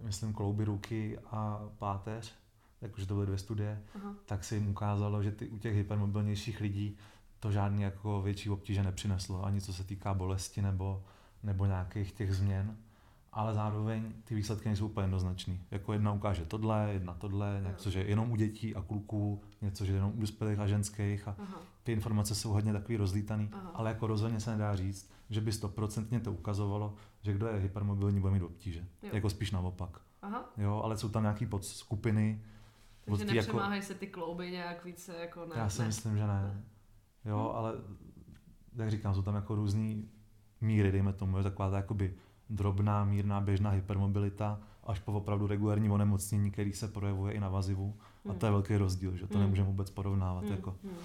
myslím, 0.00 0.32
klouby 0.32 0.64
ruky 0.64 1.18
a 1.30 1.68
páteř, 1.78 2.34
jakože 2.80 3.06
to 3.06 3.14
byly 3.14 3.26
dvě 3.26 3.38
studie, 3.38 3.82
Aha. 3.94 4.14
tak 4.26 4.44
se 4.44 4.54
jim 4.54 4.68
ukázalo, 4.68 5.22
že 5.22 5.32
ty, 5.32 5.48
u 5.48 5.58
těch 5.58 5.74
hypermobilnějších 5.74 6.60
lidí 6.60 6.98
to 7.40 7.52
žádný 7.52 7.82
jako 7.82 8.22
větší 8.22 8.50
obtíže 8.50 8.82
nepřineslo, 8.82 9.44
ani 9.44 9.60
co 9.60 9.72
se 9.72 9.84
týká 9.84 10.14
bolesti 10.14 10.62
nebo, 10.62 11.04
nebo 11.42 11.66
nějakých 11.66 12.12
těch 12.12 12.34
změn. 12.34 12.76
Ale 13.32 13.54
zároveň 13.54 14.12
ty 14.24 14.34
výsledky 14.34 14.68
nejsou 14.68 14.86
úplně 14.86 15.04
jednoznačný. 15.04 15.60
Jako 15.70 15.92
jedna 15.92 16.12
ukáže 16.12 16.44
tohle, 16.44 16.88
jedna 16.92 17.14
tohle, 17.14 17.60
něco, 17.68 17.90
že 17.90 18.02
jenom 18.02 18.30
u 18.32 18.36
dětí 18.36 18.74
a 18.74 18.82
kluků, 18.82 19.42
něco, 19.62 19.84
že 19.84 19.92
jenom 19.92 20.12
u 20.16 20.20
dospělých 20.20 20.58
a 20.58 20.66
ženských 20.66 21.28
a 21.28 21.36
Aha. 21.38 21.60
ty 21.82 21.92
informace 21.92 22.34
jsou 22.34 22.50
hodně 22.52 22.72
takový 22.72 22.96
rozlítaný, 22.96 23.48
Aha. 23.52 23.70
ale 23.74 23.90
jako 23.90 24.06
rozhodně 24.06 24.40
se 24.40 24.50
nedá 24.50 24.76
říct, 24.76 25.10
že 25.30 25.40
by 25.40 25.52
stoprocentně 25.52 26.20
to 26.20 26.32
ukazovalo, 26.32 26.94
že 27.22 27.32
kdo 27.32 27.46
je 27.46 27.58
hypermobilní, 27.58 28.20
bude 28.20 28.32
mít 28.32 28.42
obtíže. 28.42 28.84
Jo. 29.02 29.10
Jako 29.12 29.30
spíš 29.30 29.50
naopak. 29.50 30.00
Aha. 30.22 30.50
Jo, 30.56 30.80
ale 30.84 30.98
jsou 30.98 31.08
tam 31.08 31.22
nějaký 31.22 31.46
podskupiny. 31.46 32.42
Takže 33.04 33.24
jako- 33.24 33.34
nepřemáhají 33.34 33.82
se 33.82 33.94
ty 33.94 34.06
klouby 34.06 34.50
nějak 34.50 34.84
více 34.84 35.16
jako 35.16 35.46
ne. 35.46 35.54
Já 35.56 35.68
si 35.68 35.80
ne. 35.80 35.86
myslím, 35.86 36.16
že 36.16 36.26
ne. 36.26 36.42
Ne. 36.42 36.62
Jo, 37.24 37.50
Hm. 37.52 37.56
ale 37.56 37.74
jak 38.76 38.90
říkám, 38.90 39.14
jsou 39.14 39.22
tam 39.22 39.34
jako 39.34 39.54
různý 39.54 40.08
míry, 40.60 40.92
dejme 40.92 41.12
tomu, 41.12 41.36
je 41.36 41.42
taková 41.42 41.70
ta 41.70 41.76
jakoby 41.76 42.14
drobná, 42.50 43.04
mírná, 43.04 43.40
běžná 43.40 43.70
hypermobilita, 43.70 44.60
až 44.84 44.98
po 44.98 45.12
opravdu 45.12 45.46
regulární 45.46 45.90
onemocnění, 45.90 46.50
který 46.50 46.72
se 46.72 46.88
projevuje 46.88 47.32
i 47.34 47.40
na 47.40 47.48
vazivu. 47.48 47.96
A 48.30 48.34
to 48.34 48.46
je 48.46 48.52
velký 48.52 48.76
rozdíl, 48.76 49.16
že 49.16 49.26
to 49.26 49.34
Hmm. 49.34 49.42
nemůžeme 49.42 49.68
vůbec 49.68 49.90
porovnávat. 49.90 50.44
Hmm, 50.44 50.52
Jako, 50.52 50.76
hmm, 50.84 50.96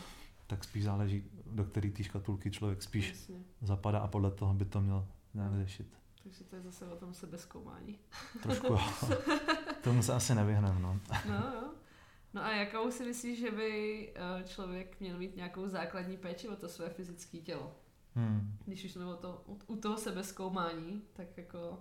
tak 0.47 0.63
spíš 0.63 0.83
záleží, 0.83 1.23
do 1.51 1.63
který 1.63 1.91
té 1.91 2.03
škatulky 2.03 2.51
člověk 2.51 2.83
spíš 2.83 3.09
jasně. 3.09 3.35
zapadá 3.61 3.99
a 3.99 4.07
podle 4.07 4.31
toho 4.31 4.53
by 4.53 4.65
to 4.65 4.81
měl 4.81 5.07
nějak 5.33 5.53
řešit. 5.53 5.87
Takže 6.23 6.43
to 6.43 6.55
je 6.55 6.61
zase 6.61 6.87
o 6.87 6.95
tom 6.95 7.13
sebezkoumání. 7.13 7.99
Trošku, 8.43 8.67
jo. 8.73 8.79
tomu 9.83 10.03
se 10.03 10.13
asi 10.13 10.35
nevyhneme. 10.35 10.79
No. 10.79 10.99
No, 11.29 11.33
jo. 11.35 11.69
No 12.33 12.43
a 12.43 12.51
jakou 12.51 12.91
si 12.91 13.05
myslíš, 13.05 13.39
že 13.39 13.51
by 13.51 14.09
eh, 14.15 14.43
člověk 14.43 14.99
měl 14.99 15.17
mít 15.17 15.35
nějakou 15.35 15.67
základní 15.67 16.17
péči 16.17 16.49
o 16.49 16.55
to 16.55 16.69
své 16.69 16.89
fyzické 16.89 17.37
tělo? 17.37 17.71
Hmm. 18.15 18.57
Když 18.65 18.85
už 18.85 18.91
jsme 18.91 19.03
to, 19.21 19.43
u- 19.67 19.75
toho 19.75 19.97
sebezkoumání, 19.97 21.01
tak 21.13 21.37
jako 21.37 21.79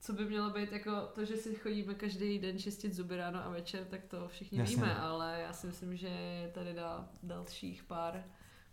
co 0.00 0.12
by 0.12 0.24
mělo 0.24 0.50
být 0.50 0.72
jako 0.72 1.06
to, 1.14 1.24
že 1.24 1.36
si 1.36 1.54
chodíme 1.54 1.94
každý 1.94 2.38
den 2.38 2.58
čistit 2.58 2.94
zuby 2.94 3.16
ráno 3.16 3.44
a 3.44 3.48
večer, 3.48 3.84
tak 3.84 4.04
to 4.04 4.28
všichni 4.28 4.58
Jasně. 4.58 4.76
víme, 4.76 4.96
ale 4.96 5.40
já 5.40 5.52
si 5.52 5.66
myslím, 5.66 5.96
že 5.96 6.08
je 6.08 6.48
tady 6.54 6.74
dá 6.74 7.08
dalších 7.22 7.84
pár 7.84 8.24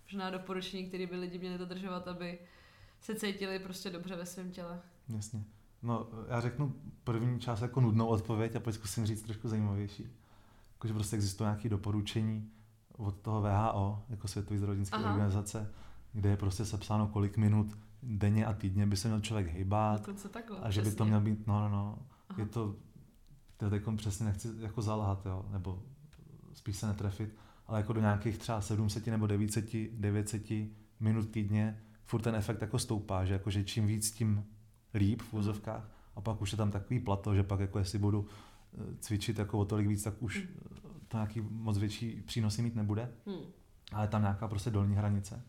možná 0.04 0.30
doporučení, 0.30 0.88
které 0.88 1.08
by 1.08 1.16
lidi 1.16 1.40
měli 1.40 1.58
dodržovat, 1.58 2.08
aby 2.08 2.40
se 3.02 3.16
cítili 3.16 3.60
prostě 3.60 3.90
dobře 3.90 4.16
ve 4.16 4.26
svém 4.26 4.52
těle. 4.52 4.82
Jasně. 5.10 5.44
No, 5.82 6.08
já 6.28 6.42
řeknu 6.42 6.76
první 7.04 7.40
část 7.40 7.62
jako 7.62 7.82
nudnou 7.82 8.08
odpověď 8.08 8.56
a 8.56 8.60
pak 8.60 8.74
zkusím 8.74 9.06
říct 9.06 9.22
trošku 9.22 9.48
zajímavější. 9.48 10.08
Jakože 10.74 10.94
prostě 10.94 11.16
existuje 11.16 11.50
nějaké 11.50 11.70
doporučení 11.70 12.52
od 12.98 13.20
toho 13.20 13.42
VHO, 13.42 14.04
jako 14.10 14.28
Světové 14.28 14.58
zdravotnické 14.58 14.98
organizace, 14.98 15.74
kde 16.14 16.30
je 16.30 16.38
prostě 16.38 16.66
sepsáno, 16.66 17.08
kolik 17.08 17.38
minut 17.38 17.78
denně 18.04 18.46
a 18.46 18.54
týdně 18.54 18.86
by 18.86 18.98
se 18.98 19.08
měl 19.08 19.20
člověk 19.22 19.48
hejbat 19.54 20.00
Dokonce 20.00 20.30
takhle. 20.30 20.58
a 20.60 20.72
že 20.72 20.82
by 20.82 20.86
to 20.86 20.90
přesně. 20.96 21.06
měl 21.06 21.22
být, 21.22 21.48
no, 21.48 21.60
no, 21.60 21.70
no, 21.70 21.98
Aha. 22.30 22.40
je 22.40 22.46
to, 22.46 22.76
to 23.58 23.70
teď 23.70 23.84
přesně 23.96 24.26
nechci 24.26 24.48
jako 24.60 24.82
zalhat, 24.82 25.26
jo, 25.26 25.46
nebo 25.52 25.84
spíš 26.54 26.78
se 26.78 26.88
netrefit, 26.88 27.36
ale 27.68 27.80
jako 27.80 27.94
do 27.94 28.02
nějakých 28.02 28.38
třeba 28.38 28.62
700 28.62 29.08
nebo 29.08 29.28
900, 29.28 29.70
900 29.94 30.44
minut 31.00 31.30
týdně 31.30 31.80
furt 32.06 32.22
ten 32.22 32.36
efekt 32.36 32.62
jako 32.62 32.80
stoupá, 32.80 33.26
že 33.26 33.34
jakože 33.34 33.64
čím 33.64 33.88
víc, 33.88 34.12
tím 34.12 34.46
líp 34.94 35.22
v 35.22 35.34
úzovkách 35.34 35.90
a 36.16 36.22
pak 36.22 36.42
už 36.42 36.52
je 36.52 36.58
tam 36.58 36.72
takový 36.72 37.00
plato, 37.00 37.36
že 37.36 37.44
pak 37.44 37.60
jako 37.60 37.80
jestli 37.80 38.00
budu 38.00 38.26
eh, 38.74 38.78
cvičit 39.00 39.40
jako 39.40 39.60
o 39.60 39.66
tolik 39.66 39.88
víc, 39.88 40.04
tak 40.04 40.14
už 40.20 40.38
Mm. 40.42 40.48
eh, 40.86 40.90
to 41.08 41.18
nějaký 41.18 41.42
moc 41.42 41.78
větší 41.78 42.22
přínosy 42.26 42.62
mít 42.62 42.76
nebude, 42.76 43.12
Hmm. 43.28 43.38
ale 43.92 44.04
je 44.04 44.08
tam 44.08 44.22
nějaká 44.22 44.48
prostě 44.48 44.70
dolní 44.70 44.96
hranice. 44.96 45.42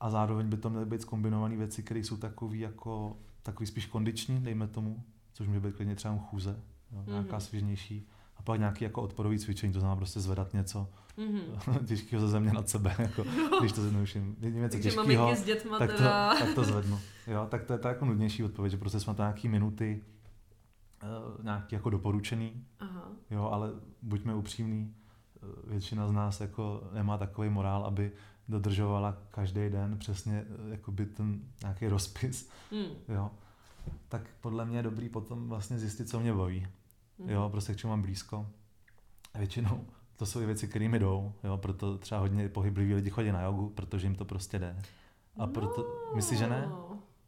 A 0.00 0.10
zároveň 0.10 0.48
by 0.48 0.56
to 0.56 0.70
měly 0.70 0.86
být 0.86 1.00
zkombinované 1.02 1.56
věci, 1.56 1.82
které 1.82 2.00
jsou 2.00 2.16
takový 2.16 2.60
jako 2.60 3.16
takový 3.42 3.66
spíš 3.66 3.86
kondiční, 3.86 4.40
dejme 4.40 4.66
tomu, 4.66 5.02
což 5.32 5.46
může 5.48 5.60
být 5.60 5.76
klidně 5.76 5.94
třeba 5.94 6.18
chůze, 6.18 6.60
jo, 6.92 7.02
nějaká 7.06 7.32
Mhm. 7.36 7.40
svěžnější. 7.40 8.08
A 8.36 8.42
pak 8.42 8.58
nějaký 8.58 8.84
jako 8.84 9.02
odporový 9.02 9.38
cvičení, 9.38 9.72
to 9.72 9.80
znamená 9.80 9.96
prostě 9.96 10.20
zvedat 10.20 10.54
něco 10.54 10.88
Mhm. 11.16 11.40
těžkého 11.86 12.22
ze 12.22 12.28
země 12.28 12.52
nad 12.52 12.68
sebe, 12.68 12.96
jako, 12.98 13.24
když 13.60 13.72
to 13.72 13.80
zjednoduším. 13.82 14.36
Něco 14.40 14.68
Takže 14.76 14.90
těžkého, 14.90 15.36
s 15.36 15.44
dětma 15.44 15.78
tak 15.78 15.90
to, 15.90 15.96
teda... 15.96 16.34
tak 16.38 16.54
to 16.54 16.64
zvednu. 16.64 16.98
Jo, 17.26 17.46
tak 17.50 17.64
to 17.64 17.72
je 17.72 17.78
ta 17.78 17.88
jako 17.88 18.04
nudnější 18.04 18.44
odpověď, 18.44 18.70
že 18.70 18.76
prostě 18.78 19.00
jsme 19.00 19.14
to 19.14 19.22
nějaký 19.22 19.48
minuty 19.48 20.04
uh, 21.02 21.44
nějaký 21.44 21.74
jako 21.74 21.90
doporučený, 21.90 22.64
Aha. 22.80 23.08
jo, 23.30 23.44
ale 23.52 23.70
buďme 24.02 24.34
upřímní, 24.34 24.94
eh, 25.36 25.70
většina 25.70 26.08
z 26.08 26.12
nás 26.12 26.40
jako 26.40 26.82
nemá 26.92 27.18
takový 27.18 27.48
morál, 27.48 27.84
aby 27.84 28.12
dodržovala 28.48 29.16
každý 29.30 29.68
den 29.70 29.98
přesně 29.98 30.44
eh, 30.48 30.70
jakoby 30.70 31.06
ten 31.06 31.40
nějaký 31.62 31.88
rozpis, 31.88 32.50
Hmm. 32.72 32.86
jo. 33.08 33.30
Tak 34.08 34.22
podle 34.40 34.64
mě 34.64 34.78
je 34.78 34.82
dobrý 34.82 35.08
potom 35.08 35.48
vlastně 35.48 35.78
zjistit, 35.78 36.08
co 36.08 36.20
mě 36.20 36.34
baví, 36.34 36.66
Mhm. 37.18 37.30
jo, 37.30 37.48
prostě 37.50 37.74
k 37.74 37.76
čemu 37.76 37.90
mám 37.90 38.02
blízko. 38.02 38.46
A 39.34 39.38
většinou 39.38 39.86
to 40.16 40.26
jsou 40.26 40.40
i 40.40 40.46
věci, 40.46 40.68
které 40.68 40.88
mi 40.88 40.98
jdou, 40.98 41.32
jo, 41.44 41.56
proto 41.56 41.98
třeba 41.98 42.20
hodně 42.20 42.48
pohybliví 42.48 42.94
lidi 42.94 43.10
chodí 43.10 43.32
na 43.32 43.42
jogu, 43.42 43.70
protože 43.70 44.06
jim 44.06 44.14
to 44.14 44.24
prostě 44.24 44.58
jde. 44.58 44.82
A 45.38 45.46
proto, 45.46 45.86
myslíš, 46.14 46.38
že 46.38 46.46
ne? 46.46 46.68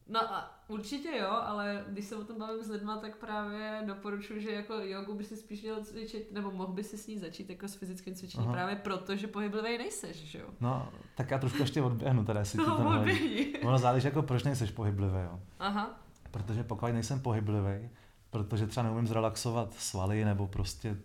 No 0.09 0.21
a 0.35 0.60
určitě 0.71 1.09
jo, 1.21 1.31
ale 1.31 1.85
když 1.89 2.05
se 2.05 2.17
o 2.17 2.25
tom 2.25 2.39
bavím 2.39 2.65
s 2.65 2.69
lidma, 2.69 2.97
tak 2.97 3.17
právě 3.17 3.83
doporučuji, 3.87 4.41
že 4.41 4.51
jako 4.53 4.75
jogu 4.75 5.15
by 5.15 5.25
si 5.25 5.37
spíš 5.37 5.63
měl 5.63 5.85
cvičit, 5.85 6.33
nebo 6.33 6.51
mohl 6.51 6.73
by 6.73 6.85
si 6.85 6.99
s 6.99 7.07
ní 7.07 7.19
začít 7.19 7.51
jako 7.51 7.69
s 7.69 7.75
fyzickým 7.75 8.15
cvičením, 8.15 8.47
Aha. 8.49 8.55
právě 8.57 8.77
proto, 8.77 9.17
že 9.17 9.27
pohyblivý 9.27 9.79
nejseš, 9.79 10.17
že 10.17 10.39
jo? 10.39 10.47
No, 10.61 10.89
tak 11.17 11.31
já 11.31 11.39
trošku 11.39 11.59
ještě 11.59 11.83
odběhnu 11.83 12.25
teda, 12.25 12.43
to 12.57 12.67
No, 12.67 12.99
odběhni. 12.99 13.53
Ono 13.59 13.79
záleží, 13.79 14.07
jako 14.07 14.23
proč 14.23 14.43
nejseš 14.45 14.71
pohyblivý, 14.71 15.19
jo. 15.25 15.41
Aha. 15.59 16.01
Protože 16.31 16.65
pokud 16.65 16.87
nejsem 16.93 17.21
pohyblivý, 17.21 17.89
protože 18.31 18.67
třeba 18.67 18.85
neumím 18.85 19.07
zrelaxovat 19.07 19.75
svaly, 19.75 20.25
nebo 20.25 20.47
prostě 20.47 20.97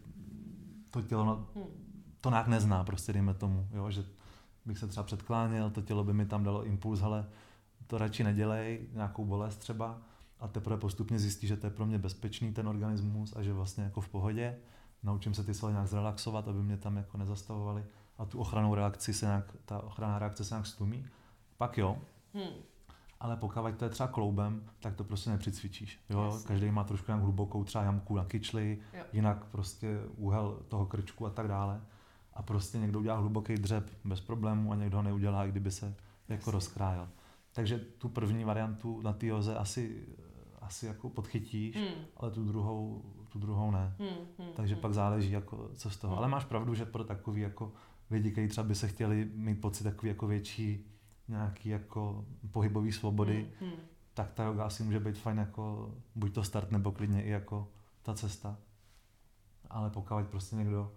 to 0.91 1.01
tělo 1.01 1.25
no, 1.25 1.47
Hm. 1.55 1.63
to 2.21 2.29
nějak 2.29 2.47
nezná, 2.47 2.83
prostě 2.83 3.13
dejme 3.13 3.33
tomu, 3.33 3.67
jo, 3.73 3.91
že 3.91 4.03
bych 4.65 4.77
se 4.77 4.87
třeba 4.87 5.03
předkláněl, 5.03 5.69
to 5.69 5.81
tělo 5.81 6.03
by 6.03 6.13
mi 6.13 6.25
tam 6.25 6.43
dalo 6.43 6.65
impuls, 6.65 7.01
ale 7.01 7.25
to 7.87 7.97
radši 7.97 8.23
nedělej, 8.23 8.87
nějakou 8.93 9.25
bolest 9.25 9.57
třeba, 9.57 9.97
a 10.39 10.47
teprve 10.47 10.77
postupně 10.77 11.19
zjistí, 11.19 11.47
že 11.47 11.57
to 11.57 11.67
je 11.67 11.71
pro 11.71 11.85
mě 11.85 11.97
bezpečný 11.99 12.53
ten 12.53 12.67
organismus 12.67 13.35
a 13.35 13.41
že 13.41 13.53
vlastně 13.53 13.83
jako 13.83 14.01
v 14.01 14.09
pohodě. 14.09 14.55
Naučím 15.03 15.33
se 15.33 15.43
ty 15.43 15.53
svaly 15.53 15.73
nějak 15.73 15.87
zrelaxovat, 15.87 16.47
aby 16.47 16.63
mě 16.63 16.77
tam 16.77 16.97
jako 16.97 17.17
nezastavovali 17.17 17.85
a 18.17 18.25
tu 18.25 18.39
ochranou 18.39 18.75
reakci 18.75 19.13
se 19.13 19.25
nějak, 19.25 19.53
ta 19.65 19.83
ochranná 19.83 20.19
reakce 20.19 20.45
se 20.45 20.55
nějak 20.55 20.65
stlumí. 20.67 21.05
Pak 21.57 21.77
jo, 21.77 21.97
Hm. 22.33 22.39
ale 23.19 23.37
pokud 23.37 23.75
to 23.77 23.85
je 23.85 23.89
třeba 23.89 24.07
kloubem, 24.07 24.63
tak 24.79 24.95
to 24.95 25.03
prostě 25.03 25.29
nepřicvičíš. 25.29 25.99
Jo? 26.09 26.23
Jasně. 26.25 26.47
Každý 26.47 26.71
má 26.71 26.83
trošku 26.83 27.05
nějak 27.11 27.23
hlubokou 27.23 27.63
třeba 27.63 27.83
jamku 27.83 28.15
na 28.15 28.25
kyčli, 28.25 28.77
Jo. 28.93 29.03
jinak 29.13 29.45
prostě 29.45 29.99
úhel 30.17 30.59
toho 30.67 30.85
krčku 30.85 31.25
a 31.25 31.29
tak 31.29 31.47
dále. 31.47 31.81
A 32.33 32.43
prostě 32.43 32.77
někdo 32.79 32.99
udělá 32.99 33.17
hluboký 33.17 33.55
dřep 33.55 33.89
bez 34.05 34.21
problému 34.21 34.71
a 34.71 34.75
někdo 34.75 34.97
ho 34.97 35.03
neudělá, 35.03 35.45
kdyby 35.47 35.71
se 35.71 35.85
jako 35.85 36.39
Jasně. 36.41 36.51
rozkrájel. 36.51 37.07
Takže 37.55 37.79
tu 37.79 38.09
první 38.09 38.43
variantu 38.43 39.01
na 39.01 39.13
té 39.13 39.25
joze 39.27 39.55
asi, 39.55 40.03
asi 40.61 40.85
jako 40.85 41.09
podchytíš, 41.09 41.75
Hm. 41.75 42.05
ale 42.17 42.31
tu 42.31 42.45
druhou, 42.45 43.05
tu 43.29 43.39
druhou 43.39 43.71
ne. 43.71 43.95
Hm. 43.99 44.25
Hm. 44.39 44.51
Takže 44.55 44.75
hm. 44.75 44.79
pak 44.79 44.93
záleží, 44.93 45.31
jako, 45.31 45.69
co 45.75 45.89
z 45.89 45.97
toho. 45.97 46.11
Hmm. 46.11 46.17
Ale 46.19 46.27
máš 46.27 46.45
pravdu, 46.45 46.73
že 46.73 46.85
pro 46.85 47.03
takový 47.03 47.41
jako 47.41 47.73
lidi, 48.11 48.31
kteří 48.31 48.47
třeba 48.47 48.67
by 48.67 48.75
se 48.75 48.87
chtěli 48.87 49.31
mít 49.35 49.61
pocit 49.61 49.83
takový 49.83 50.09
jako 50.09 50.27
větší 50.27 50.85
nějaký 51.27 51.69
jako 51.69 52.25
pohybový 52.51 52.91
svobody, 52.91 53.51
Hm. 53.61 53.65
Hm. 53.65 53.79
tak 54.13 54.33
ta 54.33 54.43
yoga 54.43 54.63
asi 54.63 54.83
může 54.83 54.99
být 54.99 55.17
fajn 55.17 55.37
jako 55.37 55.95
buď 56.15 56.33
to 56.33 56.43
start, 56.43 56.71
nebo 56.71 56.91
klidně 56.91 57.23
i 57.23 57.29
jako 57.29 57.71
ta 58.03 58.13
cesta. 58.13 58.57
Ale 59.69 59.89
pokud 59.89 60.27
prostě 60.27 60.55
někdo 60.55 60.93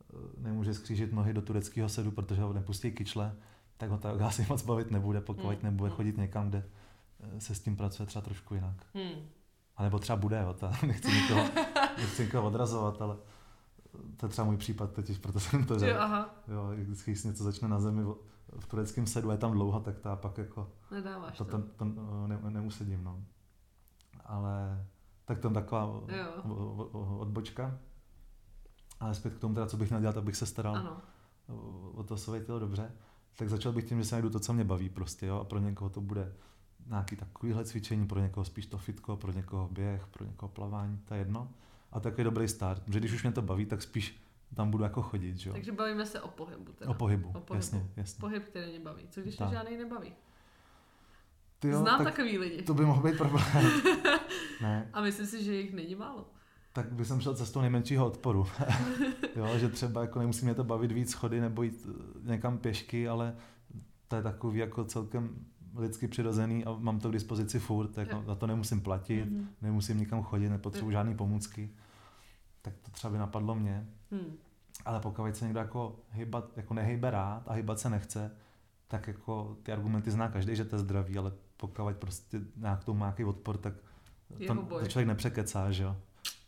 eh, 0.00 0.16
nemůže 0.40 0.74
skřížit 0.74 1.12
nohy 1.12 1.32
do 1.32 1.42
tureckého 1.42 1.88
sedu, 1.88 2.10
protože 2.10 2.42
ho 2.42 2.52
nepustí 2.52 2.92
kyčle, 2.92 3.36
tak 3.78 3.90
ho 3.90 3.98
ta 3.98 4.10
yoga 4.10 4.26
asi 4.28 4.46
moc 4.48 4.62
bavit 4.62 4.90
nebude, 4.90 5.20
pokud 5.20 5.44
Hmm. 5.44 5.56
nebude 5.62 5.88
Hmm. 5.90 5.96
chodit 5.96 6.16
někam, 6.16 6.48
kde 6.48 6.64
eh, 7.36 7.40
se 7.40 7.54
s 7.54 7.60
tím 7.60 7.76
pracuje 7.76 8.06
třeba 8.06 8.22
trošku 8.22 8.54
jinak. 8.54 8.76
Hm. 8.94 9.26
A 9.76 9.82
nebo 9.82 9.98
třeba 9.98 10.16
bude, 10.16 10.40
jo, 10.42 10.52
ta, 10.54 10.72
nechci 10.86 11.12
nikoho, 11.12 11.44
nechci 11.98 12.22
nikoho 12.24 12.46
odrazovat, 12.46 13.02
ale 13.02 13.16
to 14.16 14.26
je 14.26 14.30
třeba 14.30 14.44
můj 14.44 14.56
případ 14.56 14.92
totiž, 14.92 15.18
proto 15.18 15.40
jsem 15.40 15.64
to 15.64 15.74
Jo, 15.74 15.80
řekl. 15.80 16.00
aha, 16.00 16.34
Jo, 16.48 16.70
vždycky, 16.76 17.10
když 17.10 17.24
něco 17.24 17.44
začne 17.44 17.68
na 17.68 17.80
zemi 17.80 18.02
v- 18.58 18.66
tureckém 18.66 19.06
sedu 19.06 19.30
je 19.30 19.38
tam 19.38 19.52
dlouho, 19.52 19.80
tak 19.80 19.98
ta 19.98 20.16
pak 20.16 20.38
jako 20.38 20.70
nedáváš 20.90 21.38
to, 21.38 21.44
to. 21.44 21.58
to, 21.58 21.68
to 21.76 21.84
ne, 22.26 22.38
neusedím, 22.50 23.04
no. 23.04 23.22
Ale 24.24 24.86
tak 25.24 25.44
je 25.44 25.50
taková 25.50 25.82
Jo. 26.08 26.42
odbočka. 27.18 27.78
Ale 29.00 29.14
zpět 29.14 29.34
k 29.34 29.38
tomu 29.38 29.54
teda, 29.54 29.66
co 29.66 29.76
bych 29.76 29.88
měl 29.90 30.00
dělat, 30.00 30.16
abych 30.16 30.36
se 30.36 30.46
staral 30.46 30.76
Ano. 30.76 30.96
o, 31.94 32.02
to 32.02 32.16
své 32.16 32.40
tělo 32.40 32.58
dobře, 32.58 32.92
tak 33.38 33.48
začal 33.48 33.72
bych 33.72 33.84
tím, 33.84 33.98
že 33.98 34.04
se 34.04 34.14
najdu 34.14 34.30
to, 34.30 34.40
co 34.40 34.52
mě 34.52 34.64
baví 34.64 34.88
prostě, 34.88 35.26
jo, 35.26 35.36
a 35.40 35.44
pro 35.44 35.58
někoho 35.58 35.90
to 35.90 36.00
bude 36.00 36.32
nějaký 36.86 37.16
takovýhle 37.16 37.64
cvičení, 37.64 38.06
pro 38.06 38.20
někoho 38.20 38.44
spíš 38.44 38.66
to 38.66 38.78
fitko, 38.78 39.16
pro 39.16 39.32
někoho 39.32 39.68
běh, 39.72 40.06
pro 40.06 40.24
někoho 40.24 40.48
plavání, 40.48 40.98
to 41.04 41.14
je 41.14 41.20
jedno. 41.20 41.50
A 41.92 42.00
takový 42.00 42.24
dobrý 42.24 42.48
start, 42.48 42.82
protože 42.82 42.98
když 43.00 43.12
už 43.12 43.22
mě 43.22 43.32
to 43.32 43.42
baví, 43.42 43.66
tak 43.66 43.82
spíš 43.82 44.22
tam 44.54 44.70
budu 44.70 44.84
jako 44.84 45.02
chodit, 45.02 45.36
že 45.36 45.50
jo. 45.50 45.54
Takže 45.54 45.72
bavíme 45.72 46.06
se 46.06 46.20
o 46.20 46.28
pohybu. 46.28 46.72
Teda. 46.72 46.90
O 46.90 46.94
pohybu, 46.94 47.28
O 47.28 47.32
pohybu. 47.32 47.54
jasně, 47.54 47.86
jasně. 47.96 48.20
Pohyb, 48.20 48.44
který 48.44 48.70
mě 48.70 48.80
baví. 48.80 49.02
Co 49.10 49.20
když 49.20 49.36
Tak. 49.36 49.50
žádný 49.50 49.76
nebaví? 49.76 50.12
Ty 51.58 51.68
jo, 51.68 51.78
Znám 51.80 52.04
tak 52.04 52.14
takový 52.14 52.38
lidi. 52.38 52.62
to 52.62 52.74
by 52.74 52.84
mohl 52.84 53.02
být 53.02 53.16
problém. 53.18 53.46
ne, 54.62 54.90
A 54.92 55.00
myslím 55.00 55.26
si, 55.26 55.44
že 55.44 55.54
jich 55.54 55.74
není 55.74 55.94
málo. 55.94 56.26
Tak 56.82 56.92
bych 56.92 57.06
jsem 57.06 57.20
šel 57.20 57.34
cestou 57.34 57.60
nejmenšího 57.60 58.06
odporu. 58.06 58.46
jo, 59.36 59.58
že 59.58 59.68
třeba 59.68 60.00
jako 60.00 60.18
nemusí 60.18 60.44
mě 60.44 60.54
to 60.54 60.64
bavit 60.64 60.92
víc 60.92 61.10
schody 61.10 61.40
nebo 61.40 61.62
jít 61.62 61.86
eh, 61.90 62.30
někam 62.30 62.58
pěšky, 62.58 63.08
ale 63.08 63.34
to 64.08 64.16
je 64.16 64.22
takový 64.22 64.58
jako 64.58 64.84
celkem 64.84 65.30
lidsky 65.76 66.08
přirozený 66.08 66.64
a 66.64 66.72
mám 66.78 67.00
to 67.00 67.08
k 67.08 67.12
dispozici 67.12 67.58
furt, 67.58 67.88
tak 67.88 68.08
Jo. 68.12 68.22
za 68.26 68.34
to 68.34 68.46
nemusím 68.46 68.80
platit, 68.80 69.24
Mhm. 69.30 69.48
nemusím 69.62 69.98
nikam 69.98 70.22
chodit, 70.22 70.48
nepotřebuji 70.48 70.90
žádný 70.90 71.14
pomůcky. 71.14 71.70
Tak 72.62 72.74
to 72.82 72.90
třeba 72.90 73.10
by 73.12 73.18
napadlo 73.18 73.54
mě. 73.54 73.86
Hmm. 74.10 74.32
Ale 74.84 75.00
pokud 75.00 75.36
se 75.36 75.44
někdo 75.44 75.60
jako, 75.60 75.96
hejbat, 76.10 76.50
jako 76.56 76.74
nehejbe 76.74 77.10
rád 77.10 77.42
a 77.46 77.52
hýbat 77.52 77.78
se 77.80 77.90
nechce, 77.90 78.30
tak 78.88 79.06
jako 79.06 79.56
ty 79.62 79.72
argumenty 79.72 80.10
zná 80.10 80.28
každý, 80.28 80.56
že 80.56 80.64
to 80.64 80.76
je 80.76 80.80
zdravý, 80.80 81.18
ale 81.18 81.32
pokud 81.56 81.96
prostě 81.98 82.40
nějak 82.56 82.84
tomu 82.84 82.98
má 82.98 83.06
nějaký 83.06 83.24
odpor, 83.24 83.56
tak 83.56 83.74
to, 84.46 84.54
to 84.54 84.86
člověk 84.86 85.08
nepřekecá, 85.08 85.70
že 85.70 85.82
jo. 85.82 85.96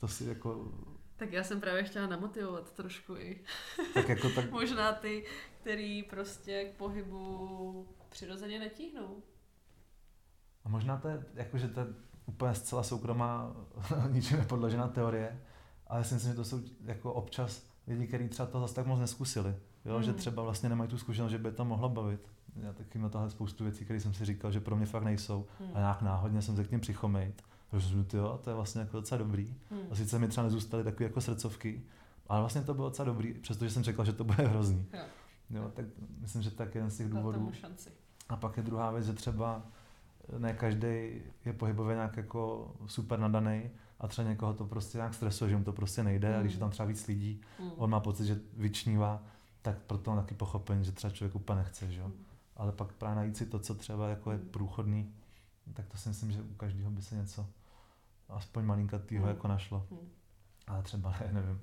To 0.00 0.08
si 0.08 0.24
jako, 0.24 0.72
Tak 1.16 1.32
já 1.32 1.44
jsem 1.44 1.60
právě 1.60 1.82
chtěla 1.84 2.06
namotivovat 2.06 2.72
trošku 2.72 3.16
i 3.16 3.40
tak 3.94 4.08
jako 4.08 4.30
tak, 4.30 4.50
možná 4.50 4.92
ty, 4.92 5.24
který 5.60 6.02
prostě 6.02 6.64
k 6.64 6.76
pohybu 6.76 7.88
přirozeně 8.08 8.58
netíhnou. 8.58 9.22
a 10.64 10.68
možná 10.68 10.96
to 10.96 11.08
je, 11.08 11.24
jako, 11.34 11.58
že 11.58 11.68
to 11.68 11.80
je 11.80 11.86
úplně 12.26 12.54
zcela 12.54 12.82
soukromá, 12.82 13.56
ničím 14.10 14.36
nepodložená 14.38 14.88
teorie, 14.88 15.40
ale 15.86 16.00
já 16.00 16.04
si 16.04 16.14
myslím, 16.14 16.32
že 16.32 16.36
to 16.36 16.44
jsou 16.44 16.60
jako 16.84 17.12
občas 17.12 17.66
lidi, 17.86 18.06
kteří 18.06 18.28
třeba 18.28 18.46
to 18.46 18.60
zase 18.60 18.74
tak 18.74 18.86
moc 18.86 19.00
neskusili, 19.00 19.54
jo, 19.84 19.94
Mhm. 19.94 20.02
že 20.02 20.12
třeba 20.12 20.42
vlastně 20.42 20.68
nemají 20.68 20.90
tu 20.90 20.98
zkušenost, 20.98 21.30
že 21.30 21.38
by 21.38 21.52
to 21.52 21.64
mohlo 21.64 21.88
bavit. 21.88 22.28
Já 22.56 22.72
taky 22.72 22.98
na 22.98 23.08
tohle 23.08 23.30
spoustu 23.30 23.64
věcí, 23.64 23.84
které 23.84 24.00
jsem 24.00 24.14
si 24.14 24.24
říkal, 24.24 24.52
že 24.52 24.60
pro 24.60 24.76
mě 24.76 24.86
fakt 24.86 25.02
nejsou. 25.04 25.46
Hmm. 25.60 25.70
A 25.74 25.78
nějak 25.78 26.02
náhodně 26.02 26.42
jsem 26.42 26.56
se 26.56 26.64
k 26.64 26.70
ním 26.70 26.80
přichomejt. 26.80 27.42
Říkal, 27.78 28.20
jo, 28.20 28.40
to 28.44 28.50
je 28.50 28.56
vlastně 28.56 28.80
jako 28.80 28.96
docela 28.96 29.18
dobrý. 29.18 29.54
Hmm. 29.70 29.80
A 29.90 29.94
sice 29.94 30.18
mi 30.18 30.28
třeba 30.28 30.44
nezůstaly 30.44 30.84
takové 30.84 31.04
jako 31.04 31.20
srdcovky, 31.20 31.82
ale 32.26 32.40
vlastně 32.40 32.62
to 32.62 32.74
bylo 32.74 32.88
docela 32.88 33.06
dobrý, 33.06 33.34
přestože 33.34 33.70
jsem 33.70 33.84
čekal, 33.84 34.04
že 34.04 34.12
to 34.12 34.24
bude 34.24 34.44
hrozný. 34.46 34.86
Jo. 34.92 35.00
Jo, 35.50 35.70
tak 35.74 35.84
myslím, 36.20 36.42
že 36.42 36.50
tak 36.50 36.74
je 36.74 36.78
jeden 36.78 36.90
z 36.90 36.96
těch 36.96 37.08
důvodů. 37.08 37.52
A 38.28 38.36
pak 38.36 38.56
je 38.56 38.62
druhá 38.62 38.90
věc, 38.90 39.06
že 39.06 39.12
třeba 39.12 39.62
ne 40.38 40.52
každý 40.54 41.22
je 41.44 41.52
pohybově 41.56 41.94
nějak 41.96 42.16
jako 42.16 42.70
super 42.86 43.18
nadaný 43.18 43.70
a 44.00 44.08
třeba 44.08 44.28
někoho 44.28 44.54
to 44.54 44.64
prostě 44.64 44.98
nějak 44.98 45.14
stresuje, 45.14 45.50
že 45.50 45.56
mu 45.56 45.64
to 45.64 45.72
prostě 45.72 46.02
nejde 46.02 46.36
a 46.36 46.40
když 46.40 46.52
je 46.52 46.58
tam 46.58 46.70
třeba 46.70 46.86
víc 46.86 47.06
lidí, 47.06 47.40
Hmm. 47.58 47.70
on 47.76 47.90
má 47.90 48.00
pocit, 48.00 48.26
že 48.26 48.40
vyčnívá, 48.56 49.22
tak 49.62 49.78
proto 49.78 50.16
taky 50.16 50.34
pochopení, 50.34 50.84
že 50.84 50.92
třeba 50.92 51.10
člověk 51.12 51.34
úplně 51.34 51.58
nechce, 51.58 51.92
že 51.92 52.00
jo. 52.00 52.06
Hmm. 52.06 52.24
Ale 52.56 52.72
pak 52.72 52.92
právě 52.92 53.16
najít 53.16 53.36
si 53.36 53.46
to, 53.46 53.58
co 53.58 53.74
třeba 53.74 54.08
jako 54.08 54.32
je 54.32 54.38
průchodný, 54.38 55.12
tak 55.74 55.86
to 55.86 55.96
si 55.96 56.08
myslím, 56.08 56.32
že 56.32 56.42
u 56.42 56.54
každého 56.54 56.90
by 56.90 57.02
se 57.02 57.16
něco 57.16 57.46
aspoň 58.30 58.64
malinkatýho 58.64 59.22
Hmm. 59.22 59.34
jako 59.34 59.48
našlo. 59.48 59.86
Hmm. 59.90 60.08
Ale 60.66 60.82
třeba 60.82 61.10
ne, 61.20 61.30
nevím. 61.32 61.60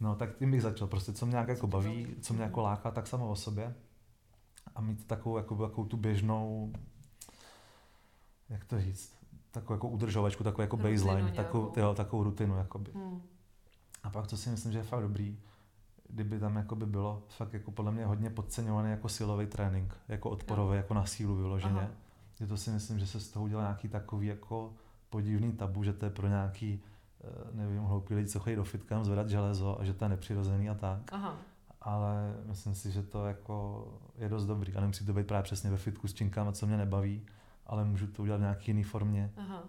No, 0.00 0.14
tak 0.16 0.36
tím 0.36 0.50
bych 0.50 0.62
začal. 0.62 0.88
Prostě 0.88 1.12
co 1.12 1.26
mě 1.26 1.32
nějak 1.32 1.48
jako 1.48 1.66
baví, 1.66 2.06
co 2.22 2.34
mě 2.34 2.42
jako 2.42 2.60
Mhm. 2.60 2.64
láká, 2.70 2.90
tak 2.90 3.06
samo 3.06 3.28
o 3.30 3.36
sobě. 3.36 3.74
A 4.74 4.80
mít 4.80 5.06
takovou, 5.06 5.36
jako, 5.36 5.56
takovou 5.68 5.86
tu 5.88 5.96
běžnou, 5.96 6.72
jak 8.48 8.64
to 8.64 8.80
říct, 8.80 9.14
takovou 9.50 9.74
jako 9.74 9.88
udržovačku, 9.88 10.44
takovou 10.44 10.62
jako 10.62 10.76
Rutinu 10.76 10.94
baseline, 10.94 11.32
takovou, 11.32 11.72
jo, 11.76 11.94
takovou 11.94 12.22
rutinu. 12.22 12.56
Jakoby. 12.56 12.92
Hmm. 12.94 13.22
A 14.02 14.10
pak, 14.10 14.26
co 14.26 14.36
si 14.36 14.50
myslím, 14.50 14.72
že 14.72 14.78
je 14.78 14.84
fakt 14.84 15.02
dobrý, 15.02 15.38
kdyby 16.10 16.38
tam 16.40 16.56
jakoby 16.56 16.86
bylo 16.86 17.22
fakt 17.28 17.52
jako 17.54 17.70
podle 17.70 17.92
mě 17.92 18.06
hodně 18.06 18.30
podceňovaný 18.30 18.90
jako 18.90 19.08
silový 19.08 19.46
trénink, 19.46 19.96
jako 20.08 20.30
odporový, 20.30 20.76
jako 20.76 20.94
na 20.94 21.06
sílu 21.06 21.36
vyloženě. 21.36 21.80
Aha. 21.80 21.90
Že 22.38 22.46
to 22.46 22.56
si 22.56 22.70
myslím, 22.70 22.98
že 22.98 23.06
se 23.06 23.20
z 23.20 23.28
toho 23.30 23.44
udělá 23.44 23.62
nějaký 23.62 23.88
takový 23.88 24.26
jako 24.26 24.72
podivný 25.10 25.52
tabu, 25.52 25.84
že 25.84 25.92
to 25.92 26.04
je 26.04 26.10
pro 26.10 26.28
nějaký, 26.28 26.82
eh, 27.20 27.26
nevím, 27.52 27.82
hloupý 27.82 28.14
lidi, 28.14 28.28
co 28.28 28.40
chodí 28.40 28.56
do 28.56 28.64
fitka 28.64 29.04
zvedat 29.04 29.28
železo 29.28 29.80
a 29.80 29.84
že 29.84 29.94
to 29.94 30.04
je 30.04 30.08
nepřirozený 30.08 30.70
a 30.70 30.74
tak. 30.74 31.12
Aha. 31.12 31.36
Ale 31.80 32.34
myslím 32.44 32.74
si, 32.74 32.90
že 32.90 33.02
to 33.02 33.26
jako 33.26 33.86
je 34.18 34.28
dost 34.28 34.46
dobrý 34.46 34.74
a 34.74 34.80
nemusí 34.80 35.06
to 35.06 35.12
být 35.12 35.26
právě 35.26 35.42
přesně 35.42 35.70
ve 35.70 35.76
fitku 35.76 36.08
s 36.08 36.14
činkama, 36.14 36.52
co 36.52 36.66
mě 36.66 36.76
nebaví, 36.76 37.26
ale 37.66 37.84
můžu 37.84 38.06
to 38.06 38.22
udělat 38.22 38.38
v 38.38 38.40
nějaký 38.40 38.70
jiný 38.70 38.82
formě. 38.82 39.32
Aha. 39.36 39.62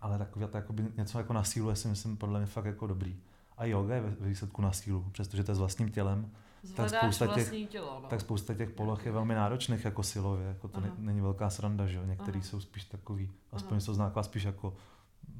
Ale 0.00 0.18
takové 0.18 0.48
to 0.48 0.56
jakoby 0.56 0.86
něco 0.96 1.18
jako 1.18 1.32
na 1.32 1.44
sílu 1.44 1.70
je 1.70 1.76
si 1.76 1.88
myslím 1.88 2.16
podle 2.16 2.38
mě 2.38 2.46
fakt 2.46 2.64
jako 2.64 2.86
dobrý. 2.86 3.16
A 3.56 3.64
yoga 3.64 3.94
je 3.94 4.00
ve 4.00 4.28
výsledku 4.28 4.62
na 4.62 4.72
sílu, 4.72 5.06
přestože 5.12 5.44
to 5.44 5.50
je 5.50 5.54
s 5.54 5.58
vlastním 5.58 5.90
tělem, 5.90 6.30
Zvedáš 6.62 7.00
spousta 7.00 7.26
těch- 7.26 7.68
tělo, 7.68 8.00
no. 8.02 8.08
tak 8.08 8.20
spousta 8.20 8.54
těch 8.54 8.70
poloh 8.70 9.06
je 9.06 9.12
velmi 9.12 9.34
náročných 9.34 9.84
jako 9.84 10.02
silově, 10.02 10.46
jako 10.46 10.68
to 10.68 10.80
ne, 10.80 10.88
Aha. 10.88 10.96
není 10.98 11.20
velká 11.20 11.50
sranda, 11.50 11.86
že 11.86 11.96
jo, 11.96 12.04
některý 12.04 12.38
Aha. 12.38 12.46
jsou 12.48 12.60
spíš 12.60 12.84
takový, 12.84 13.30
aspoň 13.52 13.72
Aha. 13.72 13.80
jsou 13.80 13.94
znaková 13.94 14.22
spíš 14.22 14.42
jako 14.42 14.76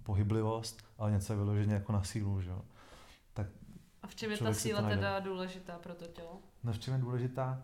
pohyblivost, 0.03 0.85
ale 0.99 1.11
něco 1.11 1.33
je 1.33 1.37
vyloženě 1.37 1.75
jako 1.75 1.93
na 1.93 2.03
sílu, 2.03 2.41
že 2.41 2.51
jo. 2.51 2.63
A 4.03 4.07
v 4.07 4.15
čem 4.15 4.31
je 4.31 4.39
ta 4.39 4.55
síla 4.55 4.83
teda 4.83 5.21
důležitá 5.21 5.79
pro 5.79 5.95
to 5.95 6.07
tělo? 6.07 6.39
No 6.65 6.73
v 6.73 6.79
čem 6.79 6.95
je 6.95 7.01
důležitá, 7.01 7.63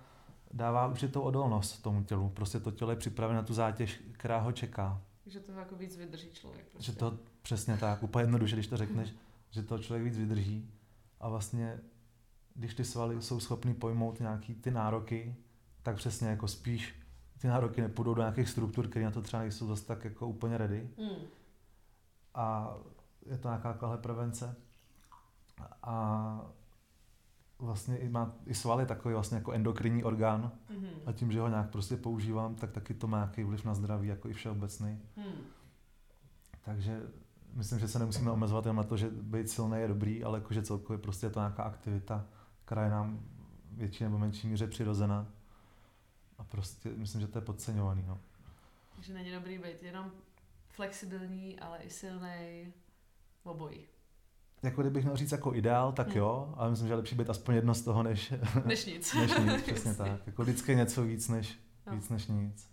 dává 0.53 0.87
určitou 0.87 1.21
odolnost 1.21 1.83
tomu 1.83 2.05
tělu, 2.05 2.29
prostě 2.29 2.61
to 2.61 2.71
tělo 2.71 2.91
je 2.91 2.97
připravené 2.97 3.37
na 3.37 3.43
tu 3.43 3.55
zátěž, 3.55 4.01
která 4.13 4.39
ho 4.39 4.53
čeká, 4.53 5.03
Takže 5.25 5.41
to 5.41 5.53
jako 5.53 5.77
víc 5.77 5.97
vydrží 5.97 6.31
člověk. 6.31 6.67
Prostě. 6.69 6.93
že 6.93 6.99
to 6.99 7.19
přesně 7.43 7.77
tak, 7.77 8.03
úplně 8.03 8.23
jednoduše, 8.23 8.57
když 8.57 8.67
to 8.67 8.77
řekneš, 8.77 9.15
že 9.51 9.63
to 9.63 9.79
člověk 9.79 10.05
víc 10.05 10.19
vydrží 10.19 10.71
a 11.21 11.29
vlastně, 11.29 11.81
když 12.59 12.75
ty 12.75 12.85
svaly 12.85 13.23
jsou 13.23 13.41
schopný 13.41 13.75
pojmout 13.75 14.21
nějaký 14.21 14.55
ty 14.55 14.71
nároky, 14.71 15.37
tak 15.83 15.97
přesně 15.97 16.29
jako 16.29 16.49
spíš 16.49 16.95
ty 17.39 17.49
nároky 17.49 17.81
nepůjdou 17.81 18.15
do 18.15 18.23
nějakých 18.23 18.49
struktur, 18.49 18.89
které 18.89 19.05
na 19.05 19.11
to 19.11 19.23
třeba 19.23 19.43
nejsou 19.43 19.67
zase 19.67 19.85
tak 19.87 20.05
jako 20.05 20.29
úplně 20.29 20.59
ready 20.59 20.91
Hmm. 20.99 21.17
a 22.35 22.75
je 23.27 23.39
to 23.39 23.49
nějaká 23.49 23.73
taková 23.73 23.97
prevence 23.97 24.57
a 25.83 26.41
vlastně 27.59 27.97
i 27.99 28.09
má 28.09 28.33
i 28.47 28.55
sval 28.55 28.81
je 28.81 28.87
takový 28.87 29.15
vlastně 29.15 29.37
jako 29.39 29.53
endokrinní 29.53 30.05
orgán 30.05 30.53
Mhm. 30.71 30.89
a 31.07 31.13
tím, 31.13 31.33
že 31.33 31.41
ho 31.41 31.49
nějak 31.49 31.71
prostě 31.71 31.97
používám, 31.97 32.55
tak 32.55 32.71
taky 32.73 32.95
to 32.95 33.07
má 33.07 33.17
nějaký 33.19 33.45
vliv 33.45 33.65
na 33.65 33.75
zdraví, 33.75 34.09
jako 34.09 34.29
i 34.29 34.33
všeobecný. 34.33 34.99
Hmm. 35.17 35.33
Takže 36.65 37.03
myslím, 37.55 37.79
že 37.79 37.89
se 37.89 37.99
nemusíme 37.99 38.31
omezovat 38.31 38.67
jen 38.67 38.77
na 38.77 38.83
to, 38.83 38.97
že 38.97 39.11
být 39.11 39.51
silný 39.51 39.79
je 39.81 39.89
dobrý, 39.89 40.25
ale 40.25 40.39
jakože 40.39 40.63
celkově 40.63 40.99
prostě 40.99 41.27
je 41.27 41.31
to 41.31 41.41
nějaká 41.41 41.63
aktivita, 41.63 42.27
která 42.69 42.85
je 42.85 42.91
nám 42.91 43.21
větší 43.73 44.05
nebo 44.05 44.19
menší 44.19 44.49
míře 44.49 44.67
přirozená. 44.67 45.27
A 46.39 46.45
prostě 46.45 46.89
myslím, 46.89 47.21
že 47.21 47.27
to 47.27 47.39
je 47.39 47.43
podceňovaný. 47.43 48.05
No. 48.07 48.21
Takže 48.97 49.15
není 49.15 49.33
dobrý 49.33 49.59
být 49.59 49.83
jenom 49.83 50.13
flexibilní, 50.69 51.61
ale 51.61 51.79
i 51.79 51.91
silný 51.91 52.73
obojí. 53.43 53.87
Jako 54.63 54.81
kdybych 54.81 55.05
měl 55.05 55.17
říct 55.17 55.33
jako 55.33 55.55
ideál, 55.55 55.93
tak 55.93 56.07
Hmm. 56.09 56.17
jo, 56.17 56.55
ale 56.57 56.71
myslím, 56.71 56.89
že 56.89 56.93
je 56.93 56.97
lepší 56.97 57.15
být 57.15 57.31
aspoň 57.31 57.55
jedno 57.55 57.75
z 57.75 57.83
toho, 57.83 58.03
než, 58.03 58.33
Než 58.65 58.87
nic. 58.87 59.15
než 59.21 59.39
nic, 59.39 59.63
přesně 59.73 59.95
tak. 59.95 60.27
Jako 60.27 60.43
vždycky 60.43 60.77
něco 60.77 61.03
víc 61.03 61.29
než, 61.29 61.59
No. 61.87 61.93
víc 61.97 62.09
než 62.09 62.27
nic. 62.27 62.71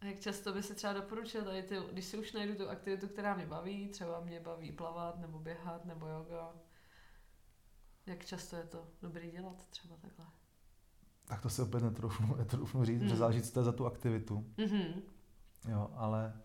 A 0.00 0.04
jak 0.04 0.20
často 0.20 0.52
by 0.52 0.62
si 0.62 0.74
třeba 0.74 0.92
doporučil 0.92 1.44
tady 1.44 1.62
ty, 1.62 1.76
když 1.92 2.04
si 2.04 2.18
už 2.18 2.32
najdu 2.32 2.54
tu 2.54 2.68
aktivitu, 2.68 3.08
která 3.08 3.34
mě 3.36 3.46
baví, 3.46 3.88
třeba 3.88 4.20
mě 4.20 4.40
baví 4.40 4.72
plavat, 4.72 5.18
nebo 5.20 5.38
běhat, 5.38 5.84
nebo 5.84 6.06
yoga, 6.06 6.52
jak 8.06 8.24
často 8.26 8.56
je 8.56 8.64
to 8.64 8.86
dobrý 9.02 9.30
dělat 9.30 9.66
třeba 9.70 9.96
takhle? 9.96 10.26
Tak 11.24 11.40
to 11.40 11.50
si 11.50 11.62
opět 11.62 11.82
netroufnu, 11.82 12.34
netroufnu 12.38 12.84
říct, 12.84 13.00
Hmm. 13.00 13.08
že 13.08 13.16
záleží, 13.16 13.42
co 13.42 13.52
to 13.52 13.60
je 13.60 13.64
za 13.64 13.72
tu 13.72 13.86
aktivitu. 13.86 14.46
Mhm. 14.58 15.02
Jo, 15.70 15.90
ale 15.94 16.40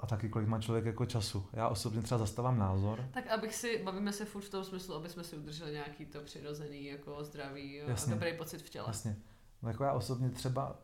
a 0.00 0.06
taky 0.06 0.28
kolik 0.28 0.48
má 0.48 0.60
člověk 0.60 0.84
jako 0.84 1.06
času. 1.06 1.46
Já 1.52 1.68
osobně 1.68 2.02
třeba 2.02 2.18
zastávám 2.18 2.58
názor, 2.58 3.08
Tak 3.12 3.26
abych 3.26 3.54
si, 3.54 3.82
bavíme 3.84 4.12
se 4.12 4.24
furt 4.24 4.42
v 4.42 4.50
tom 4.50 4.64
smyslu, 4.64 4.94
aby 4.94 5.08
jsme 5.08 5.24
si 5.24 5.36
udrželi 5.36 5.72
nějaký 5.72 6.06
to 6.06 6.20
přirozený, 6.20 6.84
jako 6.84 7.24
zdraví 7.24 7.82
a 7.82 7.90
Jasně. 7.90 8.14
dobrý 8.14 8.36
pocit 8.38 8.62
v 8.62 8.70
těle. 8.70 8.84
Jasně. 8.88 9.16
No 9.62 9.68
jako 9.68 9.84
já 9.84 9.92
osobně 9.92 10.30
třeba 10.30 10.76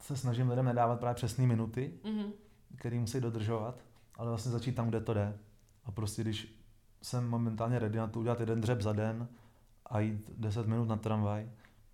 se 0.00 0.16
snažím 0.16 0.48
lidem 0.50 0.64
nedávat 0.64 1.00
právě 1.00 1.14
přesné 1.14 1.46
minuty, 1.46 2.00
Mhm. 2.04 2.32
které 2.76 2.98
musí 3.00 3.20
dodržovat, 3.20 3.84
ale 4.14 4.28
vlastně 4.28 4.52
začít 4.52 4.72
tam, 4.74 4.88
kde 4.88 5.00
to 5.00 5.14
jde. 5.14 5.38
A 5.84 5.90
prostě 5.90 6.22
když 6.22 6.63
jsem 7.04 7.28
momentálně 7.28 7.78
ready 7.78 7.98
na 7.98 8.06
to 8.06 8.20
udělat 8.20 8.40
jeden 8.40 8.60
dřeb 8.60 8.80
za 8.80 8.92
den 8.92 9.28
a 9.86 10.00
jít 10.00 10.30
10 10.38 10.66
minut 10.66 10.88
na 10.88 10.96
tramvaj, 10.96 11.50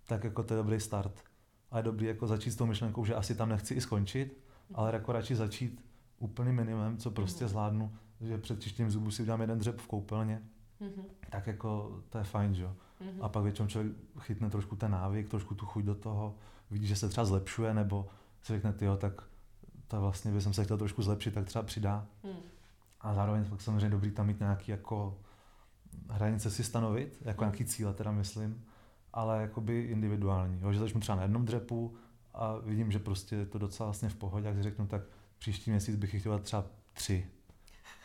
tak 0.07 0.23
jako 0.23 0.43
to 0.43 0.53
je 0.53 0.57
dobrý 0.57 0.79
start. 0.79 1.23
A 1.71 1.77
je 1.77 1.83
dobrý 1.83 2.05
jako 2.05 2.27
začít 2.27 2.51
s 2.51 2.55
tou 2.55 2.65
myšlenkou, 2.65 3.05
že 3.05 3.15
asi 3.15 3.35
tam 3.35 3.49
nechci 3.49 3.73
i 3.73 3.81
skončit, 3.81 4.37
ale 4.73 4.93
jako 4.93 5.11
radši 5.11 5.35
začít 5.35 5.85
úplným 6.19 6.55
minimem, 6.55 6.97
co 6.97 7.11
prostě 7.11 7.43
Mhm. 7.43 7.49
zvládnu, 7.49 7.91
že 8.21 8.37
před 8.37 8.61
čištěním 8.61 8.91
zubů 8.91 9.11
si 9.11 9.21
udělám 9.21 9.41
jeden 9.41 9.59
dřeb 9.59 9.79
v 9.79 9.87
koupelně, 9.87 10.41
Mhm. 10.79 11.03
tak 11.29 11.47
jako 11.47 11.99
to 12.09 12.17
je 12.17 12.23
fajn, 12.23 12.53
že 12.55 12.63
jo. 12.63 12.75
Mhm. 12.99 13.23
A 13.23 13.29
pak 13.29 13.43
většinou 13.43 13.67
člověk 13.67 13.93
chytne 14.19 14.49
trošku 14.49 14.75
ten 14.75 14.91
návyk, 14.91 15.29
trošku 15.29 15.55
tu 15.55 15.65
chuť 15.65 15.83
do 15.85 15.95
toho, 15.95 16.35
vidí, 16.71 16.87
že 16.87 16.95
se 16.95 17.09
třeba 17.09 17.25
zlepšuje, 17.25 17.73
nebo 17.73 18.07
si 18.41 18.53
řekne, 18.53 18.73
tyjo, 18.73 18.97
tak 18.97 19.21
to 19.87 20.01
vlastně 20.01 20.31
by 20.31 20.41
jsem 20.41 20.53
se 20.53 20.63
chtěl 20.63 20.77
trošku 20.77 21.01
zlepšit, 21.03 21.33
tak 21.33 21.45
třeba 21.45 21.63
přidá. 21.63 22.05
Mhm. 22.23 22.33
A 23.01 23.13
zároveň 23.13 23.45
pak 23.49 23.61
samozřejmě 23.61 23.89
dobrý 23.89 24.11
tam 24.11 24.27
mít 24.27 24.39
nějaký 24.39 24.71
jako 24.71 25.19
hranice 26.09 26.51
si 26.51 26.63
stanovit, 26.63 27.17
jako 27.21 27.43
nějaký 27.43 27.65
cíle 27.65 27.93
teda 27.93 28.11
myslím, 28.11 28.65
ale 29.13 29.41
jakoby 29.41 29.81
individuální. 29.81 30.59
Jo, 30.61 30.73
že 30.73 30.79
začnu 30.79 31.01
třeba 31.01 31.15
na 31.15 31.21
jednom 31.21 31.45
dřepu 31.45 31.95
a 32.33 32.57
vidím, 32.57 32.91
že 32.91 32.99
prostě 32.99 33.35
je 33.35 33.45
to 33.45 33.57
docela 33.57 33.87
vlastně 33.87 34.09
v 34.09 34.15
pohodě, 34.15 34.47
jak 34.47 34.55
si 34.55 34.63
řeknu, 34.63 34.87
tak 34.87 35.01
příští 35.39 35.71
měsíc 35.71 35.95
bych 35.95 36.19
chtěl 36.19 36.39
třeba 36.39 36.65
tři. 36.93 37.27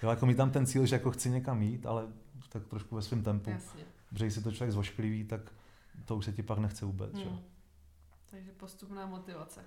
Jo, 0.03 0.11
jako 0.11 0.27
mít 0.27 0.37
tam 0.37 0.51
ten 0.51 0.67
cíl, 0.67 0.87
že 0.87 0.97
jako 0.97 1.11
chci 1.11 1.31
někam 1.31 1.63
jít, 1.63 1.87
ale 1.87 2.07
tak 2.49 2.67
trošku 2.67 2.95
ve 2.95 3.03
svém 3.03 3.23
tempu. 3.23 3.51
Jasně. 3.51 3.85
Protože 4.09 4.25
když 4.25 4.35
si 4.35 4.43
to 4.43 4.53
člověk 4.53 4.73
zvošklivý, 4.73 5.25
tak 5.25 5.53
to 6.05 6.17
už 6.17 6.25
se 6.25 6.33
ti 6.33 6.43
pak 6.43 6.59
nechce 6.59 6.87
vůbec. 6.87 7.15
Hmm. 7.15 7.25
Hmm. 7.25 7.41
Takže 8.31 8.53
postupná 8.53 9.07
motivace. 9.07 9.61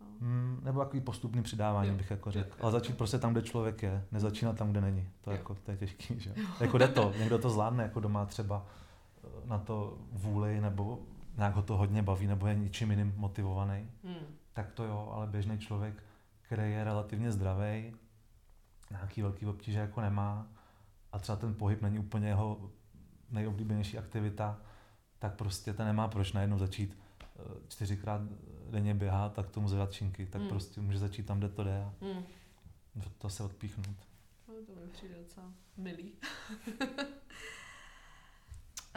No. 0.00 0.06
Hmm, 0.20 0.60
nebo 0.64 0.80
takový 0.80 1.00
postupný 1.00 1.42
přidávání, 1.42 1.88
Jo. 1.90 1.94
bych 1.96 2.10
jako 2.10 2.30
řekl. 2.30 2.56
Ale 2.60 2.72
začít 2.72 2.96
prostě 2.98 3.18
tam, 3.18 3.32
kde 3.32 3.42
člověk 3.42 3.82
je, 3.82 4.04
nezačínat 4.12 4.56
tam, 4.56 4.70
kde 4.70 4.80
není. 4.80 5.08
To, 5.20 5.30
je 5.30 5.36
jako, 5.36 5.54
to 5.54 5.70
je 5.70 5.76
těžký, 5.76 6.20
že? 6.20 6.32
jo. 6.36 6.46
Jako 6.60 6.78
jde 6.78 6.88
to, 6.88 7.12
někdo 7.18 7.38
to 7.38 7.50
zvládne, 7.50 7.82
jako 7.82 8.00
doma 8.00 8.26
třeba 8.26 8.66
eh, 9.24 9.28
na 9.48 9.58
to 9.58 9.98
vůli, 10.12 10.60
nebo 10.60 10.98
nějak 11.36 11.54
ho 11.54 11.62
to 11.62 11.76
hodně 11.76 12.02
baví, 12.02 12.26
nebo 12.26 12.46
je 12.46 12.54
ničím 12.54 12.90
jiným 12.90 13.14
motivovaný, 13.16 13.90
Hmm. 14.04 14.14
tak 14.52 14.72
to 14.72 14.84
jo, 14.84 15.12
ale 15.14 15.26
běžný 15.26 15.58
člověk, 15.58 16.02
který 16.42 16.72
je 16.72 16.84
relativně 16.84 17.32
zdravý, 17.32 17.92
nějaký 18.90 19.22
velký 19.22 19.46
obtíže 19.46 19.78
jako 19.78 20.00
nemá 20.00 20.46
a 21.12 21.18
třeba 21.18 21.36
ten 21.36 21.54
pohyb 21.54 21.82
není 21.82 21.98
úplně 21.98 22.28
jeho 22.28 22.70
nejoblíbenější 23.30 23.98
aktivita, 23.98 24.58
tak 25.18 25.34
prostě 25.34 25.72
ten 25.72 25.86
nemá 25.86 26.08
proč 26.08 26.32
najednou 26.32 26.58
začít 26.58 26.98
eh, 27.22 27.42
čtyřikrát 27.68 28.20
denně 28.70 28.94
běhat, 28.94 29.32
tak 29.34 29.50
tomu 29.50 29.68
zvedat 29.68 29.92
činky, 29.92 30.26
tak 30.26 30.40
Hmm. 30.40 30.48
prostě 30.50 30.80
může 30.80 30.98
začít 30.98 31.26
tam, 31.26 31.38
kde 31.38 31.48
to 31.48 31.64
jde 31.64 31.82
a 31.82 31.92
Hmm. 32.04 32.24
to 33.18 33.30
se 33.30 33.42
odpíchnout. 33.42 33.96
No, 34.48 34.54
to 34.66 34.80
mi 34.80 34.88
přijde 34.92 35.14
docela 35.18 35.52
milý. 35.76 36.12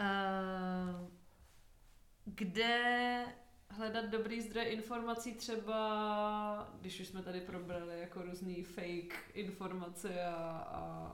uh, 0.00 1.08
kde 2.24 3.24
hledat 3.68 4.04
dobrý 4.04 4.40
zdroj 4.40 4.64
informací 4.72 5.34
třeba, 5.34 6.72
když 6.80 7.00
už 7.00 7.08
jsme 7.08 7.22
tady 7.22 7.40
probrali 7.40 8.00
jako 8.00 8.22
různý 8.22 8.62
fake 8.64 9.14
informace 9.34 10.24
a, 10.24 10.34
a 10.72 11.12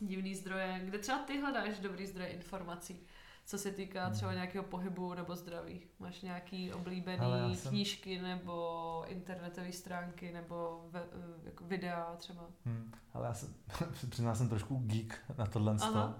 divný 0.00 0.34
zdroje, 0.34 0.80
kde 0.84 0.98
třeba 0.98 1.18
ty 1.18 1.40
hledáš 1.40 1.78
dobrý 1.78 2.06
zdroj 2.06 2.28
informací? 2.30 3.06
Co 3.48 3.58
se 3.58 3.70
týká 3.70 4.04
Hmm. 4.04 4.14
třeba 4.14 4.34
nějakého 4.34 4.64
pohybu 4.64 5.14
nebo 5.14 5.36
zdraví. 5.36 5.80
Máš 5.98 6.20
nějaký 6.22 6.72
oblíbený 6.72 7.56
jsem- 7.56 7.70
knížky 7.70 8.22
nebo 8.22 9.04
internetové 9.06 9.72
stránky 9.72 10.32
nebo 10.32 10.86
ve, 10.90 11.02
jako 11.44 11.64
videa 11.64 12.16
třeba? 12.16 12.42
Hmm. 12.64 12.92
Ale 13.14 13.26
já 13.26 13.34
jsem, 13.34 13.54
přiznal 14.10 14.34
jsem 14.34 14.48
trošku 14.48 14.76
geek 14.86 15.18
na 15.38 15.46
tohle, 15.46 15.76
Aha. 15.80 16.14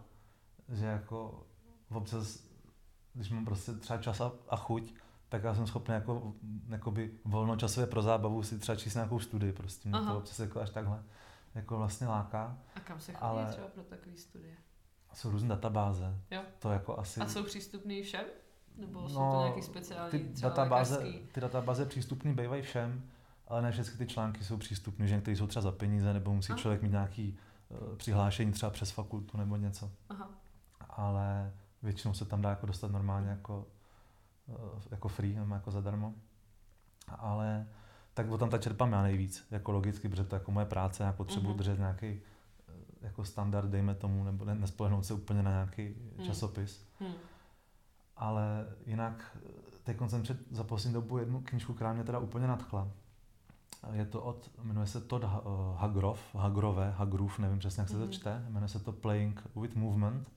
že 0.68 0.86
jako 0.86 1.46
občas, 1.90 2.42
když 3.14 3.30
mám 3.30 3.44
prostě 3.44 3.72
třeba 3.72 4.02
čas 4.02 4.20
a, 4.20 4.32
a 4.48 4.56
chuť, 4.56 4.94
tak 5.28 5.42
já 5.44 5.54
jsem 5.54 5.66
schopný 5.66 5.94
jako, 5.94 6.32
jakoby 6.68 7.18
volnočasově 7.24 7.86
pro 7.86 8.02
zábavu 8.02 8.42
si 8.42 8.58
třeba 8.58 8.76
číst 8.76 8.94
nějakou 8.94 9.18
studii, 9.20 9.52
prostě 9.52 9.88
mě 9.88 9.98
Aha. 9.98 10.12
to 10.12 10.18
občas 10.18 10.38
jako 10.38 10.60
až 10.60 10.70
takhle 10.70 11.02
jako 11.54 11.76
vlastně 11.76 12.06
láká. 12.06 12.58
A 12.74 12.80
kam 12.80 13.00
se 13.00 13.12
chodí 13.12 13.22
Ale- 13.24 13.46
třeba 13.52 13.68
pro 13.68 13.82
takové 13.82 14.16
studie? 14.16 14.56
Jsou 15.14 15.30
různé 15.30 15.48
databáze, 15.48 16.14
Jo. 16.30 16.42
to 16.58 16.70
jako 16.70 16.98
asi... 16.98 17.20
A 17.20 17.28
jsou 17.28 17.42
přístupný 17.44 18.02
všem? 18.02 18.24
Nebo 18.76 19.08
jsou 19.08 19.18
No, 19.20 19.32
to 19.32 19.38
nějaký 19.42 19.62
speciální 19.62 20.10
ty 20.10 20.18
třeba 20.34 20.48
databáze, 20.48 20.96
lékařský? 20.98 21.18
ty 21.32 21.40
databáze 21.40 21.86
přístupné 21.86 22.34
bývají 22.34 22.62
všem, 22.62 23.02
ale 23.48 23.62
ne 23.62 23.72
všechny 23.72 23.98
ty 23.98 24.06
články 24.12 24.44
jsou 24.44 24.56
přístupné, 24.56 25.06
že 25.06 25.14
některé 25.14 25.36
jsou 25.36 25.46
třeba 25.46 25.62
za 25.62 25.72
peníze, 25.72 26.12
nebo 26.12 26.34
musí 26.34 26.52
Aha. 26.52 26.60
člověk 26.60 26.82
mít 26.82 26.90
nějaký 26.92 27.38
uh, 27.68 27.96
přihlášení 27.96 28.52
třeba 28.52 28.70
přes 28.70 28.90
fakultu 28.90 29.36
nebo 29.38 29.56
něco. 29.56 29.90
Aha. 30.08 30.30
ale 30.90 31.52
většinou 31.82 32.14
se 32.14 32.24
tam 32.24 32.42
dá 32.42 32.50
jako 32.50 32.66
dostat 32.66 32.90
normálně 32.90 33.28
jako, 33.30 33.66
eh, 34.48 34.52
jako 34.90 35.08
free, 35.08 35.34
nebo 35.34 35.54
jako 35.54 35.70
zadarmo. 35.70 36.14
Ale 37.08 37.66
tak 38.14 38.30
o 38.30 38.38
tam 38.38 38.50
ta 38.50 38.58
čerpám 38.58 38.92
já 38.92 39.02
nejvíc, 39.02 39.46
jako 39.50 39.72
logicky, 39.72 40.08
protože 40.08 40.24
to 40.24 40.34
je 40.34 40.38
jako 40.40 40.50
moje 40.52 40.66
práce, 40.66 41.02
já 41.02 41.12
potřebuji 41.12 41.48
Mhm. 41.48 41.56
držet 41.58 41.78
nějaký 41.78 42.20
jako 43.02 43.24
standard, 43.24 43.68
dejme 43.70 43.94
tomu, 43.94 44.24
nebo 44.24 44.44
ne, 44.44 44.54
nespolehnout 44.54 45.06
se 45.06 45.14
úplně 45.14 45.42
na 45.42 45.50
nějaký 45.50 45.94
Hmm. 46.16 46.26
časopis. 46.26 46.84
Hm. 47.00 47.12
Ale 48.16 48.66
jinak 48.86 49.36
teď 49.84 49.96
jsem 50.06 50.24
čet 50.24 50.36
za 50.50 50.64
poslední 50.64 50.94
dobu 50.94 51.18
jednu 51.18 51.40
knižku, 51.40 51.74
která 51.74 51.92
mě 51.92 52.04
teda 52.04 52.18
úplně 52.18 52.46
nadchla. 52.46 52.88
Je 53.92 54.06
to 54.06 54.22
od, 54.22 54.50
jmenuje 54.62 54.86
se 54.86 55.00
Todd 55.00 55.24
eh, 55.24 55.28
Hagrov, 55.76 56.20
Hagrove, 56.34 56.90
Hagrův, 56.96 57.38
nevím 57.38 57.58
přesně, 57.58 57.80
jak 57.80 57.88
se 57.88 57.96
Mhm. 57.96 58.06
to 58.06 58.12
čte, 58.12 58.44
jmenuje 58.48 58.68
se 58.68 58.78
to 58.78 58.92
Playing 58.92 59.42
with 59.56 59.76
Movement. 59.76 60.28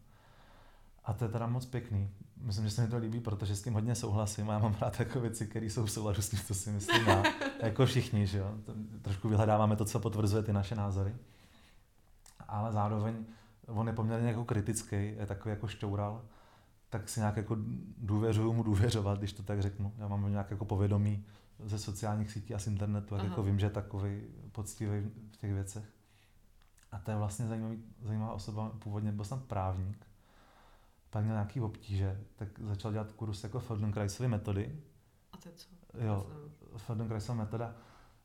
A 1.05 1.13
to 1.13 1.25
je 1.25 1.29
teda 1.31 1.47
moc 1.47 1.65
pěkný. 1.65 2.09
Myslím, 2.37 2.65
že 2.65 2.71
se 2.71 2.81
mi 2.81 2.87
to 2.87 2.97
líbí, 2.97 3.19
protože 3.19 3.55
s 3.55 3.61
tím 3.63 3.73
hodně 3.73 3.95
souhlasím 3.95 4.49
a 4.49 4.53
já 4.53 4.59
mám 4.59 4.75
rád 4.81 4.99
jako 4.99 5.19
věci, 5.19 5.47
které 5.47 5.65
jsou 5.65 5.85
v 5.85 5.91
souladu 5.91 6.21
s 6.21 6.29
tím, 6.29 6.39
co 6.39 6.53
si 6.53 6.69
myslím 6.71 7.07
já. 7.07 7.23
jako 7.63 7.85
všichni, 7.85 8.27
že 8.27 8.37
jo. 8.37 8.51
Trošku 9.01 9.29
vyhledáváme 9.29 9.75
to, 9.75 9.85
co 9.85 9.99
potvrzuje 9.99 10.43
ty 10.43 10.53
naše 10.53 10.75
názory. 10.75 11.15
Ale 12.51 12.71
zároveň 12.71 13.25
on 13.67 13.87
je 13.87 13.93
poměrně 13.93 14.27
jako 14.27 14.45
kritický, 14.45 14.95
je 14.95 15.25
takový 15.25 15.49
jako 15.49 15.67
šťoural, 15.67 16.21
tak 16.89 17.09
si 17.09 17.19
nějak 17.19 17.37
jako 17.37 17.57
důvěřuju 17.97 18.53
mu 18.53 18.63
důvěřovat, 18.63 19.17
když 19.17 19.33
to 19.33 19.43
tak 19.43 19.61
řeknu. 19.61 19.93
Já 19.97 20.07
mám 20.07 20.31
nějak 20.31 20.51
jako 20.51 20.65
povědomí 20.65 21.25
ze 21.63 21.79
sociálních 21.79 22.31
sítí 22.31 22.55
a 22.55 22.59
z 22.59 22.67
internetu, 22.67 23.15
jak 23.15 23.21
Aha. 23.21 23.29
jako 23.29 23.43
vím, 23.43 23.59
že 23.59 23.65
je 23.65 23.69
takový 23.69 24.21
poctivý 24.51 25.11
v 25.31 25.37
těch 25.37 25.53
věcech. 25.53 25.85
A 26.91 26.99
to 26.99 27.11
je 27.11 27.17
vlastně 27.17 27.47
zajímavý, 27.47 27.83
zajímavá 28.01 28.33
osoba, 28.33 28.71
původně 28.79 29.11
byl 29.11 29.25
snad 29.25 29.43
právník, 29.43 30.07
pak 31.09 31.23
měl 31.23 31.35
nějaký 31.35 31.61
obtíže, 31.61 32.19
tak 32.35 32.47
začal 32.59 32.91
dělat 32.91 33.11
kurz 33.11 33.43
jako 33.43 33.59
Feldenkraisovy 33.59 34.29
metody. 34.29 34.79
A 35.33 35.37
to 35.37 35.49
je 35.49 35.55
co? 35.55 35.69
Jo, 35.99 36.27
Feldenkraisova 36.77 37.37
metoda, 37.37 37.75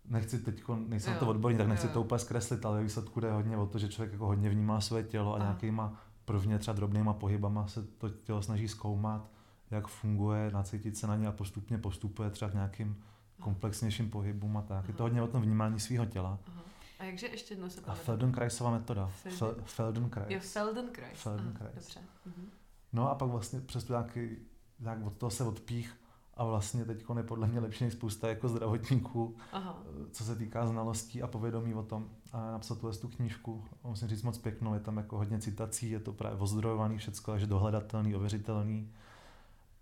nechci 0.09 0.39
teď, 0.39 0.63
nejsem 0.89 1.13
Jo, 1.13 1.19
to 1.21 1.27
odborník, 1.29 1.59
tak 1.59 1.69
nechci 1.69 1.87
jo. 1.87 1.93
to 1.93 2.01
úplně 2.01 2.19
zkreslit, 2.19 2.67
ale 2.67 2.83
výsledku 2.83 3.21
jde 3.21 3.33
hodně 3.33 3.57
o 3.57 3.67
to, 3.67 3.79
že 3.79 3.89
člověk 3.89 4.13
jako 4.13 4.27
hodně 4.27 4.51
vnímá 4.51 4.81
své 4.81 5.03
tělo 5.03 5.33
a 5.33 5.37
Aha. 5.37 5.45
nějakýma 5.45 6.01
prvně 6.25 6.59
třeba 6.59 6.75
drobnýma 6.75 7.13
pohybama 7.13 7.67
se 7.67 7.83
to 7.83 8.09
tělo 8.11 8.43
snaží 8.43 8.69
zkoumat, 8.69 9.31
jak 9.71 9.87
funguje, 9.89 10.51
nacítit 10.51 10.97
se 10.97 11.07
na 11.07 11.17
ně 11.17 11.27
a 11.29 11.33
postupně 11.33 11.79
postupuje 11.79 12.31
třeba 12.31 12.51
k 12.51 12.55
nějakým 12.55 13.03
komplexnějším 13.41 14.11
pohybům 14.11 14.57
a 14.57 14.63
tak. 14.63 14.89
Je 14.89 14.95
to 14.95 15.03
Aha. 15.03 15.09
hodně 15.09 15.23
o 15.23 15.27
tom 15.27 15.43
vnímání 15.43 15.81
svého 15.81 16.07
těla. 16.07 16.39
Aha. 16.49 16.63
A 16.99 17.05
jakže 17.05 17.27
ještě 17.27 17.55
jednou 17.55 17.69
se 17.71 17.81
A 17.81 17.83
pamatuju? 17.83 18.05
Feldenkraisova 18.05 18.71
metoda. 18.71 19.11
Felden- 19.25 19.39
Fel- 19.39 19.63
Feldenkrais. 19.65 20.31
Jo, 20.31 20.41
Feldenkrais. 20.43 21.19
Feldenkrais. 21.23 21.71
Aha, 21.73 21.81
dobře. 21.81 22.01
Mhm. 22.27 22.49
No 22.93 23.11
a 23.11 23.15
pak 23.15 23.29
vlastně 23.29 23.61
přes 23.61 23.85
to 23.85 23.93
nějaký, 23.93 24.37
nějak 24.81 25.07
od 25.07 25.13
toho 25.17 25.31
se 25.31 25.45
odpích 25.45 25.97
a 26.37 26.45
vlastně 26.45 26.85
teď 26.85 27.05
je 27.17 27.23
podle 27.23 27.47
mě 27.47 27.61
lepší 27.61 27.85
než 27.85 27.93
spousta 27.93 28.29
jako 28.29 28.49
zdravotníků, 28.49 29.37
Aha. 29.53 29.83
co 30.11 30.25
se 30.25 30.37
týká 30.37 30.67
znalostí 30.67 31.23
a 31.23 31.27
povědomí 31.27 31.75
o 31.75 31.83
tom. 31.83 32.09
A 32.33 32.51
napsal 32.51 32.77
tuhle 32.77 32.97
tu 32.97 33.09
knížku, 33.09 33.65
musím 33.85 34.09
říct 34.09 34.23
moc 34.23 34.39
pěknou, 34.39 34.75
je 34.75 34.81
tam 34.81 34.97
jako 34.97 35.17
hodně 35.17 35.39
citací, 35.39 35.91
je 35.91 36.01
to 36.01 36.13
právě 36.13 36.39
ozdrojovaný 36.39 36.99
všecko, 36.99 37.31
takže 37.31 37.47
dohledatelný, 37.47 38.15
ověřitelný. 38.15 38.93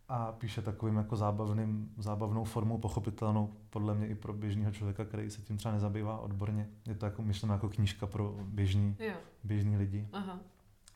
A 0.08 0.32
píše 0.32 0.62
takovým 0.62 0.96
jako 0.96 1.16
zábavným, 1.16 1.92
zábavnou 1.98 2.44
formou, 2.44 2.78
pochopitelnou 2.78 3.52
podle 3.70 3.94
mě 3.94 4.06
i 4.06 4.14
pro 4.14 4.32
běžného 4.32 4.72
člověka, 4.72 5.04
který 5.04 5.30
se 5.30 5.42
tím 5.42 5.56
třeba 5.56 5.74
nezabývá 5.74 6.18
odborně. 6.18 6.68
Je 6.86 6.94
to 6.94 7.06
jako 7.06 7.22
myšleno 7.22 7.54
jako 7.54 7.68
knížka 7.68 8.06
pro 8.06 8.34
běžný, 8.44 8.96
Jo, 8.98 9.14
běžný 9.44 9.76
lidi. 9.76 10.08
aha. 10.12 10.38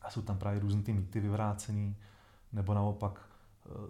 A 0.01 0.09
jsou 0.09 0.21
tam 0.21 0.37
právě 0.37 0.59
různý 0.59 0.83
ty 0.83 0.93
mýty 0.93 1.19
vyvrácený, 1.19 1.95
nebo 2.53 2.73
naopak 2.73 3.28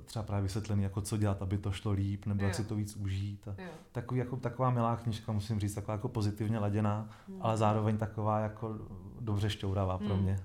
třeba 0.05 0.23
právě 0.23 0.43
vysvětlený, 0.43 0.84
jako 0.84 1.01
co 1.01 1.17
dělat, 1.17 1.41
aby 1.41 1.57
to 1.57 1.71
šlo 1.71 1.91
líp, 1.91 2.25
nebo 2.25 2.43
jak 2.45 2.55
si 2.55 2.63
to 2.63 2.75
víc 2.75 2.95
užít. 2.95 3.47
A 3.47 3.61
Jo. 3.61 3.69
takový, 3.91 4.19
jako, 4.19 4.38
taková 4.38 4.69
milá 4.69 4.95
knížka, 4.95 5.32
musím 5.32 5.59
říct, 5.59 5.73
taková 5.73 5.93
jako 5.93 6.09
pozitivně 6.09 6.59
laděná, 6.59 7.09
Hm. 7.27 7.38
ale 7.41 7.57
zároveň 7.57 7.97
taková 7.97 8.39
jako 8.39 8.75
dobře 9.19 9.49
šťouravá 9.49 9.97
pro 9.97 10.07
Hmm. 10.13 10.23
mě. 10.23 10.39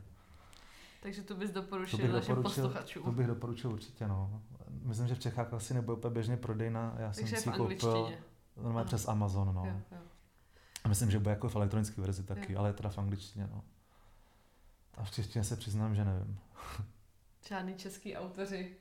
Takže 1.03 1.23
to 1.23 1.35
bys 1.35 1.51
To 1.51 1.61
doporučil 1.61 1.99
bych 1.99 2.13
našim 2.13 2.35
doporučil, 2.35 2.63
posluchačům. 2.65 3.03
to 3.05 3.13
bych 3.13 3.27
doporučil 3.27 3.71
určitě, 3.73 4.09
no. 4.09 4.43
Myslím, 4.83 5.09
že 5.09 5.15
v 5.15 5.19
Čechách 5.19 5.53
asi 5.55 5.75
nebude 5.75 5.97
úplně 5.99 6.15
běžně 6.15 6.37
prodejná, 6.37 6.95
já 6.99 7.13
jsem 7.13 7.25
Takže 7.25 7.37
si 7.37 7.51
v 7.51 7.53
ji 7.53 7.59
koupil 7.59 8.13
normálně 8.63 8.87
přes 8.87 9.09
Amazon, 9.09 9.55
no. 9.55 9.63
Jo, 9.67 9.81
jo. 9.93 9.99
A 10.85 10.89
myslím, 10.89 11.11
že 11.11 11.19
bude 11.19 11.31
jako 11.31 11.49
v 11.49 11.57
elektronické 11.57 12.01
verzi 12.01 12.23
taky, 12.23 12.53
Jo. 12.53 12.59
ale 12.59 12.69
je 12.69 12.73
teda 12.73 12.89
v 12.91 12.99
angličtině, 12.99 13.49
no. 13.53 13.63
A 14.95 15.05
v 15.05 15.11
češtině 15.11 15.45
se 15.45 15.57
přiznám, 15.57 15.95
že 15.95 16.05
nevím. 16.05 16.39
Žádný 17.49 17.75
český 17.75 18.17
autoři, 18.17 18.77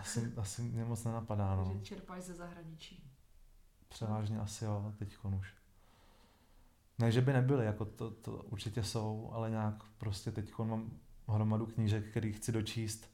Asi, 0.00 0.32
asi 0.36 0.62
mě 0.62 0.84
moc 0.84 1.04
nenapadá, 1.04 1.56
no. 1.56 1.72
že 1.74 1.80
čerpáš 1.80 2.22
ze 2.22 2.34
zahraničí. 2.34 3.10
Převážně 3.88 4.40
asi 4.40 4.64
jo, 4.64 4.92
teď 4.98 5.16
už. 5.38 5.54
Ne, 6.98 7.12
že 7.12 7.20
by 7.20 7.32
nebyly, 7.32 7.66
jako 7.66 7.84
to, 7.84 8.10
to 8.10 8.32
určitě 8.32 8.82
jsou, 8.82 9.30
ale 9.32 9.50
nějak 9.50 9.84
prostě 9.98 10.32
teď 10.32 10.58
mám 10.58 10.90
hromadu 11.28 11.66
knížek, 11.66 12.10
který 12.10 12.32
chci 12.32 12.52
dočíst, 12.52 13.10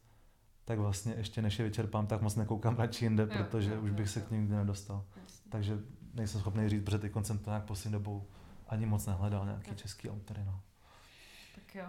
tak 0.64 0.78
vlastně 0.78 1.14
ještě 1.14 1.43
než 1.43 1.59
je 1.59 1.64
vyčerpám, 1.64 2.07
tak 2.07 2.22
moc 2.22 2.36
nekoukám 2.36 2.76
radši 2.76 3.05
jinde, 3.05 3.22
Jo, 3.22 3.28
protože 3.45 3.74
jo, 3.74 3.80
už 3.82 3.91
jo, 3.91 3.97
bych 3.97 4.11
se 4.11 4.20
jo. 4.20 4.26
k 4.26 4.30
ním 4.30 4.41
nikdy 4.41 4.57
nedostal. 4.57 5.05
Jasně. 5.22 5.51
Takže 5.51 5.78
nejsem 6.14 6.41
schopný 6.41 6.68
říct, 6.68 6.84
protože 6.84 6.99
teď 6.99 7.12
jsem 7.22 7.38
to 7.38 7.51
nějak 7.51 7.64
poslední 7.64 7.93
dobou 7.93 8.28
ani 8.68 8.86
moc 8.86 9.07
nehledal 9.07 9.45
nějaký 9.45 9.70
Jo. 9.70 9.76
český 9.76 10.11
autory. 10.11 10.45
No. 10.45 10.61
Tak 11.55 11.74
jo. 11.74 11.88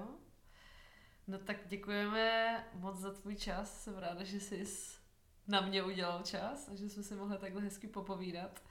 No 1.32 1.38
tak 1.38 1.57
děkujeme 1.67 2.63
moc 2.73 2.97
za 2.97 3.13
tvůj 3.13 3.36
čas. 3.36 3.84
Jsem 3.84 3.97
ráda, 3.97 4.23
že 4.23 4.39
jsi 4.39 4.63
na 5.47 5.61
mě 5.61 5.84
udělal 5.84 6.21
čas 6.23 6.69
a 6.69 6.75
že 6.75 6.89
jsme 6.89 7.03
si 7.03 7.15
mohli 7.15 7.38
takhle 7.38 7.61
hezky 7.61 7.88
popovídat. 7.88 8.63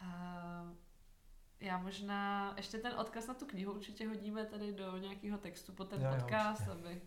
A 0.00 0.72
já 1.60 1.78
možná 1.78 2.54
ještě 2.56 2.78
ten 2.78 2.92
odkaz 2.98 3.26
na 3.26 3.34
tu 3.34 3.46
knihu 3.46 3.72
určitě 3.72 4.08
hodíme 4.08 4.44
tady 4.44 4.72
do 4.72 4.96
nějakého 4.98 5.38
textu 5.38 5.72
po 5.72 5.84
ten 5.84 6.02
jo, 6.02 6.10
podcast, 6.18 6.60
určitě. 6.60 6.88
aby, 6.88 7.00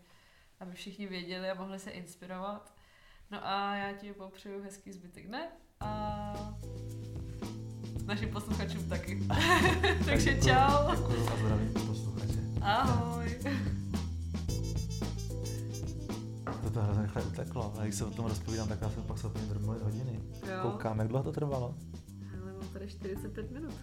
aby 0.60 0.72
všichni 0.72 1.06
věděli 1.06 1.50
a 1.50 1.54
mohli 1.54 1.78
se 1.78 1.90
inspirovat. 1.90 2.74
No 3.30 3.46
a 3.46 3.74
já 3.76 3.92
ti 3.92 4.12
popřeju 4.12 4.62
hezký 4.62 4.92
zbytek 4.92 5.26
dne 5.26 5.48
a 5.80 6.34
našim 8.06 8.30
posluchačům 8.30 8.88
taky. 8.88 9.22
Takže 10.04 10.34
Děkuju- 10.34 10.44
čau. 10.54 10.90
Děkuju 10.96 11.28
a 11.32 11.36
zdravím 11.36 11.72
posluchače. 11.74 12.38
Ahoj. 12.62 13.38
To 16.74 16.82
hrozně 16.82 17.02
rychle 17.02 17.22
uteklo. 17.22 17.74
A 17.78 17.82
když 17.82 17.94
se 17.94 18.04
o 18.04 18.10
tom 18.10 18.26
rozpovídám, 18.26 18.68
tak 18.68 18.80
já 18.80 18.90
jsem 18.90 19.02
pak 19.02 19.18
schopný 19.18 19.48
drmlit 19.48 19.82
hodiny. 19.82 20.20
Jo. 20.32 20.58
Koukám, 20.62 20.98
jak 20.98 21.08
dlouho 21.08 21.24
to 21.24 21.32
trvalo? 21.32 21.74
Ale 22.42 22.52
mám 22.52 22.68
tady 22.72 22.88
45 22.88 23.50
minut. 23.50 23.74